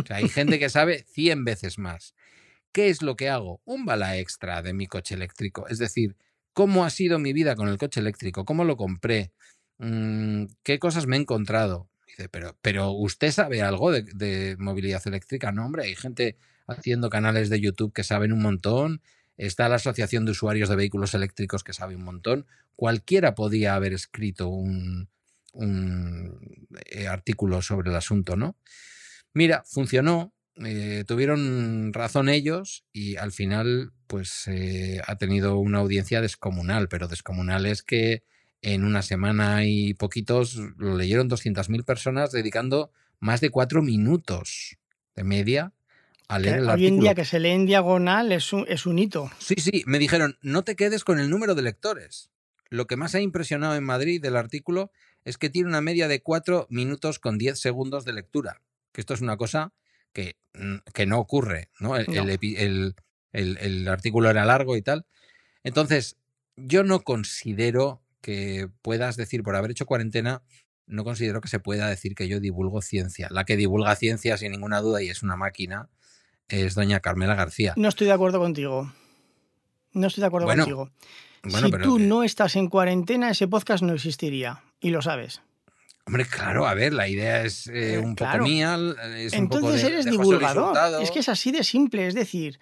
O 0.03 0.07
sea, 0.07 0.17
hay 0.17 0.29
gente 0.29 0.59
que 0.59 0.69
sabe 0.69 1.05
100 1.09 1.45
veces 1.45 1.79
más. 1.79 2.15
¿Qué 2.73 2.89
es 2.89 3.03
lo 3.03 3.17
que 3.17 3.29
hago? 3.29 3.61
Un 3.65 3.85
bala 3.85 4.17
extra 4.19 4.63
de 4.63 4.73
mi 4.73 4.87
coche 4.87 5.15
eléctrico. 5.15 5.67
Es 5.69 5.79
decir, 5.79 6.17
¿cómo 6.53 6.85
ha 6.85 6.91
sido 6.91 7.19
mi 7.19 7.33
vida 7.33 7.57
con 7.57 7.69
el 7.69 7.79
coche 7.79 8.01
eléctrico? 8.01 8.45
¿Cómo 8.45 8.65
lo 8.65 8.77
compré? 8.77 9.33
Mm, 9.79 10.45
¿Qué 10.63 10.79
cosas 10.79 11.07
me 11.07 11.17
he 11.17 11.21
encontrado? 11.21 11.89
Dice, 12.07 12.29
pero, 12.29 12.57
pero 12.63 12.91
¿usted 12.91 13.31
sabe 13.33 13.63
algo 13.63 13.93
de, 13.93 14.57
movilidad 14.59 15.03
eléctrica? 15.07 15.53
No, 15.53 15.67
hombre, 15.67 15.85
hay 15.85 15.95
gente 15.95 16.37
haciendo 16.67 17.11
canales 17.11 17.49
de 17.49 17.61
YouTube 17.61 17.93
que 17.93 18.05
saben 18.05 18.33
un 18.33 18.43
montón 18.43 19.01
está 19.39 19.69
la 19.69 19.77
Asociación 19.77 20.25
de 20.25 20.33
Usuarios 20.33 20.69
de 20.69 20.77
Vehículos 20.77 21.15
Eléctricos 21.15 21.65
que 21.65 21.73
sabe 21.73 21.97
un 21.97 22.05
montón. 22.05 22.47
Cualquiera 22.77 23.35
podía 23.35 23.77
haber 23.77 23.93
escrito 23.93 24.49
un, 24.49 25.09
eh, 25.55 27.07
artículo 27.07 27.63
sobre 27.63 27.91
el 27.91 27.97
asunto, 27.97 28.37
¿no? 28.37 28.57
Mira, 29.35 29.62
funcionó, 29.66 30.33
eh, 30.57 31.05
tuvieron 31.07 31.93
razón 31.93 32.29
ellos 32.29 32.85
y 32.93 33.16
al 33.16 33.33
final 33.33 33.93
pues 34.07 34.49
eh, 34.49 35.01
ha 35.07 35.16
tenido 35.16 35.59
una 35.59 35.79
audiencia 35.79 36.20
descomunal, 36.20 36.89
pero 36.89 37.09
descomunal 37.09 37.66
es 37.66 37.83
que 37.83 38.22
en 38.62 38.85
una 38.85 39.03
semana 39.03 39.64
y 39.66 39.95
poquitos 39.95 40.57
lo 40.76 40.97
leyeron 40.97 41.29
200.000 41.29 41.85
personas 41.85 42.33
dedicando 42.33 42.91
más 43.20 43.41
de 43.41 43.51
cuatro 43.51 43.83
minutos 43.83 44.79
de 45.14 45.24
media 45.24 45.72
Hoy 46.31 46.87
en 46.87 47.01
día 47.01 47.14
que 47.14 47.24
se 47.24 47.41
lee 47.41 47.51
en 47.51 47.64
diagonal 47.64 48.33
es 48.33 48.53
un, 48.53 48.66
es 48.68 48.85
un 48.85 48.99
hito. 48.99 49.31
Sí, 49.39 49.55
sí, 49.57 49.83
me 49.87 49.99
dijeron, 49.99 50.37
no 50.43 50.62
te 50.62 50.76
quedes 50.76 51.03
con 51.03 51.18
el 51.18 51.31
número 51.31 51.55
de 51.55 51.62
lectores. 51.62 52.31
Lo 52.68 52.87
que 52.87 52.97
más 52.97 53.14
ha 53.14 53.20
impresionado 53.20 53.76
en 53.76 53.85
Madrid 53.85 54.20
del 54.20 54.37
artículo 54.37 54.93
es 55.24 55.39
que 55.39 55.49
tiene 55.49 55.70
una 55.70 55.81
media 55.81 56.07
de 56.07 56.22
4 56.22 56.66
minutos 56.68 57.18
con 57.18 57.39
10 57.39 57.59
segundos 57.59 58.05
de 58.05 58.12
lectura. 58.12 58.61
Que 58.99 59.03
esto 59.03 59.15
es 59.15 59.21
una 59.21 59.37
cosa 59.37 59.73
que, 60.13 60.35
mm, 60.55 60.79
que 60.93 61.07
no 61.07 61.21
ocurre, 61.21 61.71
¿no? 61.79 61.97
El, 61.97 62.97
el, 63.33 63.89
artículo 63.89 64.29
era 64.29 64.45
largo 64.45 64.77
y 64.77 64.83
tal. 64.83 65.07
Entonces, 65.63 66.17
yo 66.57 66.83
no 66.83 67.05
considero 67.05 68.03
que 68.21 68.69
puedas 68.83 69.17
decir, 69.17 69.45
por 69.45 69.55
haber 69.55 69.71
hecho 69.71 69.87
cuarentena, 69.87 70.43
no 70.89 71.05
considero 71.05 71.41
que 71.41 71.47
se 71.47 71.61
pueda 71.61 71.89
decir 71.89 72.17
que 72.17 72.27
yo 72.27 72.41
divulgo 72.41 72.83
ciencia. 72.83 73.29
La 73.31 73.45
que 73.45 73.57
divulga 73.57 73.95
ciencia, 73.95 74.37
sin 74.37 74.51
ninguna 74.51 74.81
duda, 74.81 75.01
y 75.01 75.11
es 75.11 75.23
una 75.23 75.37
máquina, 75.37 75.89
es 76.49 76.75
doña 76.75 76.99
Carmela 76.99 77.37
García. 77.37 77.75
No 77.77 77.89
estoy 77.89 78.09
de 78.09 78.15
acuerdo 78.15 78.41
contigo. 78.41 78.93
No 79.93 80.09
estoy 80.09 80.23
de 80.23 80.27
acuerdo 80.27 80.49
contigo. 80.49 80.91
si 81.47 81.71
tú 81.71 82.01
no 82.01 82.25
estás 82.25 82.57
en 82.57 82.69
cuarentena, 82.69 83.31
ese 83.31 83.47
podcast 83.47 83.85
no 83.85 83.93
existiría. 83.93 84.65
Y 84.81 84.91
lo 84.91 85.03
sabes. 85.03 85.41
Hombre, 86.09 86.25
claro, 86.25 86.67
a 86.67 86.73
ver, 86.73 86.95
la 86.95 87.07
idea 87.07 87.45
es 87.45 87.67
eh, 87.67 87.93
eh, 87.93 87.99
un 87.99 88.17
poco 88.17 88.39
mía. 88.39 88.79
Entonces 89.33 89.85
eres 89.85 90.07
divulgador. 90.07 91.03
Es 91.03 91.11
que 91.11 91.19
es 91.19 91.29
así 91.29 91.53
de 91.53 91.63
simple. 91.63 92.07
Es 92.07 92.15
decir, 92.15 92.59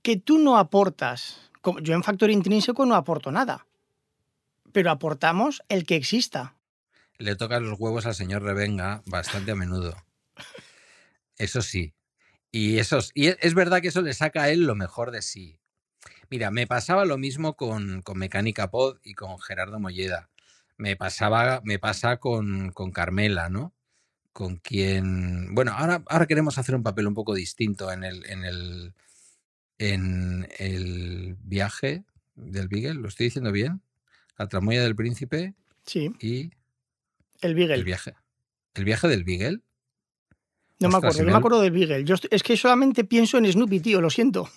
que 0.00 0.16
tú 0.16 0.38
no 0.38 0.56
aportas. 0.56 1.50
Yo 1.82 1.94
en 1.94 2.04
factor 2.04 2.30
intrínseco 2.30 2.86
no 2.86 2.94
aporto 2.94 3.32
nada. 3.32 3.66
Pero 4.70 4.92
aportamos 4.92 5.60
el 5.68 5.86
que 5.86 5.96
exista. 5.96 6.54
Le 7.18 7.34
tocan 7.34 7.68
los 7.68 7.80
huevos 7.80 8.06
al 8.06 8.14
señor 8.14 8.42
Revenga 8.44 9.02
bastante 9.06 9.50
a 9.50 9.54
menudo. 9.56 9.96
Eso 11.36 11.62
sí, 11.62 11.94
y, 12.52 12.78
esos, 12.78 13.10
y 13.12 13.26
es 13.26 13.54
verdad 13.54 13.80
que 13.82 13.88
eso 13.88 14.02
le 14.02 14.14
saca 14.14 14.44
a 14.44 14.50
él 14.50 14.60
lo 14.66 14.76
mejor 14.76 15.10
de 15.10 15.22
sí. 15.22 15.58
Mira, 16.30 16.52
me 16.52 16.68
pasaba 16.68 17.04
lo 17.06 17.18
mismo 17.18 17.56
con, 17.56 18.02
con 18.02 18.18
Mecánica 18.18 18.70
Pod 18.70 18.98
y 19.02 19.14
con 19.14 19.40
Gerardo 19.40 19.80
Molleda. 19.80 20.30
Me 20.78 20.96
pasaba, 20.96 21.60
me 21.64 21.78
pasa 21.78 22.16
con, 22.18 22.70
con 22.72 22.90
Carmela, 22.92 23.50
¿no? 23.50 23.74
Con 24.32 24.56
quien. 24.56 25.54
Bueno, 25.54 25.72
ahora, 25.72 26.02
ahora 26.08 26.26
queremos 26.26 26.56
hacer 26.56 26.74
un 26.74 26.82
papel 26.82 27.06
un 27.06 27.14
poco 27.14 27.34
distinto 27.34 27.92
en 27.92 28.04
el, 28.04 28.24
en 28.30 28.44
el, 28.44 28.94
en 29.78 30.48
el 30.58 31.36
viaje 31.42 32.04
del 32.36 32.68
Beagle. 32.68 32.94
¿Lo 32.94 33.08
estoy 33.08 33.26
diciendo 33.26 33.52
bien? 33.52 33.82
La 34.38 34.46
tramoya 34.46 34.82
del 34.82 34.96
príncipe. 34.96 35.54
Sí. 35.84 36.12
Y. 36.20 36.52
El 37.40 37.54
Beagle. 37.54 37.74
El 37.74 37.84
viaje. 37.84 38.14
¿El 38.74 38.84
viaje 38.84 39.08
del 39.08 39.24
Beagle? 39.24 39.60
No 40.78 40.88
me 40.88 40.96
acuerdo, 40.98 41.18
yo 41.18 41.24
me 41.24 41.34
acuerdo 41.34 41.60
de 41.60 41.70
Beagle. 41.70 42.04
Yo 42.04 42.14
es 42.30 42.42
que 42.44 42.56
solamente 42.56 43.02
pienso 43.02 43.36
en 43.38 43.50
Snoopy, 43.50 43.80
tío, 43.80 44.00
lo 44.00 44.10
siento. 44.10 44.48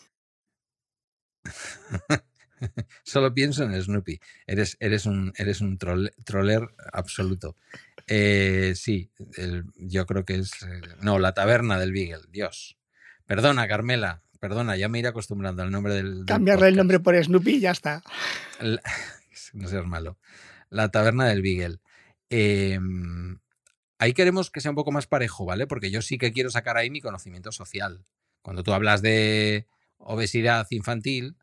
Solo 3.03 3.33
pienso 3.33 3.63
en 3.63 3.81
Snoopy. 3.81 4.19
Eres, 4.47 4.77
eres 4.79 5.05
un, 5.05 5.33
eres 5.37 5.61
un 5.61 5.77
troller 5.77 6.67
absoluto. 6.93 7.55
Eh, 8.07 8.73
sí, 8.75 9.09
yo 9.75 10.05
creo 10.05 10.25
que 10.25 10.35
es. 10.35 10.51
Eh, 10.63 10.81
no, 11.01 11.19
la 11.19 11.33
taberna 11.33 11.79
del 11.79 11.91
Beagle, 11.91 12.27
Dios. 12.29 12.77
Perdona, 13.25 13.67
Carmela, 13.67 14.23
perdona, 14.39 14.77
ya 14.77 14.89
me 14.89 14.99
iré 14.99 15.07
acostumbrando 15.07 15.63
al 15.63 15.71
nombre 15.71 15.95
del. 15.95 16.23
Cambiarle 16.25 16.67
el 16.67 16.75
nombre 16.75 16.99
por 16.99 17.21
Snoopy 17.21 17.55
y 17.55 17.59
ya 17.59 17.71
está. 17.71 18.03
no 19.53 19.67
seas 19.67 19.85
malo. 19.85 20.17
La 20.69 20.89
taberna 20.89 21.25
del 21.25 21.41
Beagle. 21.41 21.79
Eh, 22.29 22.79
Ahí 24.01 24.13
queremos 24.13 24.49
que 24.49 24.61
sea 24.61 24.71
un 24.71 24.75
poco 24.75 24.91
más 24.91 25.05
parejo, 25.05 25.45
¿vale? 25.45 25.67
Porque 25.67 25.91
yo 25.91 26.01
sí 26.01 26.17
que 26.17 26.31
quiero 26.31 26.49
sacar 26.49 26.75
ahí 26.75 26.89
mi 26.89 27.01
conocimiento 27.01 27.51
social. 27.51 28.03
Cuando 28.41 28.63
tú 28.63 28.73
hablas 28.73 29.03
de 29.03 29.67
obesidad 29.99 30.65
infantil, 30.71 31.37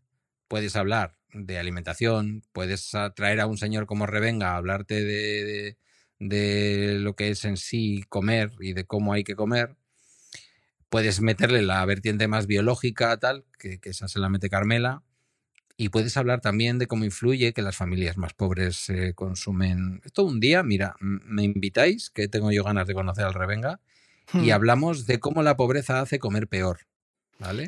puedes 0.48 0.76
hablar 0.76 1.14
de 1.32 1.58
alimentación, 1.58 2.42
puedes 2.52 2.90
traer 3.14 3.40
a 3.40 3.46
un 3.46 3.58
señor 3.58 3.86
como 3.86 4.06
Revenga 4.06 4.52
a 4.52 4.56
hablarte 4.56 5.04
de, 5.04 5.76
lo 7.00 7.14
que 7.14 7.30
es 7.30 7.44
en 7.44 7.56
sí 7.56 8.04
comer 8.08 8.52
y 8.60 8.72
de 8.72 8.84
cómo 8.84 9.12
hay 9.12 9.24
que 9.24 9.36
comer. 9.36 9.76
Puedes 10.88 11.20
meterle 11.20 11.62
la 11.62 11.84
vertiente 11.84 12.28
más 12.28 12.46
biológica, 12.46 13.16
tal, 13.18 13.44
que, 13.58 13.78
que 13.78 13.90
esa 13.90 14.08
se 14.08 14.18
la 14.18 14.30
mete 14.30 14.48
Carmela. 14.48 15.02
Y 15.80 15.90
puedes 15.90 16.16
hablar 16.16 16.40
también 16.40 16.78
de 16.78 16.88
cómo 16.88 17.04
influye 17.04 17.52
que 17.52 17.62
las 17.62 17.76
familias 17.76 18.16
más 18.16 18.34
pobres 18.34 18.88
eh, 18.88 19.12
consumen. 19.14 20.00
Esto 20.04 20.24
un 20.24 20.40
día, 20.40 20.64
mira, 20.64 20.96
me 20.98 21.44
invitáis, 21.44 22.10
que 22.10 22.26
tengo 22.26 22.50
yo 22.50 22.64
ganas 22.64 22.88
de 22.88 22.94
conocer 22.94 23.24
al 23.24 23.34
Revenga, 23.34 23.80
y 24.32 24.48
hmm. 24.48 24.52
hablamos 24.52 25.06
de 25.06 25.20
cómo 25.20 25.42
la 25.44 25.56
pobreza 25.56 26.00
hace 26.00 26.18
comer 26.18 26.48
peor. 26.48 26.80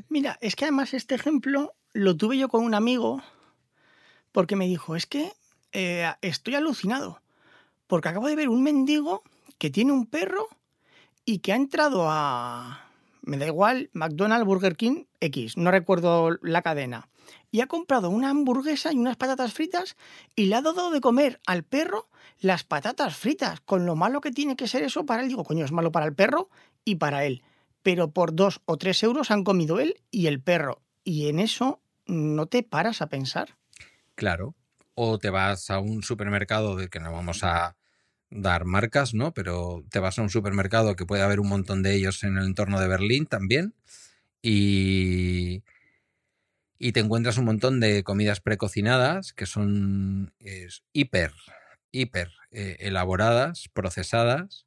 Mira, 0.09 0.39
es 0.41 0.57
que 0.57 0.64
además 0.64 0.95
este 0.95 1.14
ejemplo 1.14 1.75
lo 1.93 2.16
tuve 2.16 2.39
yo 2.39 2.49
con 2.49 2.64
un 2.64 2.75
amigo 2.75 3.23
porque 4.33 4.57
me 4.57 4.66
dijo, 4.66 4.97
es 4.97 5.07
que 5.07 5.33
eh, 5.73 6.11
estoy 6.23 6.55
alucinado, 6.55 7.21
porque 7.87 8.09
acabo 8.09 8.29
de 8.29 8.37
ver 8.37 8.49
un 8.49 8.62
mendigo 8.62 9.23
que 9.59 9.71
tiene 9.71 9.93
un 9.93 10.07
perro 10.07 10.49
y 11.25 11.39
que 11.39 11.53
ha 11.53 11.57
entrado 11.57 12.07
a, 12.09 12.89
me 13.23 13.37
da 13.37 13.47
igual, 13.47 13.91
McDonald's, 13.93 14.47
Burger 14.47 14.77
King, 14.77 15.05
X, 15.21 15.57
no 15.57 15.71
recuerdo 15.71 16.39
la 16.43 16.62
cadena 16.62 17.09
y 17.51 17.61
ha 17.61 17.66
comprado 17.66 18.11
una 18.11 18.31
hamburguesa 18.31 18.93
y 18.93 18.97
unas 18.97 19.16
patatas 19.16 19.53
fritas 19.53 19.97
y 20.37 20.47
le 20.47 20.57
ha 20.57 20.62
dado 20.62 20.91
de 20.91 21.01
comer 21.01 21.41
al 21.47 21.64
perro 21.64 22.09
las 22.39 22.64
patatas 22.64 23.16
fritas, 23.16 23.61
con 23.61 23.87
lo 23.87 23.97
malo 23.97 24.21
que 24.21 24.31
tiene 24.31 24.57
que 24.57 24.68
ser 24.68 24.83
eso 24.83 25.05
para 25.05 25.23
él. 25.23 25.29
Digo, 25.29 25.45
coño, 25.45 25.64
es 25.64 25.73
malo 25.73 25.93
para 25.93 26.07
el 26.07 26.14
perro 26.14 26.49
y 26.85 26.97
para 26.97 27.25
él. 27.25 27.43
Pero 27.83 28.12
por 28.12 28.35
dos 28.35 28.61
o 28.66 28.76
tres 28.76 29.03
euros 29.03 29.31
han 29.31 29.45
comido 29.45 29.81
él 29.81 30.03
y 30.11 30.26
el 30.26 30.41
perro. 30.43 30.83
Y 31.05 31.28
en 31.28 31.39
eso 31.39 31.83
no 32.07 32.47
te 32.47 32.62
paras 32.62 33.03
a 33.03 33.09
pensar. 33.09 33.57
Claro. 34.14 34.55
O 34.95 35.18
te 35.18 35.31
vas 35.31 35.70
a 35.70 35.78
un 35.78 36.03
supermercado 36.03 36.76
de 36.76 36.89
que 36.89 37.01
no 37.01 37.12
vamos 37.12 37.43
a 37.43 37.76
dar 38.31 38.64
marcas, 38.64 39.14
¿no? 39.14 39.33
Pero 39.33 39.85
te 39.91 39.99
vas 39.99 40.18
a 40.18 40.22
un 40.22 40.31
supermercado 40.31 40.95
que 40.95 41.07
puede 41.07 41.22
haber 41.22 41.41
un 41.41 41.49
montón 41.49 41.83
de 41.83 41.95
ellos 41.95 42.22
en 42.22 42.37
el 42.37 42.45
entorno 42.45 42.81
de 42.81 42.89
Berlín 42.89 43.26
también. 43.26 43.74
Y, 44.43 45.62
y 46.78 46.93
te 46.93 47.01
encuentras 47.01 47.39
un 47.39 47.45
montón 47.45 47.81
de 47.81 48.03
comidas 48.05 48.41
precocinadas 48.41 49.33
que 49.33 49.47
son 49.47 50.33
hiper, 50.93 51.33
hiper 51.93 52.31
eh, 52.51 52.76
elaboradas, 52.81 53.68
procesadas, 53.72 54.66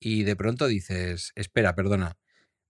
y 0.00 0.22
de 0.22 0.36
pronto 0.36 0.66
dices, 0.66 1.32
espera, 1.34 1.74
perdona, 1.74 2.16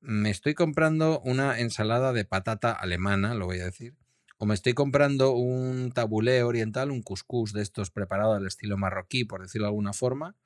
me 0.00 0.30
estoy 0.30 0.54
comprando 0.54 1.20
una 1.20 1.58
ensalada 1.58 2.12
de 2.12 2.24
patata 2.24 2.72
alemana, 2.72 3.34
lo 3.34 3.46
voy 3.46 3.60
a 3.60 3.64
decir, 3.64 3.94
o 4.38 4.46
me 4.46 4.54
estoy 4.54 4.74
comprando 4.74 5.32
un 5.32 5.90
tabulé 5.92 6.42
oriental, 6.42 6.90
un 6.90 7.02
couscous 7.02 7.52
de 7.52 7.62
estos 7.62 7.90
preparados 7.90 8.36
al 8.36 8.46
estilo 8.46 8.76
marroquí, 8.76 9.24
por 9.24 9.42
decirlo 9.42 9.66
de 9.66 9.70
alguna 9.70 9.92
forma, 9.92 10.36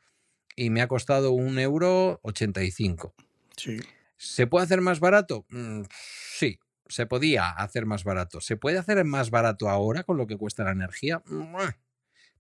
y 0.57 0.71
me 0.71 0.81
ha 0.81 0.89
costado 0.89 1.33
un 1.33 1.59
euro 1.59 2.21
85. 2.23 3.15
Sí. 3.57 3.81
¿Se 4.17 4.47
puede 4.47 4.65
hacer 4.65 4.81
más 4.81 5.01
barato? 5.01 5.45
Mm, 5.51 5.83
sí, 5.91 6.59
se 6.89 7.07
podía 7.07 7.51
hacer 7.51 7.87
más 7.87 8.05
barato. 8.05 8.41
¿Se 8.41 8.57
puede 8.57 8.79
hacer 8.79 9.05
más 9.05 9.31
barato 9.31 9.69
ahora 9.69 10.05
con 10.05 10.17
lo 10.17 10.27
que 10.27 10.39
cuesta 10.39 10.65
la 10.65 10.73
energía? 10.73 11.23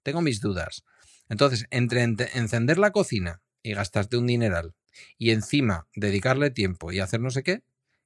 Tengo 0.03 0.23
mis 0.23 0.41
dudas. 0.41 0.85
Entonces, 1.29 1.67
entre 1.71 2.03
encender 2.03 2.79
la 2.79 2.93
cocina 2.93 3.43
y 3.63 3.75
gastarte 3.75 4.17
un 4.17 4.27
dineral 4.27 4.75
y 5.19 5.31
encima 5.31 5.87
dedicarle 5.95 6.51
tiempo 6.51 6.93
y 6.93 7.01
hacer 7.01 7.21
no 7.21 7.31
sé 7.31 7.43
qué, 7.43 7.63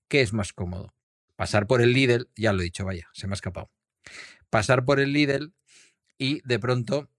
¿qué 0.08 0.20
es 0.20 0.32
más 0.32 0.52
cómodo? 0.52 0.94
Pasar 1.36 1.66
por 1.66 1.82
el 1.82 1.92
Lidl, 1.92 2.30
ya 2.36 2.52
lo 2.52 2.60
he 2.60 2.64
dicho, 2.64 2.84
vaya, 2.84 3.08
se 3.12 3.26
me 3.26 3.32
ha 3.32 3.34
escapado. 3.34 3.70
Pasar 4.50 4.84
por 4.84 5.00
el 5.00 5.12
Lidl 5.12 5.52
y 6.18 6.40
de 6.46 6.58
pronto, 6.58 7.10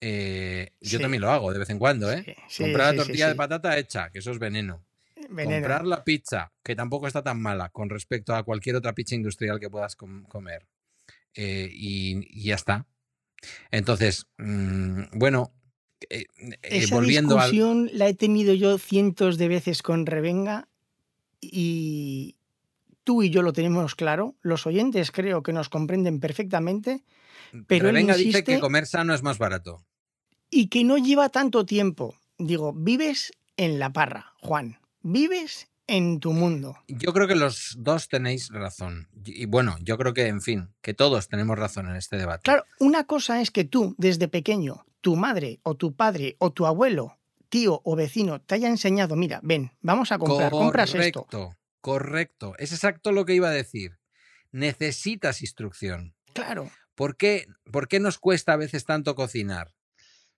eh, 0.00 0.72
yo 0.80 1.00
también 1.00 1.22
lo 1.22 1.30
hago 1.30 1.52
de 1.52 1.58
vez 1.58 1.70
en 1.70 1.78
cuando, 1.78 2.12
¿eh? 2.12 2.36
Comprar 2.58 2.94
la 2.94 3.04
tortilla 3.04 3.28
de 3.28 3.34
patata 3.34 3.78
hecha, 3.78 4.10
que 4.10 4.18
eso 4.18 4.30
es 4.30 4.38
veneno. 4.38 4.84
Comprar 5.14 5.86
la 5.86 6.04
pizza, 6.04 6.52
que 6.62 6.74
tampoco 6.74 7.06
está 7.06 7.22
tan 7.22 7.40
mala 7.40 7.70
con 7.70 7.88
respecto 7.88 8.34
a 8.34 8.42
cualquier 8.42 8.76
otra 8.76 8.94
pizza 8.94 9.14
industrial 9.14 9.60
que 9.60 9.70
puedas 9.70 9.96
comer. 9.96 10.66
Eh, 11.34 11.70
y, 11.72 12.44
ya 12.44 12.54
está. 12.54 12.86
Entonces, 13.70 14.26
mm, 14.38 15.04
bueno, 15.14 15.54
eh, 16.10 16.26
Esa 16.62 17.00
discusión 17.00 17.90
la 17.92 18.08
he 18.08 18.14
tenido 18.14 18.54
yo 18.54 18.78
cientos 18.78 19.38
de 19.38 19.48
veces 19.48 19.82
con 19.82 20.06
Revenga 20.06 20.68
y, 21.40 22.36
tú 23.04 23.22
y 23.22 23.30
yo 23.30 23.42
lo 23.42 23.52
tenemos 23.52 23.94
claro, 23.94 24.36
los 24.42 24.66
oyentes 24.66 25.10
creo 25.10 25.42
que 25.42 25.52
nos 25.52 25.68
comprenden 25.68 26.20
perfectamente, 26.20 27.02
pero 27.66 27.88
él 27.88 27.98
insiste, 27.98 28.24
dice 28.24 28.44
que 28.44 28.60
comer 28.60 28.86
sano 28.86 29.14
es 29.14 29.22
más 29.22 29.38
barato. 29.38 29.84
Y 30.50 30.68
que 30.68 30.84
no 30.84 30.98
lleva 30.98 31.28
tanto 31.28 31.64
tiempo. 31.64 32.16
Digo, 32.38 32.72
vives 32.72 33.32
en 33.56 33.78
la 33.78 33.92
parra, 33.92 34.34
Juan. 34.38 34.78
Vives 35.02 35.68
en 35.86 36.20
tu 36.20 36.32
mundo. 36.32 36.76
Yo 36.88 37.12
creo 37.12 37.28
que 37.28 37.34
los 37.34 37.76
dos 37.78 38.08
tenéis 38.08 38.48
razón. 38.50 39.08
Y 39.24 39.46
bueno, 39.46 39.76
yo 39.80 39.98
creo 39.98 40.14
que, 40.14 40.26
en 40.28 40.40
fin, 40.40 40.74
que 40.80 40.94
todos 40.94 41.28
tenemos 41.28 41.58
razón 41.58 41.88
en 41.88 41.96
este 41.96 42.16
debate. 42.16 42.42
Claro, 42.44 42.64
una 42.78 43.04
cosa 43.04 43.40
es 43.40 43.50
que 43.50 43.64
tú, 43.64 43.94
desde 43.98 44.28
pequeño, 44.28 44.86
tu 45.00 45.16
madre 45.16 45.60
o 45.62 45.74
tu 45.74 45.94
padre 45.94 46.36
o 46.38 46.52
tu 46.52 46.66
abuelo, 46.66 47.18
tío 47.48 47.82
o 47.84 47.96
vecino 47.96 48.40
te 48.40 48.54
haya 48.54 48.68
enseñado, 48.68 49.16
mira, 49.16 49.40
ven, 49.42 49.72
vamos 49.80 50.12
a 50.12 50.18
comprar, 50.18 50.50
compras 50.50 50.94
esto. 50.94 51.26
Correcto, 51.80 52.54
es 52.58 52.72
exacto 52.72 53.12
lo 53.12 53.24
que 53.24 53.34
iba 53.34 53.48
a 53.48 53.52
decir. 53.52 53.98
Necesitas 54.52 55.42
instrucción. 55.42 56.14
Claro. 56.32 56.70
¿Por 56.94 57.16
qué, 57.16 57.46
¿Por 57.70 57.88
qué 57.88 58.00
nos 58.00 58.18
cuesta 58.18 58.52
a 58.52 58.56
veces 58.56 58.84
tanto 58.84 59.14
cocinar? 59.14 59.72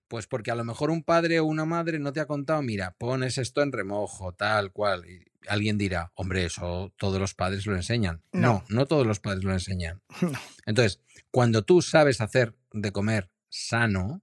Pues 0.07 0.27
porque 0.27 0.51
a 0.51 0.55
lo 0.55 0.63
mejor 0.63 0.91
un 0.91 1.03
padre 1.03 1.39
o 1.39 1.45
una 1.45 1.65
madre 1.65 1.99
no 1.99 2.13
te 2.13 2.19
ha 2.19 2.27
contado, 2.27 2.61
mira, 2.61 2.95
pones 2.97 3.37
esto 3.37 3.61
en 3.61 3.71
remojo, 3.71 4.33
tal 4.33 4.71
cual. 4.71 5.05
Y 5.09 5.25
alguien 5.47 5.77
dirá, 5.77 6.11
hombre, 6.15 6.45
eso 6.45 6.93
todos 6.97 7.19
los 7.19 7.33
padres 7.33 7.65
lo 7.65 7.75
enseñan. 7.75 8.21
No, 8.31 8.63
no, 8.69 8.85
todos 8.85 9.05
los 9.05 9.19
padres 9.19 9.43
lo 9.43 9.53
enseñan. 9.53 10.01
Entonces, 10.65 11.01
cuando 11.31 11.63
tú 11.63 11.81
sabes 11.81 12.21
hacer 12.21 12.55
de 12.71 12.91
comer 12.91 13.31
sano, 13.49 14.21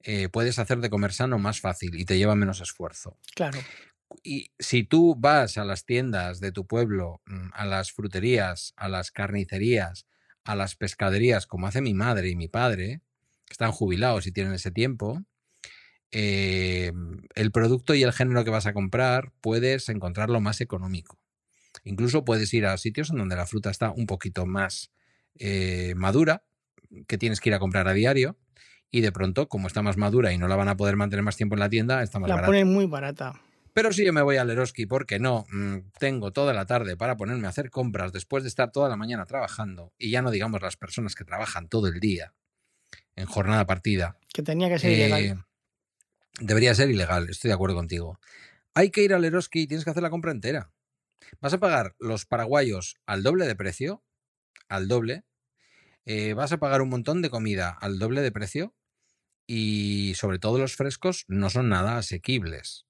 eh, 0.00 0.28
puedes 0.28 0.58
hacer 0.58 0.78
de 0.78 0.90
comer 0.90 1.12
sano 1.12 1.38
más 1.38 1.60
fácil 1.60 1.98
y 1.98 2.04
te 2.04 2.18
lleva 2.18 2.34
menos 2.34 2.60
esfuerzo. 2.60 3.18
Claro 3.34 3.58
y 4.22 4.52
si 4.58 4.84
tú 4.84 5.16
vas 5.18 5.58
a 5.58 5.64
las 5.64 5.84
tiendas 5.84 6.40
de 6.40 6.52
tu 6.52 6.66
pueblo, 6.66 7.22
mm, 7.26 7.48
a 7.52 7.64
las 7.64 7.92
fruterías, 7.92 8.74
a 8.76 8.88
las 8.88 9.10
carnicerías, 9.10 10.06
a 10.44 10.54
las 10.54 10.76
pescaderías, 10.76 11.46
como 11.46 11.66
hace 11.66 11.80
mi 11.80 11.94
madre 11.94 12.28
y 12.28 12.36
mi 12.36 12.48
padre, 12.48 13.00
están 13.54 13.72
jubilados 13.72 14.26
y 14.26 14.32
tienen 14.32 14.52
ese 14.52 14.70
tiempo, 14.70 15.22
eh, 16.10 16.92
el 17.34 17.50
producto 17.52 17.94
y 17.94 18.02
el 18.02 18.12
género 18.12 18.44
que 18.44 18.50
vas 18.50 18.66
a 18.66 18.72
comprar 18.72 19.32
puedes 19.40 19.88
encontrarlo 19.88 20.40
más 20.40 20.60
económico. 20.60 21.18
Incluso 21.84 22.24
puedes 22.24 22.52
ir 22.52 22.66
a 22.66 22.76
sitios 22.76 23.10
en 23.10 23.18
donde 23.18 23.36
la 23.36 23.46
fruta 23.46 23.70
está 23.70 23.90
un 23.90 24.06
poquito 24.06 24.44
más 24.44 24.90
eh, 25.38 25.94
madura, 25.96 26.44
que 27.06 27.18
tienes 27.18 27.40
que 27.40 27.50
ir 27.50 27.54
a 27.54 27.58
comprar 27.58 27.88
a 27.88 27.92
diario, 27.92 28.36
y 28.90 29.00
de 29.00 29.12
pronto, 29.12 29.48
como 29.48 29.66
está 29.66 29.82
más 29.82 29.96
madura 29.96 30.32
y 30.32 30.38
no 30.38 30.46
la 30.46 30.56
van 30.56 30.68
a 30.68 30.76
poder 30.76 30.96
mantener 30.96 31.24
más 31.24 31.36
tiempo 31.36 31.54
en 31.54 31.60
la 31.60 31.68
tienda, 31.68 32.02
está 32.02 32.18
más 32.18 32.28
barata. 32.28 32.42
La 32.42 32.46
ponen 32.46 32.72
muy 32.72 32.86
barata. 32.86 33.40
Pero 33.72 33.92
si 33.92 34.04
yo 34.04 34.12
me 34.12 34.22
voy 34.22 34.36
a 34.36 34.44
Leroski, 34.44 34.86
porque 34.86 35.18
no, 35.18 35.46
mm, 35.50 35.78
tengo 35.98 36.32
toda 36.32 36.52
la 36.52 36.66
tarde 36.66 36.96
para 36.96 37.16
ponerme 37.16 37.46
a 37.46 37.50
hacer 37.50 37.70
compras 37.70 38.12
después 38.12 38.44
de 38.44 38.48
estar 38.48 38.70
toda 38.70 38.88
la 38.88 38.96
mañana 38.96 39.26
trabajando, 39.26 39.92
y 39.98 40.10
ya 40.10 40.22
no 40.22 40.30
digamos 40.30 40.60
las 40.62 40.76
personas 40.76 41.14
que 41.14 41.24
trabajan 41.24 41.68
todo 41.68 41.88
el 41.88 41.98
día 41.98 42.34
en 43.16 43.26
jornada 43.26 43.66
partida. 43.66 44.18
Que 44.32 44.42
tenía 44.42 44.68
que 44.68 44.78
ser 44.78 44.92
ilegal. 44.92 45.22
Eh, 45.22 45.36
debería 46.40 46.74
ser 46.74 46.90
ilegal, 46.90 47.28
estoy 47.30 47.48
de 47.48 47.54
acuerdo 47.54 47.76
contigo. 47.76 48.18
Hay 48.74 48.90
que 48.90 49.02
ir 49.02 49.14
a 49.14 49.18
Leroski 49.18 49.62
y 49.62 49.66
tienes 49.66 49.84
que 49.84 49.90
hacer 49.90 50.02
la 50.02 50.10
compra 50.10 50.32
entera. 50.32 50.70
Vas 51.40 51.52
a 51.54 51.58
pagar 51.58 51.94
los 51.98 52.26
paraguayos 52.26 52.96
al 53.06 53.22
doble 53.22 53.46
de 53.46 53.56
precio, 53.56 54.02
al 54.68 54.88
doble. 54.88 55.24
Eh, 56.06 56.34
vas 56.34 56.52
a 56.52 56.58
pagar 56.58 56.82
un 56.82 56.90
montón 56.90 57.22
de 57.22 57.30
comida 57.30 57.70
al 57.70 57.98
doble 57.98 58.20
de 58.20 58.32
precio 58.32 58.74
y 59.46 60.14
sobre 60.16 60.38
todo 60.38 60.58
los 60.58 60.76
frescos 60.76 61.24
no 61.28 61.50
son 61.50 61.68
nada 61.68 61.96
asequibles. 61.96 62.86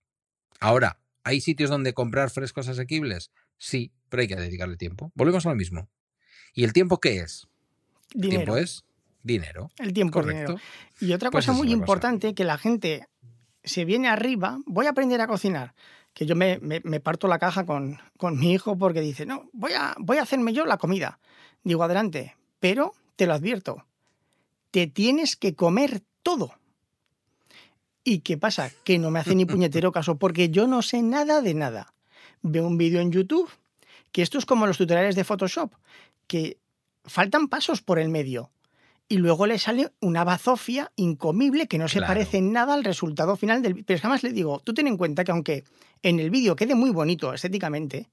Ahora, 0.60 1.00
¿hay 1.22 1.40
sitios 1.40 1.70
donde 1.70 1.94
comprar 1.94 2.30
frescos 2.30 2.68
asequibles? 2.68 3.30
Sí, 3.58 3.92
pero 4.08 4.22
hay 4.22 4.28
que 4.28 4.36
dedicarle 4.36 4.76
tiempo. 4.76 5.12
Volvemos 5.14 5.46
a 5.46 5.50
lo 5.50 5.56
mismo. 5.56 5.90
¿Y 6.54 6.64
el 6.64 6.72
tiempo 6.72 7.00
qué 7.00 7.18
es? 7.18 7.46
Dinero. 8.14 8.40
El 8.40 8.44
tiempo 8.44 8.56
es 8.56 8.84
dinero. 9.24 9.70
El 9.78 9.92
tiempo 9.92 10.20
es 10.20 10.28
dinero. 10.28 10.56
Y 11.00 11.12
otra 11.12 11.32
pues 11.32 11.46
cosa 11.46 11.58
muy 11.58 11.72
importante, 11.72 12.34
que 12.34 12.44
la 12.44 12.58
gente 12.58 13.08
se 13.64 13.84
viene 13.84 14.08
arriba, 14.08 14.58
voy 14.66 14.86
a 14.86 14.90
aprender 14.90 15.20
a 15.20 15.26
cocinar. 15.26 15.74
Que 16.12 16.26
yo 16.26 16.36
me, 16.36 16.60
parto 17.00 17.26
la 17.26 17.40
caja 17.40 17.66
con, 17.66 17.98
con, 18.16 18.38
mi 18.38 18.52
hijo 18.52 18.78
porque 18.78 19.00
dice, 19.00 19.26
no, 19.26 19.48
voy 19.52 19.72
a, 19.72 19.96
voy 19.98 20.18
a 20.18 20.22
hacerme 20.22 20.52
yo 20.52 20.64
la 20.64 20.78
comida. 20.78 21.18
Digo, 21.64 21.82
adelante, 21.82 22.36
pero 22.60 22.94
te 23.16 23.26
lo 23.26 23.34
advierto, 23.34 23.84
te 24.70 24.86
tienes 24.86 25.34
que 25.34 25.56
comer 25.56 26.02
todo. 26.22 26.54
¿Y 28.04 28.20
qué 28.20 28.36
pasa? 28.36 28.70
Que 28.84 28.98
no 28.98 29.10
me 29.10 29.18
hace 29.18 29.34
ni 29.34 29.44
puñetero 29.46 29.90
caso 29.90 30.16
porque 30.18 30.50
yo 30.50 30.68
no 30.68 30.82
sé 30.82 31.02
nada 31.02 31.40
de 31.40 31.54
nada. 31.54 31.94
Veo 32.42 32.66
un 32.66 32.76
vídeo 32.76 33.00
en 33.00 33.10
YouTube, 33.10 33.50
que 34.12 34.22
esto 34.22 34.38
es 34.38 34.46
como 34.46 34.66
los 34.66 34.78
tutoriales 34.78 35.16
de 35.16 35.24
Photoshop, 35.24 35.72
que 36.26 36.58
faltan 37.04 37.48
pasos 37.48 37.82
por 37.82 37.98
el 37.98 38.10
medio. 38.10 38.50
Y 39.08 39.18
luego 39.18 39.46
le 39.46 39.58
sale 39.58 39.92
una 40.00 40.24
bazofia 40.24 40.90
incomible 40.96 41.66
que 41.66 41.78
no 41.78 41.88
se 41.88 42.00
parece 42.00 42.38
en 42.38 42.52
nada 42.52 42.74
al 42.74 42.84
resultado 42.84 43.36
final 43.36 43.62
del 43.62 43.74
vídeo. 43.74 43.86
Pero 43.86 44.00
jamás 44.00 44.22
le 44.22 44.32
digo, 44.32 44.60
tú 44.64 44.72
ten 44.72 44.86
en 44.86 44.96
cuenta 44.96 45.24
que 45.24 45.32
aunque 45.32 45.64
en 46.02 46.20
el 46.20 46.30
vídeo 46.30 46.56
quede 46.56 46.74
muy 46.74 46.90
bonito 46.90 47.34
estéticamente, 47.34 48.08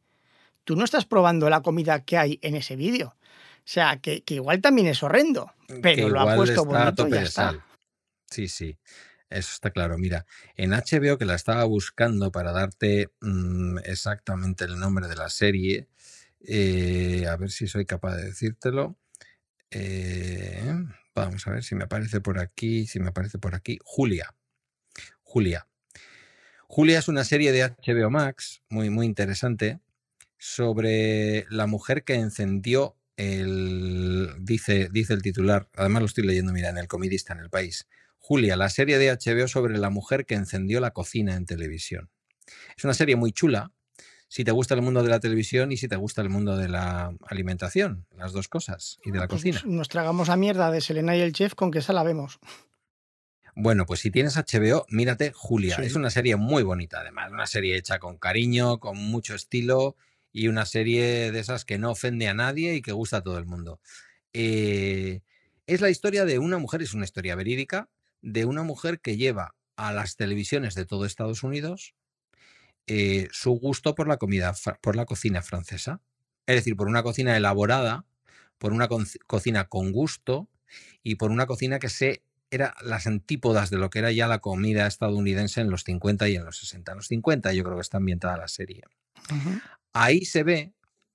tú 0.63 0.75
no 0.75 0.83
estás 0.83 1.05
probando 1.05 1.49
la 1.49 1.61
comida 1.61 2.03
que 2.03 2.17
hay 2.17 2.39
en 2.41 2.55
ese 2.55 2.75
vídeo. 2.75 3.15
O 3.59 3.69
sea, 3.73 3.99
que, 4.01 4.23
igual 4.27 4.59
también 4.59 4.87
es 4.87 5.01
horrendo, 5.01 5.51
pero 5.81 6.09
lo 6.09 6.19
ha 6.19 6.35
puesto 6.35 6.65
bonito 6.65 7.07
y 7.07 7.11
ya 7.11 7.21
está. 7.21 7.65
Sí, 8.29 8.47
sí. 8.47 8.77
Eso 9.31 9.53
está 9.53 9.71
claro. 9.71 9.97
Mira, 9.97 10.25
en 10.57 10.71
HBO 10.71 11.17
que 11.17 11.25
la 11.25 11.35
estaba 11.35 11.63
buscando 11.63 12.31
para 12.31 12.51
darte 12.51 13.11
mm, 13.21 13.77
exactamente 13.85 14.65
el 14.65 14.77
nombre 14.77 15.07
de 15.07 15.15
la 15.15 15.29
serie, 15.29 15.87
eh, 16.41 17.25
a 17.29 17.37
ver 17.37 17.49
si 17.49 17.67
soy 17.67 17.85
capaz 17.85 18.17
de 18.17 18.25
decírtelo. 18.25 18.97
Eh, 19.71 20.61
vamos 21.15 21.47
a 21.47 21.51
ver 21.51 21.63
si 21.63 21.75
me 21.75 21.85
aparece 21.85 22.21
por 22.21 22.39
aquí, 22.39 22.85
si 22.87 22.99
me 22.99 23.09
aparece 23.09 23.37
por 23.37 23.55
aquí. 23.55 23.79
Julia. 23.83 24.35
Julia. 25.23 25.67
Julia 26.67 26.99
es 26.99 27.07
una 27.07 27.23
serie 27.23 27.51
de 27.51 27.63
HBO 27.63 28.09
Max 28.09 28.61
muy, 28.69 28.89
muy 28.89 29.05
interesante 29.05 29.79
sobre 30.37 31.45
la 31.49 31.67
mujer 31.67 32.03
que 32.03 32.15
encendió 32.15 32.97
el, 33.17 34.33
dice, 34.39 34.89
dice 34.91 35.13
el 35.13 35.21
titular, 35.21 35.69
además 35.75 36.01
lo 36.01 36.05
estoy 36.07 36.25
leyendo, 36.25 36.53
mira, 36.53 36.69
en 36.69 36.77
el 36.77 36.87
comidista, 36.87 37.33
en 37.33 37.39
el 37.39 37.49
país 37.49 37.87
Julia, 38.21 38.55
la 38.55 38.69
serie 38.69 38.99
de 38.99 39.11
HBO 39.11 39.47
sobre 39.47 39.77
la 39.77 39.89
mujer 39.89 40.25
que 40.25 40.35
encendió 40.35 40.79
la 40.79 40.91
cocina 40.91 41.35
en 41.35 41.45
televisión. 41.45 42.09
Es 42.77 42.83
una 42.83 42.93
serie 42.93 43.15
muy 43.15 43.31
chula 43.31 43.73
si 44.31 44.45
te 44.45 44.51
gusta 44.53 44.75
el 44.75 44.81
mundo 44.81 45.03
de 45.03 45.09
la 45.09 45.19
televisión 45.19 45.73
y 45.73 45.77
si 45.77 45.89
te 45.89 45.97
gusta 45.97 46.21
el 46.21 46.29
mundo 46.29 46.55
de 46.55 46.69
la 46.69 47.13
alimentación, 47.27 48.05
las 48.15 48.31
dos 48.31 48.47
cosas, 48.47 48.97
y 49.03 49.11
de 49.11 49.19
la 49.19 49.27
pues 49.27 49.41
cocina. 49.41 49.61
Nos 49.65 49.89
tragamos 49.89 50.29
a 50.29 50.37
mierda 50.37 50.71
de 50.71 50.79
Selena 50.79 51.17
y 51.17 51.19
el 51.19 51.33
chef 51.33 51.53
con 51.53 51.69
que 51.69 51.79
esa 51.79 51.91
la 51.91 52.03
vemos. 52.03 52.39
Bueno, 53.55 53.85
pues 53.85 53.99
si 53.99 54.09
tienes 54.09 54.37
HBO, 54.37 54.85
mírate 54.87 55.33
Julia. 55.35 55.75
Es 55.83 55.95
una 55.95 56.09
serie 56.09 56.37
muy 56.37 56.63
bonita, 56.63 57.01
además. 57.01 57.29
Una 57.33 57.45
serie 57.45 57.75
hecha 57.75 57.99
con 57.99 58.17
cariño, 58.17 58.79
con 58.79 58.95
mucho 58.95 59.35
estilo 59.35 59.97
y 60.31 60.47
una 60.47 60.65
serie 60.65 61.33
de 61.33 61.39
esas 61.39 61.65
que 61.65 61.77
no 61.77 61.91
ofende 61.91 62.29
a 62.29 62.33
nadie 62.33 62.75
y 62.75 62.81
que 62.81 62.93
gusta 62.93 63.17
a 63.17 63.23
todo 63.23 63.37
el 63.37 63.45
mundo. 63.45 63.81
Eh, 64.31 65.23
es 65.67 65.81
la 65.81 65.89
historia 65.89 66.23
de 66.23 66.39
una 66.39 66.57
mujer, 66.57 66.81
es 66.81 66.93
una 66.93 67.03
historia 67.03 67.35
verídica, 67.35 67.89
de 68.21 68.45
una 68.45 68.63
mujer 68.63 69.01
que 69.01 69.17
lleva 69.17 69.55
a 69.75 69.91
las 69.91 70.15
televisiones 70.15 70.73
de 70.73 70.85
todo 70.85 71.03
Estados 71.03 71.43
Unidos 71.43 71.95
eh, 72.93 73.29
su 73.31 73.51
gusto 73.51 73.95
por 73.95 74.07
la 74.07 74.17
comida, 74.17 74.53
por 74.81 74.95
la 74.95 75.05
cocina 75.05 75.41
francesa. 75.41 76.01
Es 76.45 76.55
decir, 76.55 76.75
por 76.75 76.87
una 76.87 77.03
cocina 77.03 77.37
elaborada 77.37 78.05
por 78.61 78.73
una 78.73 78.87
cocina 79.25 79.67
con 79.69 79.91
gusto 79.91 80.47
y 81.01 81.15
por 81.15 81.31
una 81.31 81.47
cocina 81.47 81.79
que 81.79 81.89
se 81.89 82.23
era 82.51 82.75
las 82.83 83.07
antípodas 83.07 83.71
de 83.71 83.77
lo 83.77 83.89
que 83.89 83.97
era 83.97 84.11
ya 84.11 84.27
la 84.27 84.37
comida 84.37 84.85
estadounidense 84.85 85.61
en 85.61 85.71
los 85.71 85.83
50 85.83 86.29
y 86.29 86.35
en 86.35 86.45
los 86.45 86.59
60. 86.59 86.91
En 86.91 86.97
los 86.97 87.07
50 87.07 87.53
yo 87.53 87.63
creo 87.63 87.77
que 87.77 87.81
está 87.81 87.97
ambientada 87.97 88.37
la 88.37 88.47
serie. 88.47 88.83
Ahí 89.93 90.25
se 90.25 90.43
ve, 90.43 90.73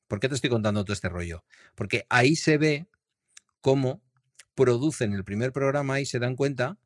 ¿por 0.08 0.18
qué 0.18 0.28
te 0.28 0.34
estoy 0.34 0.50
contando 0.50 0.84
todo 0.84 0.92
este 0.92 1.08
rollo? 1.08 1.44
Porque 1.76 2.04
ahí 2.08 2.34
se 2.34 2.58
ve 2.58 2.88
cómo 3.60 4.02
producen 4.56 5.12
el 5.12 5.22
primer 5.22 5.52
programa 5.52 6.00
y 6.00 6.06
se 6.06 6.18
dan 6.18 6.34
cuenta 6.34 6.78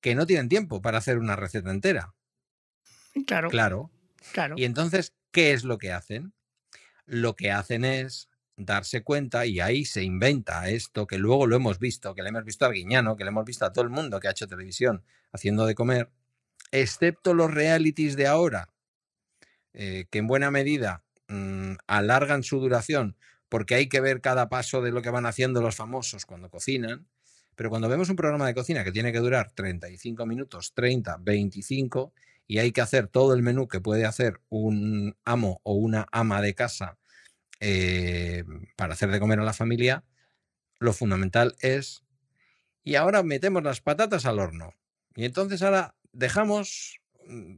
que 0.00 0.14
no 0.14 0.24
tienen 0.24 0.48
tiempo 0.48 0.80
para 0.80 0.96
hacer 0.96 1.18
una 1.18 1.36
receta 1.36 1.70
entera. 1.70 2.14
Claro. 3.26 3.50
Claro. 3.50 3.90
Y 4.56 4.64
entonces, 4.64 5.14
¿qué 5.30 5.52
es 5.52 5.64
lo 5.64 5.78
que 5.78 5.92
hacen? 5.92 6.32
Lo 7.06 7.34
que 7.36 7.50
hacen 7.50 7.84
es 7.84 8.28
darse 8.56 9.02
cuenta 9.02 9.46
y 9.46 9.60
ahí 9.60 9.84
se 9.84 10.02
inventa 10.02 10.68
esto 10.68 11.06
que 11.06 11.18
luego 11.18 11.46
lo 11.46 11.56
hemos 11.56 11.78
visto, 11.78 12.14
que 12.14 12.22
le 12.22 12.28
hemos 12.28 12.44
visto 12.44 12.64
al 12.64 12.72
Guiñano, 12.72 13.16
que 13.16 13.24
le 13.24 13.30
hemos 13.30 13.44
visto 13.44 13.64
a 13.64 13.72
todo 13.72 13.84
el 13.84 13.90
mundo 13.90 14.20
que 14.20 14.28
ha 14.28 14.32
hecho 14.32 14.46
televisión 14.46 15.04
haciendo 15.32 15.66
de 15.66 15.74
comer, 15.74 16.10
excepto 16.70 17.34
los 17.34 17.50
realities 17.50 18.16
de 18.16 18.26
ahora, 18.26 18.68
eh, 19.72 20.06
que 20.10 20.18
en 20.18 20.26
buena 20.26 20.50
medida 20.50 21.02
mm, 21.28 21.74
alargan 21.86 22.42
su 22.42 22.60
duración 22.60 23.16
porque 23.52 23.74
hay 23.74 23.86
que 23.86 24.00
ver 24.00 24.22
cada 24.22 24.48
paso 24.48 24.80
de 24.80 24.92
lo 24.92 25.02
que 25.02 25.10
van 25.10 25.26
haciendo 25.26 25.60
los 25.60 25.76
famosos 25.76 26.24
cuando 26.24 26.48
cocinan. 26.48 27.06
Pero 27.54 27.68
cuando 27.68 27.86
vemos 27.86 28.08
un 28.08 28.16
programa 28.16 28.46
de 28.46 28.54
cocina 28.54 28.82
que 28.82 28.92
tiene 28.92 29.12
que 29.12 29.18
durar 29.18 29.50
35 29.50 30.24
minutos, 30.24 30.72
30, 30.72 31.18
25, 31.20 32.14
y 32.52 32.58
hay 32.58 32.70
que 32.72 32.82
hacer 32.82 33.08
todo 33.08 33.32
el 33.32 33.40
menú 33.40 33.66
que 33.66 33.80
puede 33.80 34.04
hacer 34.04 34.42
un 34.50 35.16
amo 35.24 35.62
o 35.62 35.72
una 35.72 36.06
ama 36.12 36.42
de 36.42 36.54
casa 36.54 36.98
eh, 37.60 38.44
para 38.76 38.92
hacer 38.92 39.10
de 39.10 39.18
comer 39.18 39.40
a 39.40 39.42
la 39.42 39.54
familia, 39.54 40.04
lo 40.78 40.92
fundamental 40.92 41.56
es, 41.60 42.04
y 42.84 42.96
ahora 42.96 43.22
metemos 43.22 43.62
las 43.62 43.80
patatas 43.80 44.26
al 44.26 44.38
horno. 44.38 44.74
Y 45.16 45.24
entonces 45.24 45.62
ahora 45.62 45.94
dejamos, 46.12 47.00
mm, 47.26 47.56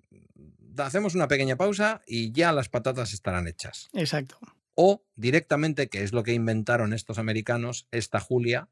hacemos 0.79 1.17
una 1.17 1.27
pequeña 1.27 1.57
pausa 1.57 2.03
y 2.07 2.31
ya 2.31 2.53
las 2.53 2.69
patatas 2.69 3.13
estarán 3.13 3.49
hechas. 3.49 3.89
Exacto. 3.95 4.39
O 4.77 5.03
directamente, 5.17 5.89
que 5.89 6.05
es 6.05 6.13
lo 6.13 6.23
que 6.23 6.35
inventaron 6.35 6.93
estos 6.93 7.19
americanos, 7.19 7.89
esta 7.91 8.21
Julia, 8.21 8.69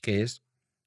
que 0.00 0.22
es 0.22 0.42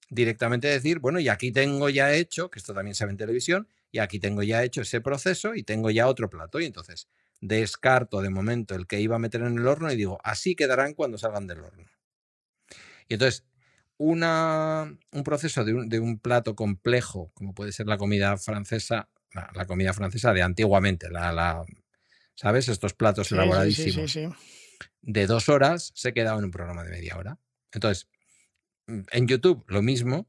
directamente 0.09 0.67
decir, 0.69 0.97
bueno, 0.97 1.19
y 1.19 1.29
aquí 1.29 1.51
tengo 1.51 1.88
ya 1.89 2.15
hecho, 2.15 2.49
que 2.49 2.57
esto 2.57 2.73
también 2.73 2.95
se 2.95 3.05
ve 3.05 3.11
en 3.11 3.17
televisión, 3.17 3.67
y 3.91 3.99
aquí 3.99 4.19
tengo 4.19 4.43
ya 4.43 4.63
hecho 4.63 4.81
ese 4.81 5.01
proceso 5.01 5.55
y 5.55 5.63
tengo 5.63 5.89
ya 5.91 6.07
otro 6.07 6.29
plato. 6.29 6.59
Y 6.59 6.65
entonces 6.65 7.07
descarto 7.41 8.21
de 8.21 8.29
momento 8.29 8.75
el 8.75 8.87
que 8.87 9.01
iba 9.01 9.15
a 9.15 9.19
meter 9.19 9.41
en 9.41 9.57
el 9.57 9.67
horno 9.67 9.91
y 9.91 9.95
digo, 9.95 10.19
así 10.23 10.55
quedarán 10.55 10.93
cuando 10.93 11.17
salgan 11.17 11.47
del 11.47 11.61
horno. 11.61 11.85
Y 13.07 13.15
entonces, 13.15 13.43
una, 13.97 14.97
un 15.11 15.23
proceso 15.23 15.65
de 15.65 15.99
un, 15.99 16.19
plato 16.19 16.55
complejo, 16.55 17.31
como 17.33 17.53
puede 17.53 17.71
ser 17.71 17.87
la 17.87 17.97
comida 17.97 18.37
francesa, 18.37 19.09
la, 19.33 19.65
comida 19.65 19.93
francesa 19.93 20.33
de 20.33 20.41
antiguamente, 20.41 21.09
la, 21.09 21.65
¿sabes? 22.35 22.69
Estos 22.69 22.93
platos 22.93 23.31
elaboradísimos. 23.31 24.17
de 25.01 25.25
dos 25.27 25.49
horas 25.49 25.91
se 25.95 26.13
quedaba 26.13 26.39
en 26.39 26.45
un 26.45 26.51
programa 26.51 26.83
de 26.83 26.91
media 26.91 27.17
hora. 27.17 27.37
Entonces, 27.73 28.07
en 28.87 29.27
YouTube 29.27 29.63
lo 29.67 29.81
mismo, 29.81 30.27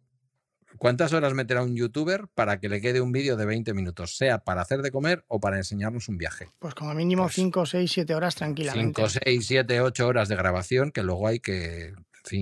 ¿Cuántas 0.78 1.12
horas 1.12 1.34
meterá 1.34 1.62
un 1.62 1.76
youtuber 1.76 2.28
para 2.34 2.60
que 2.60 2.68
le 2.68 2.80
quede 2.80 3.00
un 3.00 3.12
vídeo 3.12 3.36
de 3.36 3.46
20 3.46 3.74
minutos? 3.74 4.16
Sea 4.16 4.38
para 4.38 4.62
hacer 4.62 4.82
de 4.82 4.90
comer 4.90 5.24
o 5.28 5.40
para 5.40 5.56
enseñarnos 5.56 6.08
un 6.08 6.18
viaje. 6.18 6.48
Pues 6.58 6.74
como 6.74 6.94
mínimo 6.94 7.28
5, 7.28 7.66
6, 7.66 7.90
7 7.90 8.14
horas 8.14 8.34
tranquilamente. 8.34 9.02
5, 9.02 9.20
6, 9.24 9.46
7, 9.46 9.80
8 9.80 10.06
horas 10.06 10.28
de 10.28 10.36
grabación 10.36 10.90
que 10.90 11.02
luego 11.02 11.28
hay 11.28 11.40
que 11.40 11.94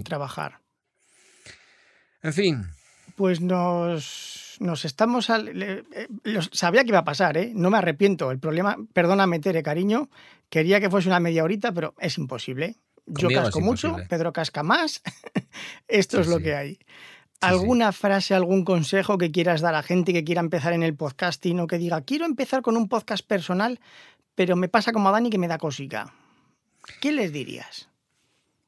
trabajar. 0.05 0.61
En 2.23 2.33
fin. 2.33 2.67
Pues 3.17 3.41
nos, 3.41 4.57
nos 4.61 4.85
estamos... 4.85 5.29
Eh, 5.31 5.83
sabía 6.53 6.83
que 6.83 6.89
iba 6.89 6.99
a 6.99 7.05
pasar, 7.05 7.37
¿eh? 7.37 7.53
No 7.55 7.71
me 7.71 7.79
arrepiento. 7.79 8.31
El 8.31 8.39
problema, 8.39 8.77
perdóname, 8.93 9.41
Tere, 9.41 9.63
cariño, 9.63 10.11
quería 10.49 10.81
que 10.81 10.91
fuese 10.91 11.09
una 11.09 11.21
media 11.21 11.45
horita, 11.45 11.73
pero 11.73 11.95
es 11.99 12.17
imposible. 12.19 12.77
Yo 13.07 13.29
casco 13.29 13.61
mucho, 13.61 13.97
Pedro 14.09 14.33
casca 14.33 14.63
más. 14.63 15.03
Esto 15.89 16.21
es 16.21 16.29
lo 16.29 16.39
que 16.39 16.55
hay. 16.55 16.79
¿Alguna 17.41 17.93
frase, 17.93 18.35
algún 18.35 18.65
consejo 18.65 19.17
que 19.17 19.31
quieras 19.31 19.63
dar 19.63 19.75
a 19.75 19.83
gente 19.83 20.13
que 20.13 20.25
quiera 20.25 20.41
empezar 20.41 20.75
en 20.75 20.83
el 20.83 20.95
podcasting 20.95 21.61
o 21.61 21.67
que 21.67 21.79
diga, 21.79 22.03
quiero 22.03 22.27
empezar 22.27 22.61
con 22.61 22.77
un 22.77 22.89
podcast 22.89 23.27
personal, 23.27 23.81
pero 24.35 24.57
me 24.57 24.69
pasa 24.69 24.93
como 24.93 25.09
a 25.09 25.13
Dani 25.13 25.31
que 25.31 25.39
me 25.39 25.49
da 25.49 25.57
cosica? 25.57 26.13
¿Qué 27.01 27.13
les 27.13 27.33
dirías? 27.33 27.89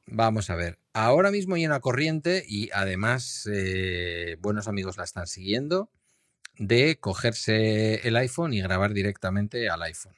Vamos 0.07 0.49
a 0.49 0.57
ver, 0.57 0.79
ahora 0.95 1.31
mismo 1.31 1.55
hay 1.55 1.67
una 1.67 1.81
corriente 1.81 2.45
y 2.47 2.71
además 2.73 3.49
eh, 3.53 4.37
buenos 4.41 4.69
amigos 4.69 4.97
la 4.97 5.05
están 5.05 5.27
siguiendo 5.27 5.91
de 6.59 6.99
cogerse 6.99 8.07
el 8.07 8.17
iPhone 8.17 8.55
y 8.55 8.63
grabar 8.63 8.95
directamente 8.95 9.69
al 9.69 9.83
iPhone. 9.83 10.17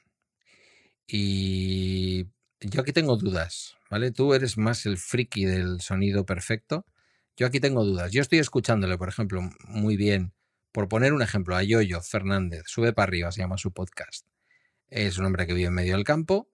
Y 1.07 2.25
yo 2.61 2.81
aquí 2.81 2.93
tengo 2.93 3.17
dudas, 3.17 3.75
¿vale? 3.89 4.11
Tú 4.11 4.33
eres 4.33 4.57
más 4.57 4.85
el 4.85 4.97
friki 4.97 5.45
del 5.45 5.81
sonido 5.81 6.25
perfecto 6.25 6.85
yo 7.37 7.47
aquí 7.47 7.59
tengo 7.59 7.83
dudas. 7.83 8.11
Yo 8.11 8.21
estoy 8.21 8.39
escuchándole, 8.39 8.97
por 8.97 9.09
ejemplo, 9.09 9.41
muy 9.67 9.97
bien, 9.97 10.33
por 10.71 10.87
poner 10.87 11.13
un 11.13 11.21
ejemplo, 11.21 11.55
a 11.55 11.63
Yoyo 11.63 12.01
Fernández, 12.01 12.63
Sube 12.67 12.93
para 12.93 13.07
arriba, 13.07 13.31
se 13.31 13.41
llama 13.41 13.57
su 13.57 13.71
podcast. 13.71 14.25
Es 14.89 15.17
un 15.17 15.25
hombre 15.25 15.47
que 15.47 15.53
vive 15.53 15.67
en 15.67 15.73
medio 15.73 15.95
del 15.95 16.03
campo 16.03 16.49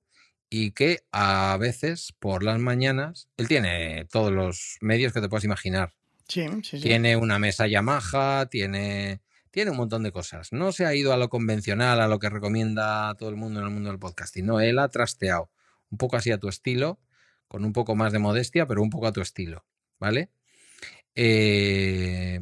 y 0.50 0.72
que 0.72 1.06
a 1.12 1.58
veces, 1.60 2.14
por 2.20 2.44
las 2.44 2.60
mañanas, 2.60 3.30
él 3.38 3.48
tiene 3.48 4.06
todos 4.12 4.32
los 4.32 4.78
medios 4.82 5.14
que 5.14 5.22
te 5.22 5.30
puedas 5.30 5.44
imaginar. 5.44 5.94
Sí, 6.28 6.48
sí, 6.64 6.78
sí. 6.78 6.82
Tiene 6.82 7.16
una 7.16 7.40
mesa 7.40 7.68
Yamaha, 7.68 8.48
tiene, 8.48 9.22
tiene 9.50 9.72
un 9.72 9.78
montón 9.78 10.04
de 10.04 10.12
cosas. 10.12 10.52
No 10.54 10.72
se 10.72 10.86
ha 10.86 10.96
ido 10.96 11.14
a 11.14 11.18
lo 11.18 11.30
convencional, 11.30 12.00
a 12.00 12.08
lo 12.08 12.20
que 12.20 12.30
recomienda 12.30 13.14
todo 13.16 13.30
el 13.30 13.36
mundo 13.36 13.60
en 13.60 13.68
el 13.68 13.72
mundo 13.72 13.90
del 13.90 14.00
podcasting. 14.00 14.46
No, 14.46 14.60
él 14.60 14.80
ha 14.80 14.90
trasteado 14.90 15.52
un 15.90 15.98
poco 15.98 16.16
así 16.16 16.32
a 16.32 16.38
tu 16.38 16.48
estilo, 16.48 17.00
con 17.48 17.66
un 17.66 17.74
poco 17.74 17.96
más 17.96 18.14
de 18.14 18.20
modestia, 18.20 18.66
pero 18.66 18.82
un 18.82 18.90
poco 18.90 19.08
a 19.08 19.12
tu 19.12 19.22
estilo, 19.22 19.66
¿vale? 20.00 20.30
Eh, 21.16 22.40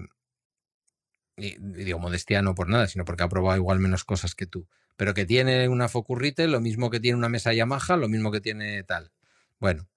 y, 1.37 1.55
digo, 1.59 1.99
modestia 1.99 2.41
no 2.41 2.55
por 2.55 2.69
nada, 2.69 2.87
sino 2.87 3.05
porque 3.05 3.23
ha 3.23 3.29
probado 3.29 3.57
igual 3.57 3.79
menos 3.79 4.03
cosas 4.03 4.35
que 4.35 4.45
tú. 4.45 4.67
Pero 4.97 5.13
que 5.13 5.25
tiene 5.25 5.69
una 5.69 5.87
Focurrite, 5.87 6.47
lo 6.47 6.59
mismo 6.59 6.89
que 6.89 6.99
tiene 6.99 7.17
una 7.17 7.29
mesa 7.29 7.53
Yamaha, 7.53 7.95
lo 7.95 8.09
mismo 8.09 8.31
que 8.31 8.41
tiene 8.41 8.83
tal. 8.83 9.11
Bueno. 9.59 9.87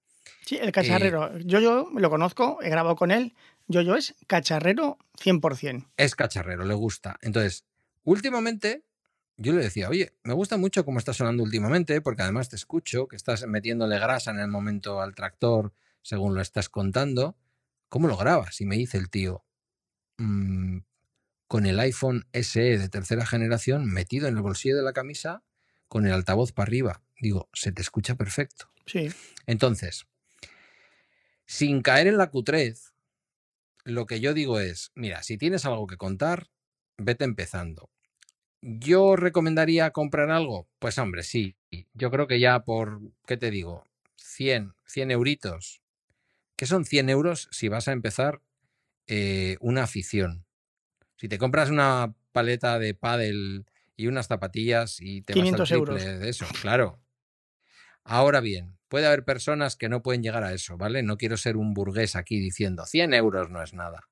Sí, 0.45 0.57
el 0.57 0.71
cacharrero. 0.71 1.37
yo, 1.39 1.59
yo 1.59 1.89
lo 1.93 2.09
conozco, 2.09 2.59
he 2.61 2.69
grabado 2.69 2.95
con 2.95 3.11
él. 3.11 3.33
Yo, 3.67 3.81
yo 3.81 3.95
es 3.95 4.15
cacharrero 4.27 4.97
100%. 5.21 5.87
Es 5.97 6.15
cacharrero, 6.15 6.65
le 6.65 6.73
gusta. 6.73 7.17
Entonces, 7.21 7.65
últimamente, 8.03 8.83
yo 9.37 9.53
le 9.53 9.63
decía, 9.63 9.89
oye, 9.89 10.13
me 10.23 10.33
gusta 10.33 10.57
mucho 10.57 10.85
cómo 10.85 10.99
está 10.99 11.13
sonando 11.13 11.43
últimamente, 11.43 12.01
porque 12.01 12.23
además 12.23 12.49
te 12.49 12.55
escucho, 12.55 13.07
que 13.07 13.15
estás 13.15 13.45
metiéndole 13.47 13.99
grasa 13.99 14.31
en 14.31 14.39
el 14.39 14.47
momento 14.47 15.01
al 15.01 15.15
tractor, 15.15 15.73
según 16.01 16.35
lo 16.35 16.41
estás 16.41 16.69
contando. 16.69 17.35
¿Cómo 17.93 18.07
lo 18.07 18.17
grabas? 18.17 18.59
Y 18.59 18.65
me 18.65 18.75
dice 18.75 18.97
el 18.97 19.11
tío, 19.11 19.45
mm, 20.17 20.79
con 21.47 21.67
el 21.67 21.79
iPhone 21.79 22.25
SE 22.33 22.79
de 22.79 22.89
tercera 22.89 23.23
generación 23.23 23.85
metido 23.85 24.27
en 24.27 24.35
el 24.35 24.41
bolsillo 24.41 24.75
de 24.75 24.81
la 24.81 24.93
camisa, 24.93 25.43
con 25.89 26.07
el 26.07 26.13
altavoz 26.13 26.53
para 26.53 26.69
arriba. 26.69 27.03
Digo, 27.19 27.49
se 27.53 27.71
te 27.71 27.83
escucha 27.83 28.15
perfecto. 28.15 28.71
Sí. 28.87 29.11
Entonces, 29.45 30.07
sin 31.45 31.83
caer 31.83 32.07
en 32.07 32.17
la 32.17 32.31
cutrez, 32.31 32.95
lo 33.83 34.07
que 34.07 34.19
yo 34.19 34.33
digo 34.33 34.59
es, 34.59 34.91
mira, 34.95 35.21
si 35.21 35.37
tienes 35.37 35.63
algo 35.63 35.85
que 35.85 35.97
contar, 35.97 36.47
vete 36.97 37.25
empezando. 37.25 37.91
¿Yo 38.59 39.15
recomendaría 39.15 39.91
comprar 39.91 40.31
algo? 40.31 40.67
Pues 40.79 40.97
hombre, 40.97 41.21
sí. 41.21 41.57
Yo 41.93 42.09
creo 42.09 42.25
que 42.25 42.39
ya 42.39 42.61
por, 42.61 43.01
¿qué 43.27 43.37
te 43.37 43.51
digo? 43.51 43.83
100, 44.15 44.73
100 44.83 45.11
euritos 45.11 45.82
¿Qué 46.55 46.65
son 46.65 46.85
100 46.85 47.09
euros 47.09 47.47
si 47.51 47.67
vas 47.67 47.87
a 47.87 47.91
empezar 47.91 48.41
eh, 49.07 49.57
una 49.59 49.83
afición? 49.83 50.45
Si 51.17 51.27
te 51.27 51.37
compras 51.37 51.69
una 51.69 52.13
paleta 52.31 52.79
de 52.79 52.93
pádel 52.93 53.65
y 53.95 54.07
unas 54.07 54.27
zapatillas 54.27 54.97
y 54.99 55.21
te 55.21 55.33
vas 55.35 55.53
al 55.53 55.63
triple 55.63 55.75
euros. 55.75 56.03
de 56.03 56.29
eso, 56.29 56.45
claro. 56.61 56.99
Ahora 58.03 58.41
bien, 58.41 58.77
puede 58.89 59.07
haber 59.07 59.23
personas 59.23 59.75
que 59.75 59.89
no 59.89 60.03
pueden 60.03 60.23
llegar 60.23 60.43
a 60.43 60.53
eso, 60.53 60.77
¿vale? 60.77 61.03
No 61.03 61.17
quiero 61.17 61.37
ser 61.37 61.57
un 61.57 61.73
burgués 61.73 62.15
aquí 62.15 62.39
diciendo 62.39 62.85
100 62.85 63.13
euros 63.13 63.49
no 63.49 63.63
es 63.63 63.73
nada. 63.73 64.09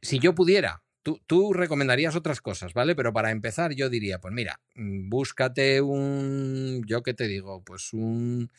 Si 0.00 0.18
yo 0.18 0.34
pudiera, 0.34 0.84
tú, 1.02 1.20
tú 1.26 1.52
recomendarías 1.52 2.14
otras 2.14 2.40
cosas, 2.40 2.74
¿vale? 2.74 2.94
Pero 2.94 3.12
para 3.12 3.30
empezar 3.30 3.74
yo 3.74 3.88
diría, 3.88 4.20
pues 4.20 4.32
mira, 4.32 4.60
mm, 4.74 5.08
búscate 5.08 5.80
un, 5.80 6.82
yo 6.86 7.02
qué 7.02 7.14
te 7.14 7.26
digo, 7.26 7.62
pues 7.64 7.92
un, 7.92 8.50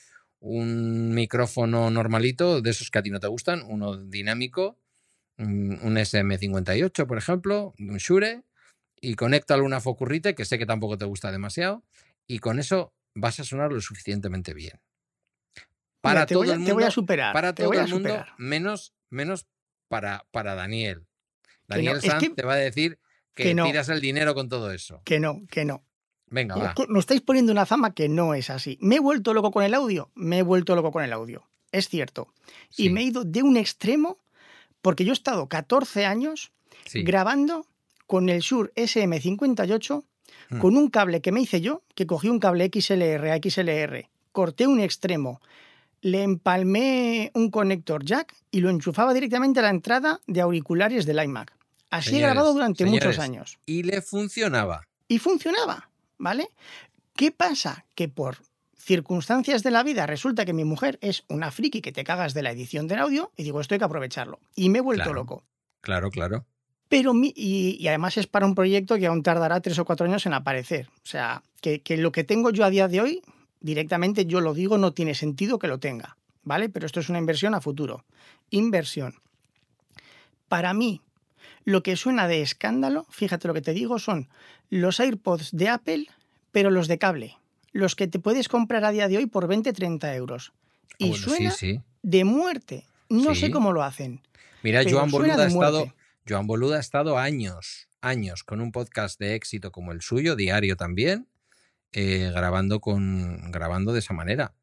un 0.48 1.14
micrófono 1.16 1.90
normalito, 1.90 2.62
de 2.62 2.70
esos 2.70 2.92
que 2.92 3.00
a 3.00 3.02
ti 3.02 3.10
no 3.10 3.20
te 3.20 3.26
gustan, 3.28 3.64
uno 3.68 3.98
dinámico, 3.98 4.78
un 5.40 5.80
SM58, 5.98 7.08
por 7.08 7.18
ejemplo, 7.18 7.74
un 7.80 7.98
Shure, 7.98 8.44
y 9.02 9.16
conéctalo 9.16 9.64
a 9.64 9.66
una 9.66 9.82
Focurrite, 9.82 10.36
que 10.36 10.46
sé 10.46 10.58
que 10.60 10.68
tampoco 10.68 10.98
te 11.00 11.06
gusta 11.06 11.32
demasiado, 11.32 11.84
y 12.28 12.38
con 12.40 12.60
eso 12.60 12.94
vas 13.16 13.40
a 13.40 13.44
sonar 13.44 13.72
lo 13.72 13.82
suficientemente 13.82 14.54
bien. 14.54 14.80
Para 16.02 16.26
te, 16.28 16.36
todo 16.36 16.44
voy 16.44 16.52
a, 16.52 16.54
el 16.54 16.58
te 16.60 16.62
mundo. 16.62 16.74
voy 16.76 16.84
a 16.84 16.92
superar. 16.92 17.34
para 17.34 17.54
te 17.54 17.64
todo 17.64 17.70
voy 17.70 17.78
a 17.78 17.84
el 17.86 17.90
mundo, 17.90 18.10
superar. 18.10 18.34
menos, 18.38 18.94
menos 19.10 19.48
para, 19.90 20.26
para 20.32 20.54
Daniel. 20.54 21.08
Daniel 21.68 21.94
no, 21.94 22.00
es 22.00 22.06
Sanz 22.06 22.22
que- 22.24 22.30
te 22.30 22.44
va 22.44 22.54
a 22.54 22.58
decir 22.58 23.00
que, 23.34 23.44
que 23.46 23.56
no. 23.56 23.66
tiras 23.66 23.90
el 23.90 24.00
dinero 24.00 24.36
con 24.36 24.48
todo 24.48 24.72
eso. 24.72 25.02
Que 25.06 25.20
no, 25.20 25.42
que 25.50 25.66
no. 25.66 25.84
Venga, 26.36 26.56
va. 26.56 26.74
Me 26.90 27.00
estáis 27.00 27.22
poniendo 27.22 27.52
una 27.52 27.66
fama 27.66 27.94
que 27.94 28.10
no 28.10 28.34
es 28.34 28.50
así. 28.50 28.78
¿Me 28.82 28.98
he 28.98 29.00
vuelto 29.00 29.34
loco 29.34 29.52
con 29.52 29.64
el 29.64 29.74
audio? 29.74 30.12
Me 30.16 30.40
he 30.40 30.44
vuelto 30.44 30.76
loco 30.76 30.92
con 30.92 31.04
el 31.04 31.14
audio. 31.14 31.48
Es 31.72 31.88
cierto. 31.90 32.28
Y 32.78 32.90
me 32.90 33.02
he 33.02 33.04
ido 33.06 33.24
de 33.24 33.42
un 33.42 33.58
extremo 33.58 34.20
porque 34.82 35.06
yo 35.06 35.12
he 35.12 35.14
estado 35.14 35.48
14 35.48 36.06
años 36.06 36.52
sí. 36.86 37.04
grabando 37.04 37.66
con 38.06 38.30
el 38.30 38.42
Shure 38.42 38.72
SM58 38.76 40.04
Mm. 40.50 40.60
con 40.60 40.78
un 40.78 40.90
cable 40.90 41.22
que 41.22 41.32
me 41.32 41.42
hice 41.42 41.62
yo, 41.62 41.84
que 41.96 42.06
cogí 42.06 42.30
un 42.30 42.40
cable 42.40 42.70
XLR 42.72 43.32
a 43.32 43.38
XLR, 43.38 44.10
corté 44.32 44.68
un 44.68 44.80
extremo, 44.80 45.42
le 46.02 46.24
empalmé 46.24 47.32
un 47.34 47.50
conector 47.50 48.04
jack 48.04 48.36
y 48.52 48.60
lo 48.60 48.70
enchufaba 48.70 49.14
directamente 49.14 49.60
a 49.60 49.64
la 49.64 49.70
entrada 49.70 50.22
de 50.28 50.42
auriculares 50.42 51.06
del 51.06 51.24
iMac. 51.24 51.54
Así 51.90 52.18
he 52.18 52.20
grabado 52.20 52.54
durante 52.54 52.86
muchos 52.86 53.18
años. 53.20 53.58
Y 53.66 53.84
le 53.84 54.02
funcionaba. 54.02 54.88
Y 55.08 55.20
funcionaba, 55.20 55.90
¿vale? 56.18 56.50
¿Qué 57.16 57.32
pasa? 57.32 57.86
Que 57.96 58.10
por 58.10 58.38
circunstancias 58.78 59.64
de 59.64 59.72
la 59.72 59.84
vida 59.84 60.06
resulta 60.06 60.46
que 60.46 60.54
mi 60.54 60.64
mujer 60.64 61.00
es 61.02 61.24
una 61.28 61.50
friki 61.52 61.82
que 61.82 61.92
te 61.92 62.04
cagas 62.04 62.34
de 62.34 62.44
la 62.44 62.52
edición 62.52 62.88
del 62.88 63.00
audio 63.00 63.32
y 63.36 63.44
digo, 63.44 63.60
esto 63.62 63.74
hay 63.76 63.80
que 63.80 63.86
aprovecharlo. 63.86 64.40
Y 64.56 64.70
me 64.70 64.80
he 64.80 64.82
vuelto 64.82 65.04
Claro. 65.06 65.14
loco. 65.20 65.44
Claro, 65.82 66.10
claro. 66.12 66.46
Pero 66.88 67.14
mi- 67.16 67.34
y, 67.36 67.78
y 67.80 67.88
además 67.88 68.18
es 68.18 68.28
para 68.28 68.46
un 68.46 68.54
proyecto 68.54 68.98
que 68.98 69.08
aún 69.08 69.24
tardará 69.24 69.60
tres 69.60 69.80
o 69.80 69.86
cuatro 69.86 70.06
años 70.06 70.26
en 70.28 70.34
aparecer. 70.34 70.88
O 70.98 71.06
sea, 71.08 71.42
que, 71.62 71.82
que 71.82 71.98
lo 71.98 72.12
que 72.12 72.24
tengo 72.24 72.52
yo 72.52 72.64
a 72.64 72.70
día 72.70 72.88
de 72.88 73.02
hoy, 73.02 73.22
directamente 73.60 74.26
yo 74.28 74.40
lo 74.40 74.54
digo, 74.54 74.78
no 74.78 74.94
tiene 74.94 75.16
sentido 75.16 75.58
que 75.58 75.68
lo 75.68 75.80
tenga. 75.80 76.18
¿Vale? 76.44 76.70
Pero 76.70 76.86
esto 76.86 77.00
es 77.00 77.10
una 77.10 77.18
inversión 77.18 77.56
a 77.56 77.62
futuro. 77.62 78.06
Inversión. 78.52 79.16
Para 80.48 80.76
mí, 80.76 81.02
lo 81.66 81.84
que 81.84 81.96
suena 81.98 82.28
de 82.28 82.42
escándalo, 82.42 83.06
fíjate 83.10 83.48
lo 83.48 83.54
que 83.54 83.62
te 83.62 83.74
digo, 83.74 84.00
son 84.00 84.30
los 84.70 85.00
AirPods 85.00 85.52
de 85.52 85.68
Apple, 85.70 86.08
pero 86.52 86.72
los 86.72 86.88
de 86.88 86.98
cable. 86.98 87.38
Los 87.74 87.96
que 87.96 88.08
te 88.08 88.20
puedes 88.20 88.48
comprar 88.48 88.86
a 88.86 88.92
día 88.92 89.08
de 89.10 89.18
hoy 89.18 89.26
por 89.26 89.48
20-30 89.48 90.16
euros. 90.16 90.54
Y 90.98 91.10
Bueno, 91.10 91.24
suena 91.26 91.52
sí, 91.52 91.74
sí. 91.74 91.82
de 92.04 92.24
muerte. 92.24 92.86
No 93.10 93.34
Sí. 93.36 93.42
sé 93.42 93.52
cómo 93.52 93.74
lo 93.74 93.84
hacen. 93.84 94.22
Mira, 94.64 94.82
Joan 94.90 95.12
Boluda 95.12 95.44
ha 95.44 95.48
estado. 95.48 95.94
Joan 96.28 96.48
Boluda 96.48 96.78
ha 96.78 96.80
estado 96.80 97.18
años, 97.18 97.90
años 98.02 98.44
con 98.44 98.62
un 98.62 98.72
podcast 98.72 99.20
de 99.20 99.36
éxito 99.36 99.72
como 99.72 99.92
el 99.92 100.02
suyo, 100.02 100.36
diario 100.36 100.76
también, 100.78 101.28
eh, 101.92 102.32
grabando 102.34 102.80
con 102.80 103.52
grabando 103.52 103.92
de 103.94 104.00
esa 104.00 104.14
manera. 104.14 104.54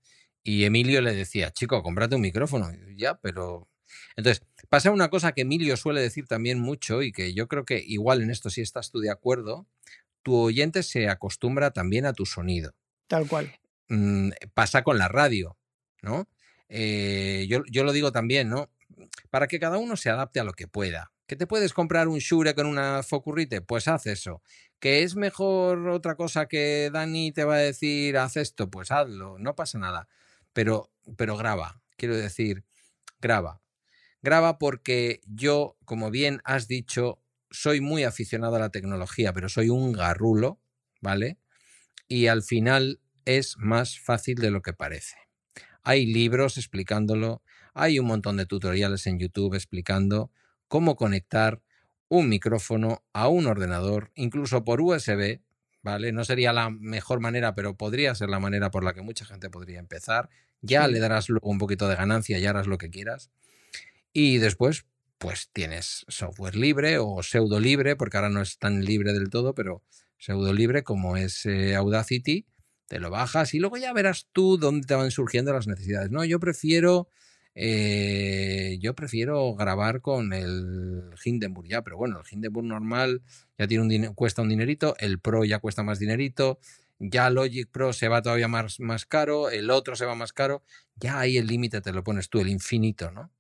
Y 0.43 0.65
Emilio 0.65 1.01
le 1.03 1.15
decía, 1.15 1.53
chico, 1.53 1.83
cómprate 1.83 2.17
un 2.17 2.23
micrófono. 2.23 2.73
Y 2.73 2.79
yo, 2.79 2.87
ya, 2.97 3.15
pero. 3.21 3.69
Entonces, 4.17 4.45
pasa 4.69 4.91
una 4.91 5.09
cosa 5.09 5.33
que 5.33 5.43
Emilio 5.43 5.77
suele 5.77 6.01
decir 6.01 6.27
también 6.27 6.61
mucho 6.61 7.03
y 7.03 7.13
que 7.13 7.35
yo 7.35 7.49
creo 7.49 7.65
que 7.65 7.83
igual 7.87 8.23
en 8.23 8.31
esto 8.31 8.51
sí 8.51 8.61
estás 8.61 8.91
tú 8.91 9.01
de 9.01 9.11
acuerdo. 9.11 9.67
Tu 10.23 10.35
oyente 10.35 10.83
se 10.83 11.09
acostumbra 11.09 11.73
también 11.73 12.07
a 12.07 12.13
tu 12.13 12.27
sonido. 12.27 12.75
Tal 13.09 13.27
cual. 13.27 13.53
Mm, 13.89 14.31
pasa 14.55 14.83
con 14.83 14.99
la 14.99 15.09
radio, 15.09 15.57
¿no? 16.01 16.29
Eh, 16.69 17.47
yo, 17.49 17.63
yo 17.71 17.85
lo 17.85 17.93
digo 17.93 18.13
también, 18.13 18.49
¿no? 18.49 18.71
Para 19.31 19.47
que 19.49 19.61
cada 19.61 19.79
uno 19.79 19.97
se 19.97 20.11
adapte 20.11 20.41
a 20.41 20.45
lo 20.45 20.53
que 20.53 20.69
pueda. 20.69 21.13
¿Que 21.27 21.37
te 21.37 21.47
puedes 21.47 21.73
comprar 21.73 22.09
un 22.09 22.19
Shure 22.19 22.55
con 22.55 22.67
una 22.67 23.03
Focurrite? 23.03 23.63
Pues 23.63 23.89
haz 23.89 24.07
eso. 24.07 24.43
¿Que 24.79 25.03
es 25.03 25.17
mejor 25.17 25.89
otra 25.89 26.15
cosa 26.15 26.47
que 26.47 26.91
Dani 26.93 27.33
te 27.33 27.45
va 27.45 27.55
a 27.55 27.59
decir, 27.59 28.19
haz 28.19 28.37
esto? 28.37 28.71
Pues 28.71 28.91
hazlo, 28.91 29.39
no 29.39 29.55
pasa 29.55 29.79
nada. 29.79 30.09
Pero, 30.53 30.91
pero 31.17 31.37
graba, 31.37 31.81
quiero 31.97 32.17
decir, 32.17 32.65
graba. 33.21 33.61
Graba 34.23 34.59
porque 34.59 35.21
yo, 35.27 35.77
como 35.85 36.11
bien 36.11 36.41
has 36.45 36.69
dicho, 36.69 37.21
soy 37.51 37.81
muy 37.81 38.05
aficionado 38.05 38.57
a 38.57 38.61
la 38.61 38.71
tecnología, 38.71 39.33
pero 39.33 39.49
soy 39.49 39.69
un 39.69 39.93
garrulo, 39.93 40.61
¿vale? 41.01 41.39
Y 42.09 42.29
al 42.29 42.43
final 42.43 43.01
es 43.25 43.57
más 43.59 43.99
fácil 43.99 44.37
de 44.37 44.51
lo 44.51 44.63
que 44.63 44.73
parece. 44.75 45.17
Hay 45.83 46.07
libros 46.07 46.59
explicándolo, 46.59 47.43
hay 47.75 47.99
un 47.99 48.07
montón 48.07 48.37
de 48.37 48.47
tutoriales 48.47 49.07
en 49.07 49.19
YouTube 49.19 49.55
explicando 49.55 50.31
cómo 50.69 50.97
conectar 50.97 51.63
un 52.09 52.29
micrófono 52.29 53.05
a 53.13 53.29
un 53.29 53.47
ordenador, 53.47 54.11
incluso 54.15 54.65
por 54.65 54.81
USB, 54.81 55.41
¿vale? 55.83 56.13
No 56.13 56.25
sería 56.25 56.53
la 56.53 56.71
mejor 56.71 57.21
manera, 57.21 57.55
pero 57.55 57.77
podría 57.77 58.15
ser 58.15 58.29
la 58.31 58.41
manera 58.41 58.71
por 58.71 58.85
la 58.85 58.93
que 58.95 59.03
mucha 59.03 59.25
gente 59.25 59.51
podría 59.51 59.79
empezar. 59.81 60.29
Ya 60.61 60.87
Sí. 60.87 60.93
le 60.93 61.01
darás 61.01 61.29
luego 61.29 61.51
un 61.51 61.59
poquito 61.59 61.89
de 61.89 61.97
ganancia 61.97 62.39
y 62.39 62.47
harás 62.47 62.67
lo 62.67 62.79
que 62.79 62.91
quieras. 62.91 63.31
Y 64.13 64.39
después, 64.39 64.85
pues 65.19 65.51
tienes 65.53 66.05
software 66.09 66.57
libre 66.57 66.99
o 66.99 67.23
pseudo 67.23 67.61
libre, 67.61 67.97
porque 67.97 68.17
ahora 68.17 68.29
no 68.29 68.43
es 68.43 68.59
tan 68.59 68.85
libre 68.85 69.13
del 69.13 69.31
todo, 69.31 69.55
pero 69.55 69.83
pseudo 70.19 70.53
libre 70.53 70.83
como 70.83 71.17
es 71.17 71.47
eh, 71.47 71.75
Audacity, 71.75 72.47
te 72.89 73.01
lo 73.01 73.09
bajas 73.09 73.55
y 73.55 73.59
luego 73.59 73.79
ya 73.79 73.93
verás 73.93 74.29
tú 74.33 74.59
dónde 74.59 74.87
te 74.87 74.95
van 74.95 75.11
surgiendo 75.11 75.53
las 75.53 75.67
necesidades. 75.67 76.11
No, 76.11 76.25
yo 76.25 76.39
prefiero, 76.39 77.09
eh, 77.55 78.77
yo 78.81 78.95
prefiero 78.95 79.55
grabar 79.55 80.03
con 80.03 80.33
el 80.33 81.11
Hindenburg 81.25 81.69
ya, 81.69 81.83
pero 81.83 81.97
bueno, 81.97 82.21
el 82.21 82.27
Hindenburg 82.31 82.67
normal 82.67 83.23
ya 83.59 83.67
tiene 83.67 84.09
un 84.09 84.15
cuesta 84.15 84.43
un 84.43 84.51
dinerito, 84.51 84.95
el 84.99 85.21
Pro 85.21 85.45
ya 85.45 85.59
cuesta 85.59 85.83
más 85.83 85.99
dinerito, 85.99 86.59
ya 86.99 87.31
Logic 87.31 87.69
Pro 87.71 87.93
se 87.93 88.09
va 88.09 88.23
todavía 88.23 88.49
más, 88.49 88.79
más 88.79 89.07
caro, 89.07 89.51
el 89.51 89.71
otro 89.71 89.97
se 89.97 90.05
va 90.05 90.15
más 90.15 90.33
caro, 90.33 90.63
ya 90.97 91.19
ahí 91.19 91.39
el 91.39 91.47
límite 91.47 91.81
te 91.81 91.93
lo 91.93 92.05
pones 92.05 92.29
tú, 92.29 92.41
el 92.41 92.49
infinito, 92.49 93.11
¿no? 93.11 93.31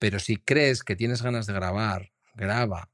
Pero 0.00 0.18
si 0.18 0.36
crees 0.38 0.82
que 0.82 0.96
tienes 0.96 1.22
ganas 1.22 1.46
de 1.46 1.52
grabar, 1.52 2.10
graba, 2.34 2.90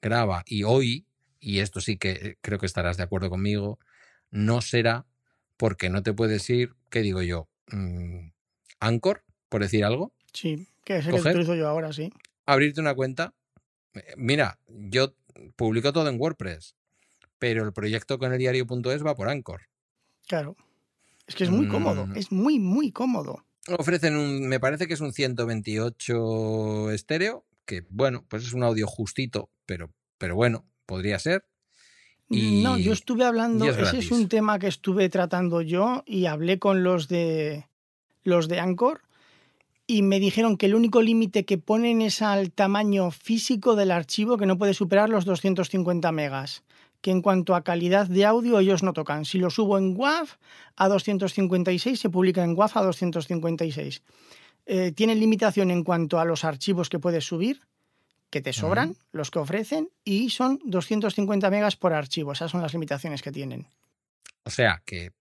graba. 0.00 0.42
Y 0.46 0.62
hoy, 0.62 1.06
y 1.40 1.58
esto 1.58 1.80
sí 1.80 1.96
que 1.96 2.10
eh, 2.12 2.38
creo 2.42 2.58
que 2.60 2.66
estarás 2.66 2.96
de 2.98 3.02
acuerdo 3.02 3.30
conmigo, 3.30 3.78
no 4.30 4.60
será 4.60 5.06
porque 5.56 5.90
no 5.90 6.02
te 6.02 6.12
puedes 6.12 6.48
ir, 6.50 6.74
¿qué 6.90 7.00
digo 7.00 7.22
yo? 7.22 7.48
Mm, 7.72 8.28
Anchor, 8.80 9.24
por 9.48 9.62
decir 9.62 9.84
algo, 9.84 10.12
Sí, 10.32 10.68
que 10.84 10.98
es 10.98 11.06
el 11.06 11.14
que 11.14 11.20
utilizo 11.20 11.54
yo 11.56 11.68
ahora, 11.68 11.92
sí. 11.92 12.12
abrirte 12.46 12.80
una 12.80 12.94
cuenta. 12.94 13.34
Eh, 13.94 14.14
Mira, 14.16 14.58
yo 14.68 15.14
publico 15.56 15.92
todo 15.92 16.08
en 16.08 16.20
WordPress, 16.20 16.76
pero 17.38 17.64
el 17.64 17.72
proyecto 17.72 18.18
con 18.18 18.32
el 18.32 18.38
diario.es 18.38 19.04
va 19.04 19.14
por 19.14 19.28
Anchor. 19.28 19.62
Claro. 20.28 20.54
Es 21.26 21.34
que 21.34 21.44
es 21.44 21.50
muy 21.50 21.66
cómodo, 21.68 22.06
Mm. 22.06 22.16
es 22.16 22.30
muy, 22.30 22.58
muy 22.58 22.92
cómodo. 22.92 23.44
Ofrecen 23.68 24.16
un, 24.16 24.48
me 24.48 24.58
parece 24.58 24.86
que 24.86 24.94
es 24.94 25.00
un 25.00 25.12
128 25.12 26.90
estéreo, 26.92 27.44
que 27.66 27.84
bueno, 27.90 28.24
pues 28.28 28.44
es 28.44 28.52
un 28.52 28.62
audio 28.62 28.86
justito, 28.86 29.50
pero, 29.66 29.92
pero 30.18 30.34
bueno, 30.34 30.64
podría 30.86 31.18
ser. 31.18 31.44
Y, 32.28 32.62
No, 32.62 32.78
yo 32.78 32.92
estuve 32.92 33.24
hablando, 33.24 33.66
es 33.66 33.76
ese 33.76 33.98
es 33.98 34.10
un 34.10 34.28
tema 34.28 34.58
que 34.58 34.68
estuve 34.68 35.08
tratando 35.08 35.62
yo 35.62 36.04
y 36.06 36.26
hablé 36.26 36.58
con 36.58 36.84
los 36.84 37.08
de 37.08 37.66
los 38.22 38.48
de 38.48 38.60
Anchor 38.60 39.02
y 39.86 40.02
me 40.02 40.20
dijeron 40.20 40.56
que 40.56 40.66
el 40.66 40.76
único 40.76 41.02
límite 41.02 41.44
que 41.44 41.58
ponen 41.58 42.00
es 42.00 42.22
al 42.22 42.52
tamaño 42.52 43.10
físico 43.10 43.74
del 43.74 43.90
archivo 43.90 44.36
que 44.36 44.46
no 44.46 44.56
puede 44.56 44.72
superar 44.72 45.08
los 45.08 45.24
250 45.24 46.12
megas. 46.12 46.62
Que 47.00 47.10
en 47.10 47.22
cuanto 47.22 47.54
a 47.54 47.64
calidad 47.64 48.06
de 48.06 48.24
audio 48.24 48.58
ellos 48.58 48.82
no 48.82 48.92
tocan. 48.92 49.24
Si 49.24 49.38
lo 49.38 49.50
subo 49.50 49.78
en 49.78 49.96
WAV 49.96 50.28
a 50.76 50.88
256 50.88 51.98
se 51.98 52.10
publica 52.10 52.44
en 52.44 52.56
WAV 52.56 52.70
a 52.74 52.82
256. 52.82 54.02
Eh, 54.66 54.92
tienen 54.92 55.18
limitación 55.18 55.70
en 55.70 55.82
cuanto 55.82 56.20
a 56.20 56.24
los 56.24 56.44
archivos 56.44 56.88
que 56.88 56.98
puedes 56.98 57.24
subir, 57.24 57.62
que 58.30 58.40
te 58.40 58.52
sobran, 58.52 58.96
los 59.12 59.30
que 59.30 59.40
ofrecen, 59.40 59.88
y 60.04 60.30
son 60.30 60.60
250 60.64 61.50
megas 61.50 61.76
por 61.76 61.92
archivo. 61.92 62.32
Esas 62.32 62.50
son 62.50 62.62
las 62.62 62.72
limitaciones 62.72 63.22
que 63.22 63.32
tienen. 63.32 63.66
O 64.44 64.50
sea 64.50 64.82
que 64.84 65.12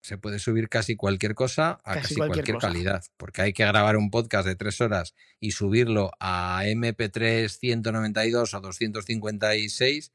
se 0.00 0.18
puede 0.18 0.38
subir 0.38 0.68
casi 0.68 0.96
cualquier 0.96 1.34
cosa 1.34 1.80
a 1.84 1.94
Casi 1.94 2.14
casi, 2.14 2.14
cualquier 2.16 2.58
calidad, 2.58 3.04
porque 3.16 3.42
hay 3.42 3.52
que 3.52 3.64
grabar 3.64 3.96
un 3.96 4.10
podcast 4.10 4.46
de 4.46 4.56
tres 4.56 4.80
horas 4.80 5.14
y 5.40 5.52
subirlo 5.52 6.10
a 6.20 6.64
MP3 6.66 7.48
192 7.48 8.54
o 8.54 8.60
256 8.60 10.12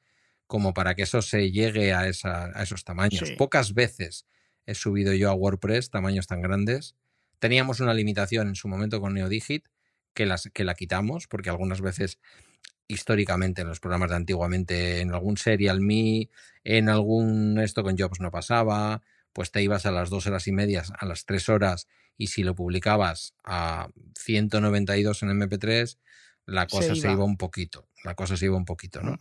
como 0.47 0.73
para 0.73 0.95
que 0.95 1.03
eso 1.03 1.21
se 1.21 1.51
llegue 1.51 1.93
a, 1.93 2.07
esa- 2.07 2.51
a 2.55 2.63
esos 2.63 2.83
tamaños. 2.83 3.27
Sí. 3.29 3.35
Pocas 3.35 3.73
veces 3.73 4.25
he 4.65 4.73
subido 4.75 5.13
yo 5.13 5.29
a 5.29 5.33
WordPress 5.33 5.89
tamaños 5.89 6.27
tan 6.27 6.41
grandes. 6.41 6.95
Teníamos 7.39 7.79
una 7.79 7.93
limitación 7.93 8.47
en 8.47 8.55
su 8.55 8.67
momento 8.67 8.99
con 8.99 9.13
NeoDigit 9.13 9.65
que, 10.13 10.25
las, 10.25 10.49
que 10.53 10.63
la 10.63 10.73
quitamos 10.75 11.27
porque 11.27 11.49
algunas 11.49 11.81
veces 11.81 12.19
históricamente 12.87 13.61
en 13.61 13.67
los 13.67 13.79
programas 13.79 14.09
de 14.09 14.15
antiguamente 14.15 15.01
en 15.01 15.13
algún 15.13 15.37
Serial 15.37 15.81
Me, 15.81 16.29
en 16.63 16.89
algún 16.89 17.59
esto 17.59 17.83
con 17.83 17.97
Jobs 17.97 18.19
no 18.21 18.31
pasaba, 18.31 19.01
pues 19.33 19.51
te 19.51 19.61
ibas 19.61 19.85
a 19.85 19.91
las 19.91 20.09
dos 20.09 20.25
horas 20.27 20.47
y 20.47 20.51
medias, 20.53 20.91
a 20.97 21.05
las 21.05 21.25
tres 21.25 21.49
horas, 21.49 21.87
y 22.17 22.27
si 22.27 22.43
lo 22.43 22.55
publicabas 22.55 23.35
a 23.43 23.89
192 24.17 25.21
en 25.23 25.29
MP3, 25.29 25.97
la 26.47 26.67
cosa 26.67 26.95
se 26.95 27.09
iba. 27.09 27.11
iba 27.11 27.23
un 27.25 27.37
poquito, 27.37 27.87
la 28.03 28.15
cosa 28.15 28.35
se 28.37 28.45
iba 28.45 28.57
un 28.57 28.65
poquito, 28.65 29.01
¿no? 29.03 29.13
Mm. 29.13 29.19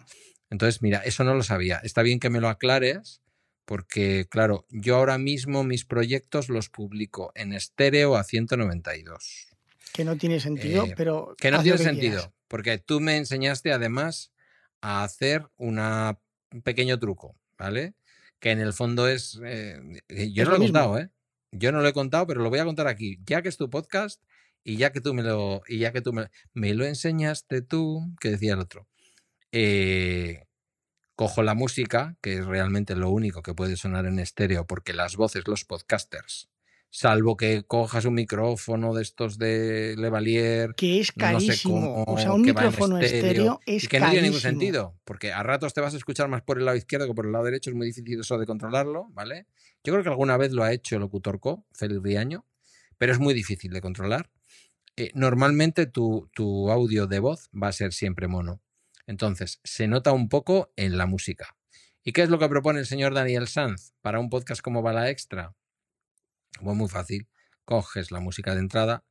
Entonces, 0.50 0.80
mira, 0.80 1.00
eso 1.00 1.24
no 1.24 1.34
lo 1.34 1.42
sabía. 1.42 1.78
Está 1.82 2.02
bien 2.02 2.20
que 2.20 2.30
me 2.30 2.40
lo 2.40 2.48
aclares, 2.48 3.20
Porque, 3.66 4.26
claro, 4.30 4.64
yo 4.70 4.94
ahora 4.96 5.18
mismo 5.18 5.64
mis 5.64 5.84
proyectos 5.84 6.48
los 6.48 6.68
publico 6.70 7.32
en 7.34 7.52
estéreo 7.52 8.14
a 8.16 8.22
192. 8.22 9.48
Que 9.92 10.04
no 10.04 10.16
tiene 10.16 10.38
sentido, 10.40 10.86
Eh, 10.86 10.94
pero. 10.96 11.34
Que 11.36 11.50
no 11.50 11.60
tiene 11.62 11.78
que 11.78 11.84
sentido, 11.84 12.12
quieras. 12.20 12.30
porque 12.48 12.78
tú 12.78 13.00
me 13.00 13.16
enseñaste 13.16 13.72
además 13.72 14.32
a 14.80 15.02
hacer 15.02 15.48
una, 15.56 16.20
un 16.52 16.62
pequeño 16.62 16.98
truco, 17.00 17.36
¿vale? 17.58 17.94
Que 18.38 18.52
en 18.52 18.60
el 18.60 18.72
fondo 18.72 19.08
es... 19.08 19.40
eh, 19.44 19.80
eh, 20.10 20.30
yo 20.32 20.44
Es 20.44 20.48
no 20.48 20.52
lo 20.54 20.58
lo 20.58 20.64
he 20.64 20.66
contado, 20.68 20.98
¿eh? 21.00 21.10
Yo 21.50 21.72
no 21.72 21.80
lo 21.80 21.88
he 21.88 21.92
contado, 21.92 22.26
pero 22.28 22.42
lo 22.42 22.50
voy 22.50 22.60
a 22.60 22.64
contar 22.64 22.86
aquí, 22.86 23.18
ya 23.26 23.42
que 23.42 23.48
es 23.48 23.56
tu 23.56 23.68
podcast 23.68 24.22
y 24.66 24.78
ya 24.78 24.90
que 24.90 25.00
tú 25.00 25.14
me 25.14 25.22
lo, 25.22 25.62
y 25.68 25.78
ya 25.78 25.92
que 25.92 26.00
tú 26.00 26.12
me, 26.12 26.28
me 26.52 26.74
lo 26.74 26.84
enseñaste 26.84 27.62
tú, 27.62 28.12
que 28.20 28.32
decía 28.32 28.54
el 28.54 28.58
otro. 28.58 28.88
Eh, 29.52 30.42
cojo 31.14 31.44
la 31.44 31.54
música, 31.54 32.16
que 32.20 32.38
es 32.38 32.46
realmente 32.46 32.96
lo 32.96 33.10
único 33.10 33.42
que 33.42 33.54
puede 33.54 33.76
sonar 33.76 34.06
en 34.06 34.18
estéreo, 34.18 34.66
porque 34.66 34.92
las 34.92 35.14
voces, 35.14 35.44
los 35.46 35.64
podcasters, 35.64 36.48
salvo 36.90 37.36
que 37.36 37.62
cojas 37.62 38.06
un 38.06 38.14
micrófono 38.14 38.92
de 38.92 39.02
estos 39.02 39.38
de 39.38 39.94
Levalier, 39.96 40.74
Que 40.74 40.98
es 40.98 41.16
no 41.16 41.38
sé 41.38 41.46
carísimo. 41.46 42.02
o 42.04 42.16
sea, 42.16 42.26
cómo, 42.26 42.34
un 42.34 42.42
micrófono 42.42 42.98
estéreo 42.98 43.60
es 43.66 43.84
y 43.84 43.86
que 43.86 44.00
no 44.00 44.10
tiene 44.10 44.22
ningún 44.22 44.40
carísimo. 44.40 44.60
sentido, 44.60 45.00
porque 45.04 45.32
a 45.32 45.44
ratos 45.44 45.74
te 45.74 45.80
vas 45.80 45.94
a 45.94 45.96
escuchar 45.96 46.26
más 46.26 46.42
por 46.42 46.58
el 46.58 46.64
lado 46.64 46.76
izquierdo 46.76 47.06
que 47.06 47.14
por 47.14 47.26
el 47.26 47.30
lado 47.30 47.44
derecho, 47.44 47.70
es 47.70 47.76
muy 47.76 47.86
difícil 47.86 48.18
eso 48.18 48.36
de 48.36 48.46
controlarlo, 48.46 49.10
¿vale? 49.12 49.46
Yo 49.84 49.92
creo 49.92 50.02
que 50.02 50.08
alguna 50.08 50.36
vez 50.36 50.50
lo 50.50 50.64
ha 50.64 50.72
hecho 50.72 50.96
el 50.96 51.02
locutor 51.02 51.38
Co, 51.38 51.64
Félix 51.72 52.02
Riaño, 52.02 52.44
pero 52.98 53.12
es 53.12 53.20
muy 53.20 53.32
difícil 53.32 53.72
de 53.72 53.80
controlar. 53.80 54.28
Eh, 54.97 55.11
normalmente 55.14 55.86
tu, 55.86 56.30
tu 56.34 56.70
audio 56.70 57.07
de 57.07 57.18
voz 57.18 57.51
va 57.53 57.68
a 57.68 57.72
ser 57.72 57.92
siempre 57.92 58.28
mono. 58.28 58.61
Entonces, 59.07 59.61
se 59.62 59.86
nota 59.88 60.12
un 60.12 60.28
poco 60.28 60.72
en 60.76 60.97
la 60.99 61.07
música. 61.07 61.57
¿Y 62.03 62.12
qué 62.12 62.22
es 62.22 62.28
lo 62.30 62.38
que 62.38 62.49
propone 62.49 62.80
el 62.80 62.86
señor 62.86 63.14
Daniel 63.14 63.47
Sanz 63.49 63.92
para 64.01 64.18
un 64.20 64.30
podcast 64.30 64.61
como 64.62 64.82
Bala 64.82 65.11
Extra? 65.11 65.55
Pues 66.62 66.76
muy 66.76 66.88
fácil. 66.88 67.28
Coges 67.64 68.11
la 68.11 68.20
música 68.20 68.55
de 68.55 68.61
entrada, 68.61 69.05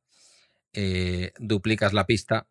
eh, 0.72 1.32
duplicas 1.38 1.92
la 1.92 2.06
pista, 2.06 2.48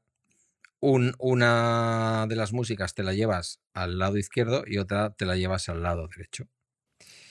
un- 0.80 1.16
una 1.20 2.26
de 2.30 2.36
las 2.36 2.54
músicas 2.54 2.94
te 2.94 3.02
la 3.04 3.14
llevas 3.14 3.60
al 3.74 3.98
lado 3.98 4.18
izquierdo 4.18 4.64
y 4.68 4.78
otra 4.78 5.14
te 5.16 5.26
la 5.26 5.36
llevas 5.36 5.68
al 5.68 5.82
lado 5.82 6.08
derecho. 6.08 6.48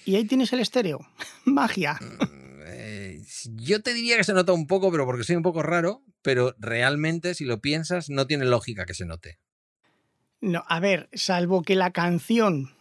Y 0.04 0.16
ahí 0.16 0.24
tienes 0.26 0.52
el 0.52 0.60
estéreo. 0.60 1.00
Magia. 1.44 1.98
Eh, 2.66 3.20
yo 3.54 3.82
te 3.82 3.92
diría 3.94 4.16
que 4.16 4.24
se 4.24 4.32
nota 4.34 4.52
un 4.52 4.66
poco, 4.66 4.90
pero 4.90 5.04
porque 5.06 5.24
soy 5.24 5.36
un 5.36 5.42
poco 5.42 5.62
raro, 5.62 6.02
pero 6.22 6.54
realmente 6.58 7.34
si 7.34 7.44
lo 7.44 7.60
piensas 7.60 8.08
no 8.10 8.26
tiene 8.26 8.44
lógica 8.44 8.86
que 8.86 8.94
se 8.94 9.04
note. 9.06 9.38
No, 10.40 10.64
a 10.68 10.80
ver, 10.80 11.08
salvo 11.12 11.62
que 11.62 11.74
la 11.74 11.90
canción 11.92 12.74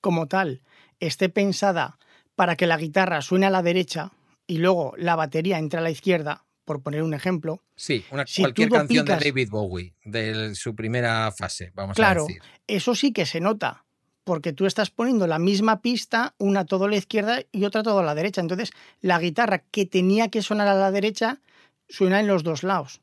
como 0.00 0.26
tal 0.26 0.62
esté 1.00 1.28
pensada 1.28 1.98
para 2.34 2.56
que 2.56 2.66
la 2.66 2.76
guitarra 2.76 3.22
suene 3.22 3.46
a 3.46 3.50
la 3.50 3.62
derecha 3.62 4.12
y 4.46 4.58
luego 4.58 4.94
la 4.96 5.16
batería 5.16 5.58
entre 5.58 5.78
a 5.78 5.82
la 5.82 5.90
izquierda, 5.90 6.44
por 6.64 6.82
poner 6.82 7.02
un 7.02 7.14
ejemplo, 7.14 7.62
Sí, 7.76 8.04
una, 8.10 8.24
Si 8.26 8.42
cualquier 8.42 8.68
canción 8.70 9.04
de 9.04 9.16
David 9.16 9.48
Bowie, 9.50 9.94
de 10.04 10.54
su 10.54 10.74
primera 10.76 11.30
fase, 11.32 11.70
vamos 11.74 11.96
Claro. 11.96 12.24
a 12.24 12.26
decir. 12.28 12.42
eso 12.66 12.94
sí 12.94 13.12
que 13.12 13.26
se 13.26 13.40
nota, 13.40 13.83
porque 14.24 14.52
tú 14.52 14.66
estás 14.66 14.90
poniendo 14.90 15.26
la 15.26 15.38
misma 15.38 15.80
pista, 15.82 16.34
una 16.38 16.64
todo 16.64 16.84
a 16.86 16.88
la 16.90 16.96
izquierda 16.96 17.40
y 17.52 17.64
otra 17.64 17.82
todo 17.82 17.98
a 17.98 18.02
la 18.02 18.14
derecha. 18.14 18.40
Entonces, 18.40 18.70
la 19.00 19.18
guitarra 19.18 19.58
que 19.70 19.86
tenía 19.86 20.28
que 20.28 20.42
sonar 20.42 20.66
a 20.66 20.74
la 20.74 20.90
derecha 20.90 21.40
suena 21.88 22.20
en 22.20 22.26
los 22.26 22.42
dos 22.42 22.62
lados. 22.62 23.00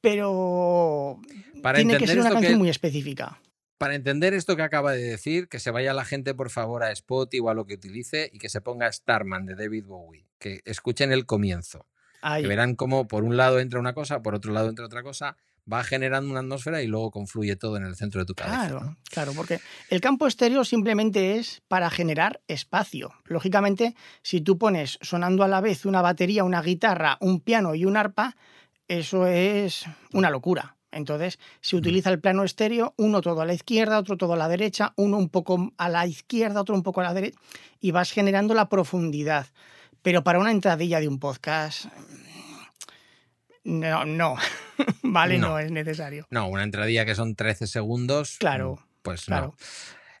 Pero 0.00 1.20
Para 1.62 1.76
tiene 1.78 1.98
que 1.98 2.06
ser 2.06 2.20
una 2.20 2.30
canción 2.30 2.52
que- 2.54 2.58
muy 2.58 2.68
específica. 2.70 3.40
Para 3.78 3.94
entender 3.94 4.34
esto 4.34 4.56
que 4.56 4.62
acaba 4.62 4.92
de 4.92 5.02
decir, 5.02 5.48
que 5.48 5.58
se 5.58 5.70
vaya 5.70 5.94
la 5.94 6.04
gente, 6.04 6.34
por 6.34 6.50
favor, 6.50 6.82
a 6.82 6.92
Spotify 6.92 7.40
o 7.40 7.48
a 7.48 7.54
lo 7.54 7.64
que 7.66 7.74
utilice 7.74 8.28
y 8.32 8.38
que 8.38 8.50
se 8.50 8.60
ponga 8.60 8.92
Starman 8.92 9.46
de 9.46 9.54
David 9.54 9.86
Bowie. 9.86 10.26
Que 10.38 10.60
escuchen 10.66 11.12
el 11.12 11.24
comienzo. 11.24 11.86
Ahí. 12.20 12.42
Que 12.42 12.48
verán 12.48 12.74
cómo 12.74 13.08
por 13.08 13.24
un 13.24 13.38
lado 13.38 13.58
entra 13.58 13.80
una 13.80 13.94
cosa, 13.94 14.20
por 14.22 14.34
otro 14.34 14.52
lado 14.52 14.68
entra 14.68 14.84
otra 14.84 15.02
cosa, 15.02 15.38
va 15.70 15.84
generando 15.84 16.30
una 16.30 16.40
atmósfera 16.40 16.82
y 16.82 16.86
luego 16.86 17.10
confluye 17.10 17.56
todo 17.56 17.76
en 17.76 17.84
el 17.84 17.96
centro 17.96 18.20
de 18.20 18.26
tu 18.26 18.34
cabeza. 18.34 18.68
Claro, 18.68 18.80
¿no? 18.84 18.96
claro, 19.10 19.32
porque 19.34 19.60
el 19.88 20.00
campo 20.00 20.26
estéreo 20.26 20.64
simplemente 20.64 21.36
es 21.36 21.62
para 21.68 21.90
generar 21.90 22.40
espacio. 22.48 23.12
Lógicamente, 23.24 23.94
si 24.22 24.40
tú 24.40 24.58
pones 24.58 24.98
sonando 25.00 25.44
a 25.44 25.48
la 25.48 25.60
vez 25.60 25.86
una 25.86 26.02
batería, 26.02 26.44
una 26.44 26.62
guitarra, 26.62 27.18
un 27.20 27.40
piano 27.40 27.74
y 27.74 27.84
un 27.84 27.96
arpa, 27.96 28.36
eso 28.88 29.26
es 29.26 29.84
una 30.12 30.30
locura. 30.30 30.76
Entonces, 30.92 31.38
se 31.60 31.76
utiliza 31.76 32.10
el 32.10 32.20
plano 32.20 32.42
estéreo, 32.42 32.94
uno 32.96 33.20
todo 33.20 33.40
a 33.40 33.46
la 33.46 33.54
izquierda, 33.54 33.98
otro 33.98 34.16
todo 34.16 34.32
a 34.32 34.36
la 34.36 34.48
derecha, 34.48 34.92
uno 34.96 35.18
un 35.18 35.28
poco 35.28 35.72
a 35.76 35.88
la 35.88 36.06
izquierda, 36.06 36.60
otro 36.60 36.74
un 36.74 36.82
poco 36.82 37.00
a 37.00 37.04
la 37.04 37.14
derecha, 37.14 37.38
y 37.80 37.92
vas 37.92 38.10
generando 38.10 38.54
la 38.54 38.68
profundidad. 38.68 39.46
Pero 40.02 40.24
para 40.24 40.38
una 40.38 40.50
entradilla 40.50 40.98
de 40.98 41.08
un 41.08 41.18
podcast, 41.18 41.86
no, 43.64 44.04
no, 44.04 44.36
vale, 45.02 45.38
no. 45.38 45.48
No. 45.50 45.58
es 45.58 45.70
necesario. 45.70 46.26
No, 46.30 46.48
una 46.48 46.62
entradilla 46.62 47.04
que 47.04 47.14
son 47.14 47.34
13 47.34 47.66
segundos. 47.66 48.36
Claro, 48.38 48.76
mm, 48.76 48.84
Pues 49.02 49.24
claro. 49.26 49.46
no. 49.58 49.66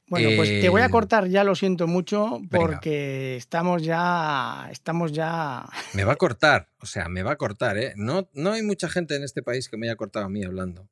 Bueno, 0.06 0.30
pues 0.34 0.48
te 0.60 0.68
voy 0.68 0.82
a 0.82 0.86
Eh, 0.86 0.90
cortar 0.90 1.28
ya, 1.28 1.44
lo 1.44 1.54
siento 1.54 1.86
mucho, 1.86 2.40
venga. 2.40 2.48
porque 2.58 3.36
estamos 3.36 3.82
ya, 3.84 4.66
estamos 4.72 5.12
ya. 5.12 5.64
Me 5.94 6.02
va 6.04 6.14
a 6.14 6.16
cortar, 6.16 6.68
o 6.80 6.86
sea, 6.86 7.08
me 7.08 7.22
va 7.22 7.32
a 7.32 7.36
cortar, 7.36 7.78
¿eh? 7.78 7.92
No, 7.94 8.28
no 8.34 8.50
hay 8.52 8.62
mucha 8.62 8.88
gente 8.88 9.14
en 9.14 9.22
este 9.22 9.40
país 9.42 9.68
que 9.68 9.76
me 9.76 9.86
haya 9.86 9.94
cortado 9.94 10.26
a 10.26 10.28
mí 10.28 10.42
hablando. 10.44 10.88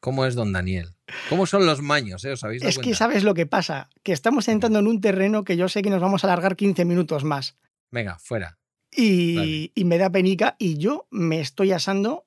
¿Cómo 0.00 0.24
es 0.24 0.34
don 0.36 0.52
Daniel? 0.52 0.94
¿Cómo 1.28 1.46
son 1.46 1.66
los 1.66 1.80
maños, 1.82 2.24
eh? 2.24 2.32
¿Os 2.32 2.42
habéis 2.44 2.62
dado 2.62 2.70
Es 2.70 2.78
que 2.78 2.94
sabes 2.94 3.22
lo 3.24 3.34
que 3.34 3.46
pasa, 3.46 3.88
que 4.04 4.12
estamos 4.12 4.48
entrando 4.48 4.78
en 4.80 4.86
un 4.86 5.00
terreno 5.00 5.42
que 5.44 5.56
yo 5.56 5.68
sé 5.68 5.82
que 5.82 5.90
nos 5.90 6.00
vamos 6.00 6.22
a 6.24 6.26
alargar 6.28 6.54
15 6.56 6.84
minutos 6.84 7.24
más. 7.24 7.56
Venga, 7.90 8.18
fuera. 8.18 8.58
Y, 8.94 9.36
Vale. 9.36 9.72
y 9.74 9.84
me 9.84 9.98
da 9.98 10.10
penica 10.10 10.54
y 10.58 10.76
yo 10.76 11.06
me 11.10 11.40
estoy 11.40 11.72
asando, 11.72 12.26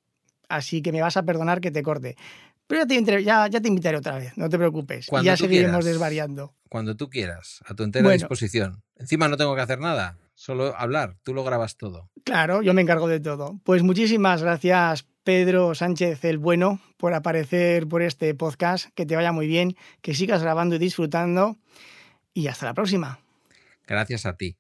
así 0.49 0.82
que 0.82 0.91
me 0.91 1.01
vas 1.01 1.16
a 1.18 1.24
perdonar 1.24 1.61
que 1.61 1.72
te 1.72 1.84
corte. 1.84 2.16
Pero 2.68 2.86
ya 2.88 3.03
te, 3.05 3.24
ya, 3.24 3.47
ya 3.47 3.61
te 3.61 3.68
invitaré 3.68 3.97
otra 3.97 4.18
vez, 4.18 4.36
no 4.38 4.49
te 4.49 4.57
preocupes. 4.57 5.05
Cuando 5.07 5.26
ya 5.28 5.38
seguiremos 5.38 5.72
quieras. 5.72 5.86
desvariando. 5.86 6.53
Cuando 6.68 6.95
tú 6.97 7.09
quieras, 7.09 7.61
a 7.68 7.76
tu 7.76 7.84
entera 7.84 8.03
Bueno. 8.03 8.18
disposición. 8.18 8.82
Encima 8.95 9.28
no 9.28 9.38
tengo 9.38 9.55
que 9.55 9.61
hacer 9.61 9.80
nada, 9.80 10.18
solo 10.34 10.76
hablar. 10.76 11.16
Tú 11.24 11.36
lo 11.36 11.43
grabas 11.43 11.78
todo. 11.78 12.09
Claro, 12.24 12.63
yo 12.63 12.74
me 12.74 12.82
encargo 12.82 13.07
de 13.07 13.20
todo. 13.20 13.59
Pues 13.63 13.84
muchísimas 13.84 14.41
gracias, 14.41 15.05
Pedro 15.24 15.76
Sánchez 15.76 16.26
el 16.26 16.39
Bueno, 16.39 16.80
por 16.97 17.13
aparecer 17.13 17.88
por 17.88 18.01
este 18.01 18.34
podcast. 18.34 18.88
Que 18.95 19.05
te 19.05 19.16
vaya 19.16 19.32
muy 19.32 19.45
bien, 19.45 19.76
que 20.01 20.16
sigas 20.16 20.41
grabando 20.41 20.76
y 20.76 20.80
disfrutando. 20.80 21.57
Y 22.34 22.47
hasta 22.47 22.66
la 22.66 22.74
próxima. 22.74 23.20
Gracias 23.86 24.26
a 24.26 24.36
ti. 24.36 24.57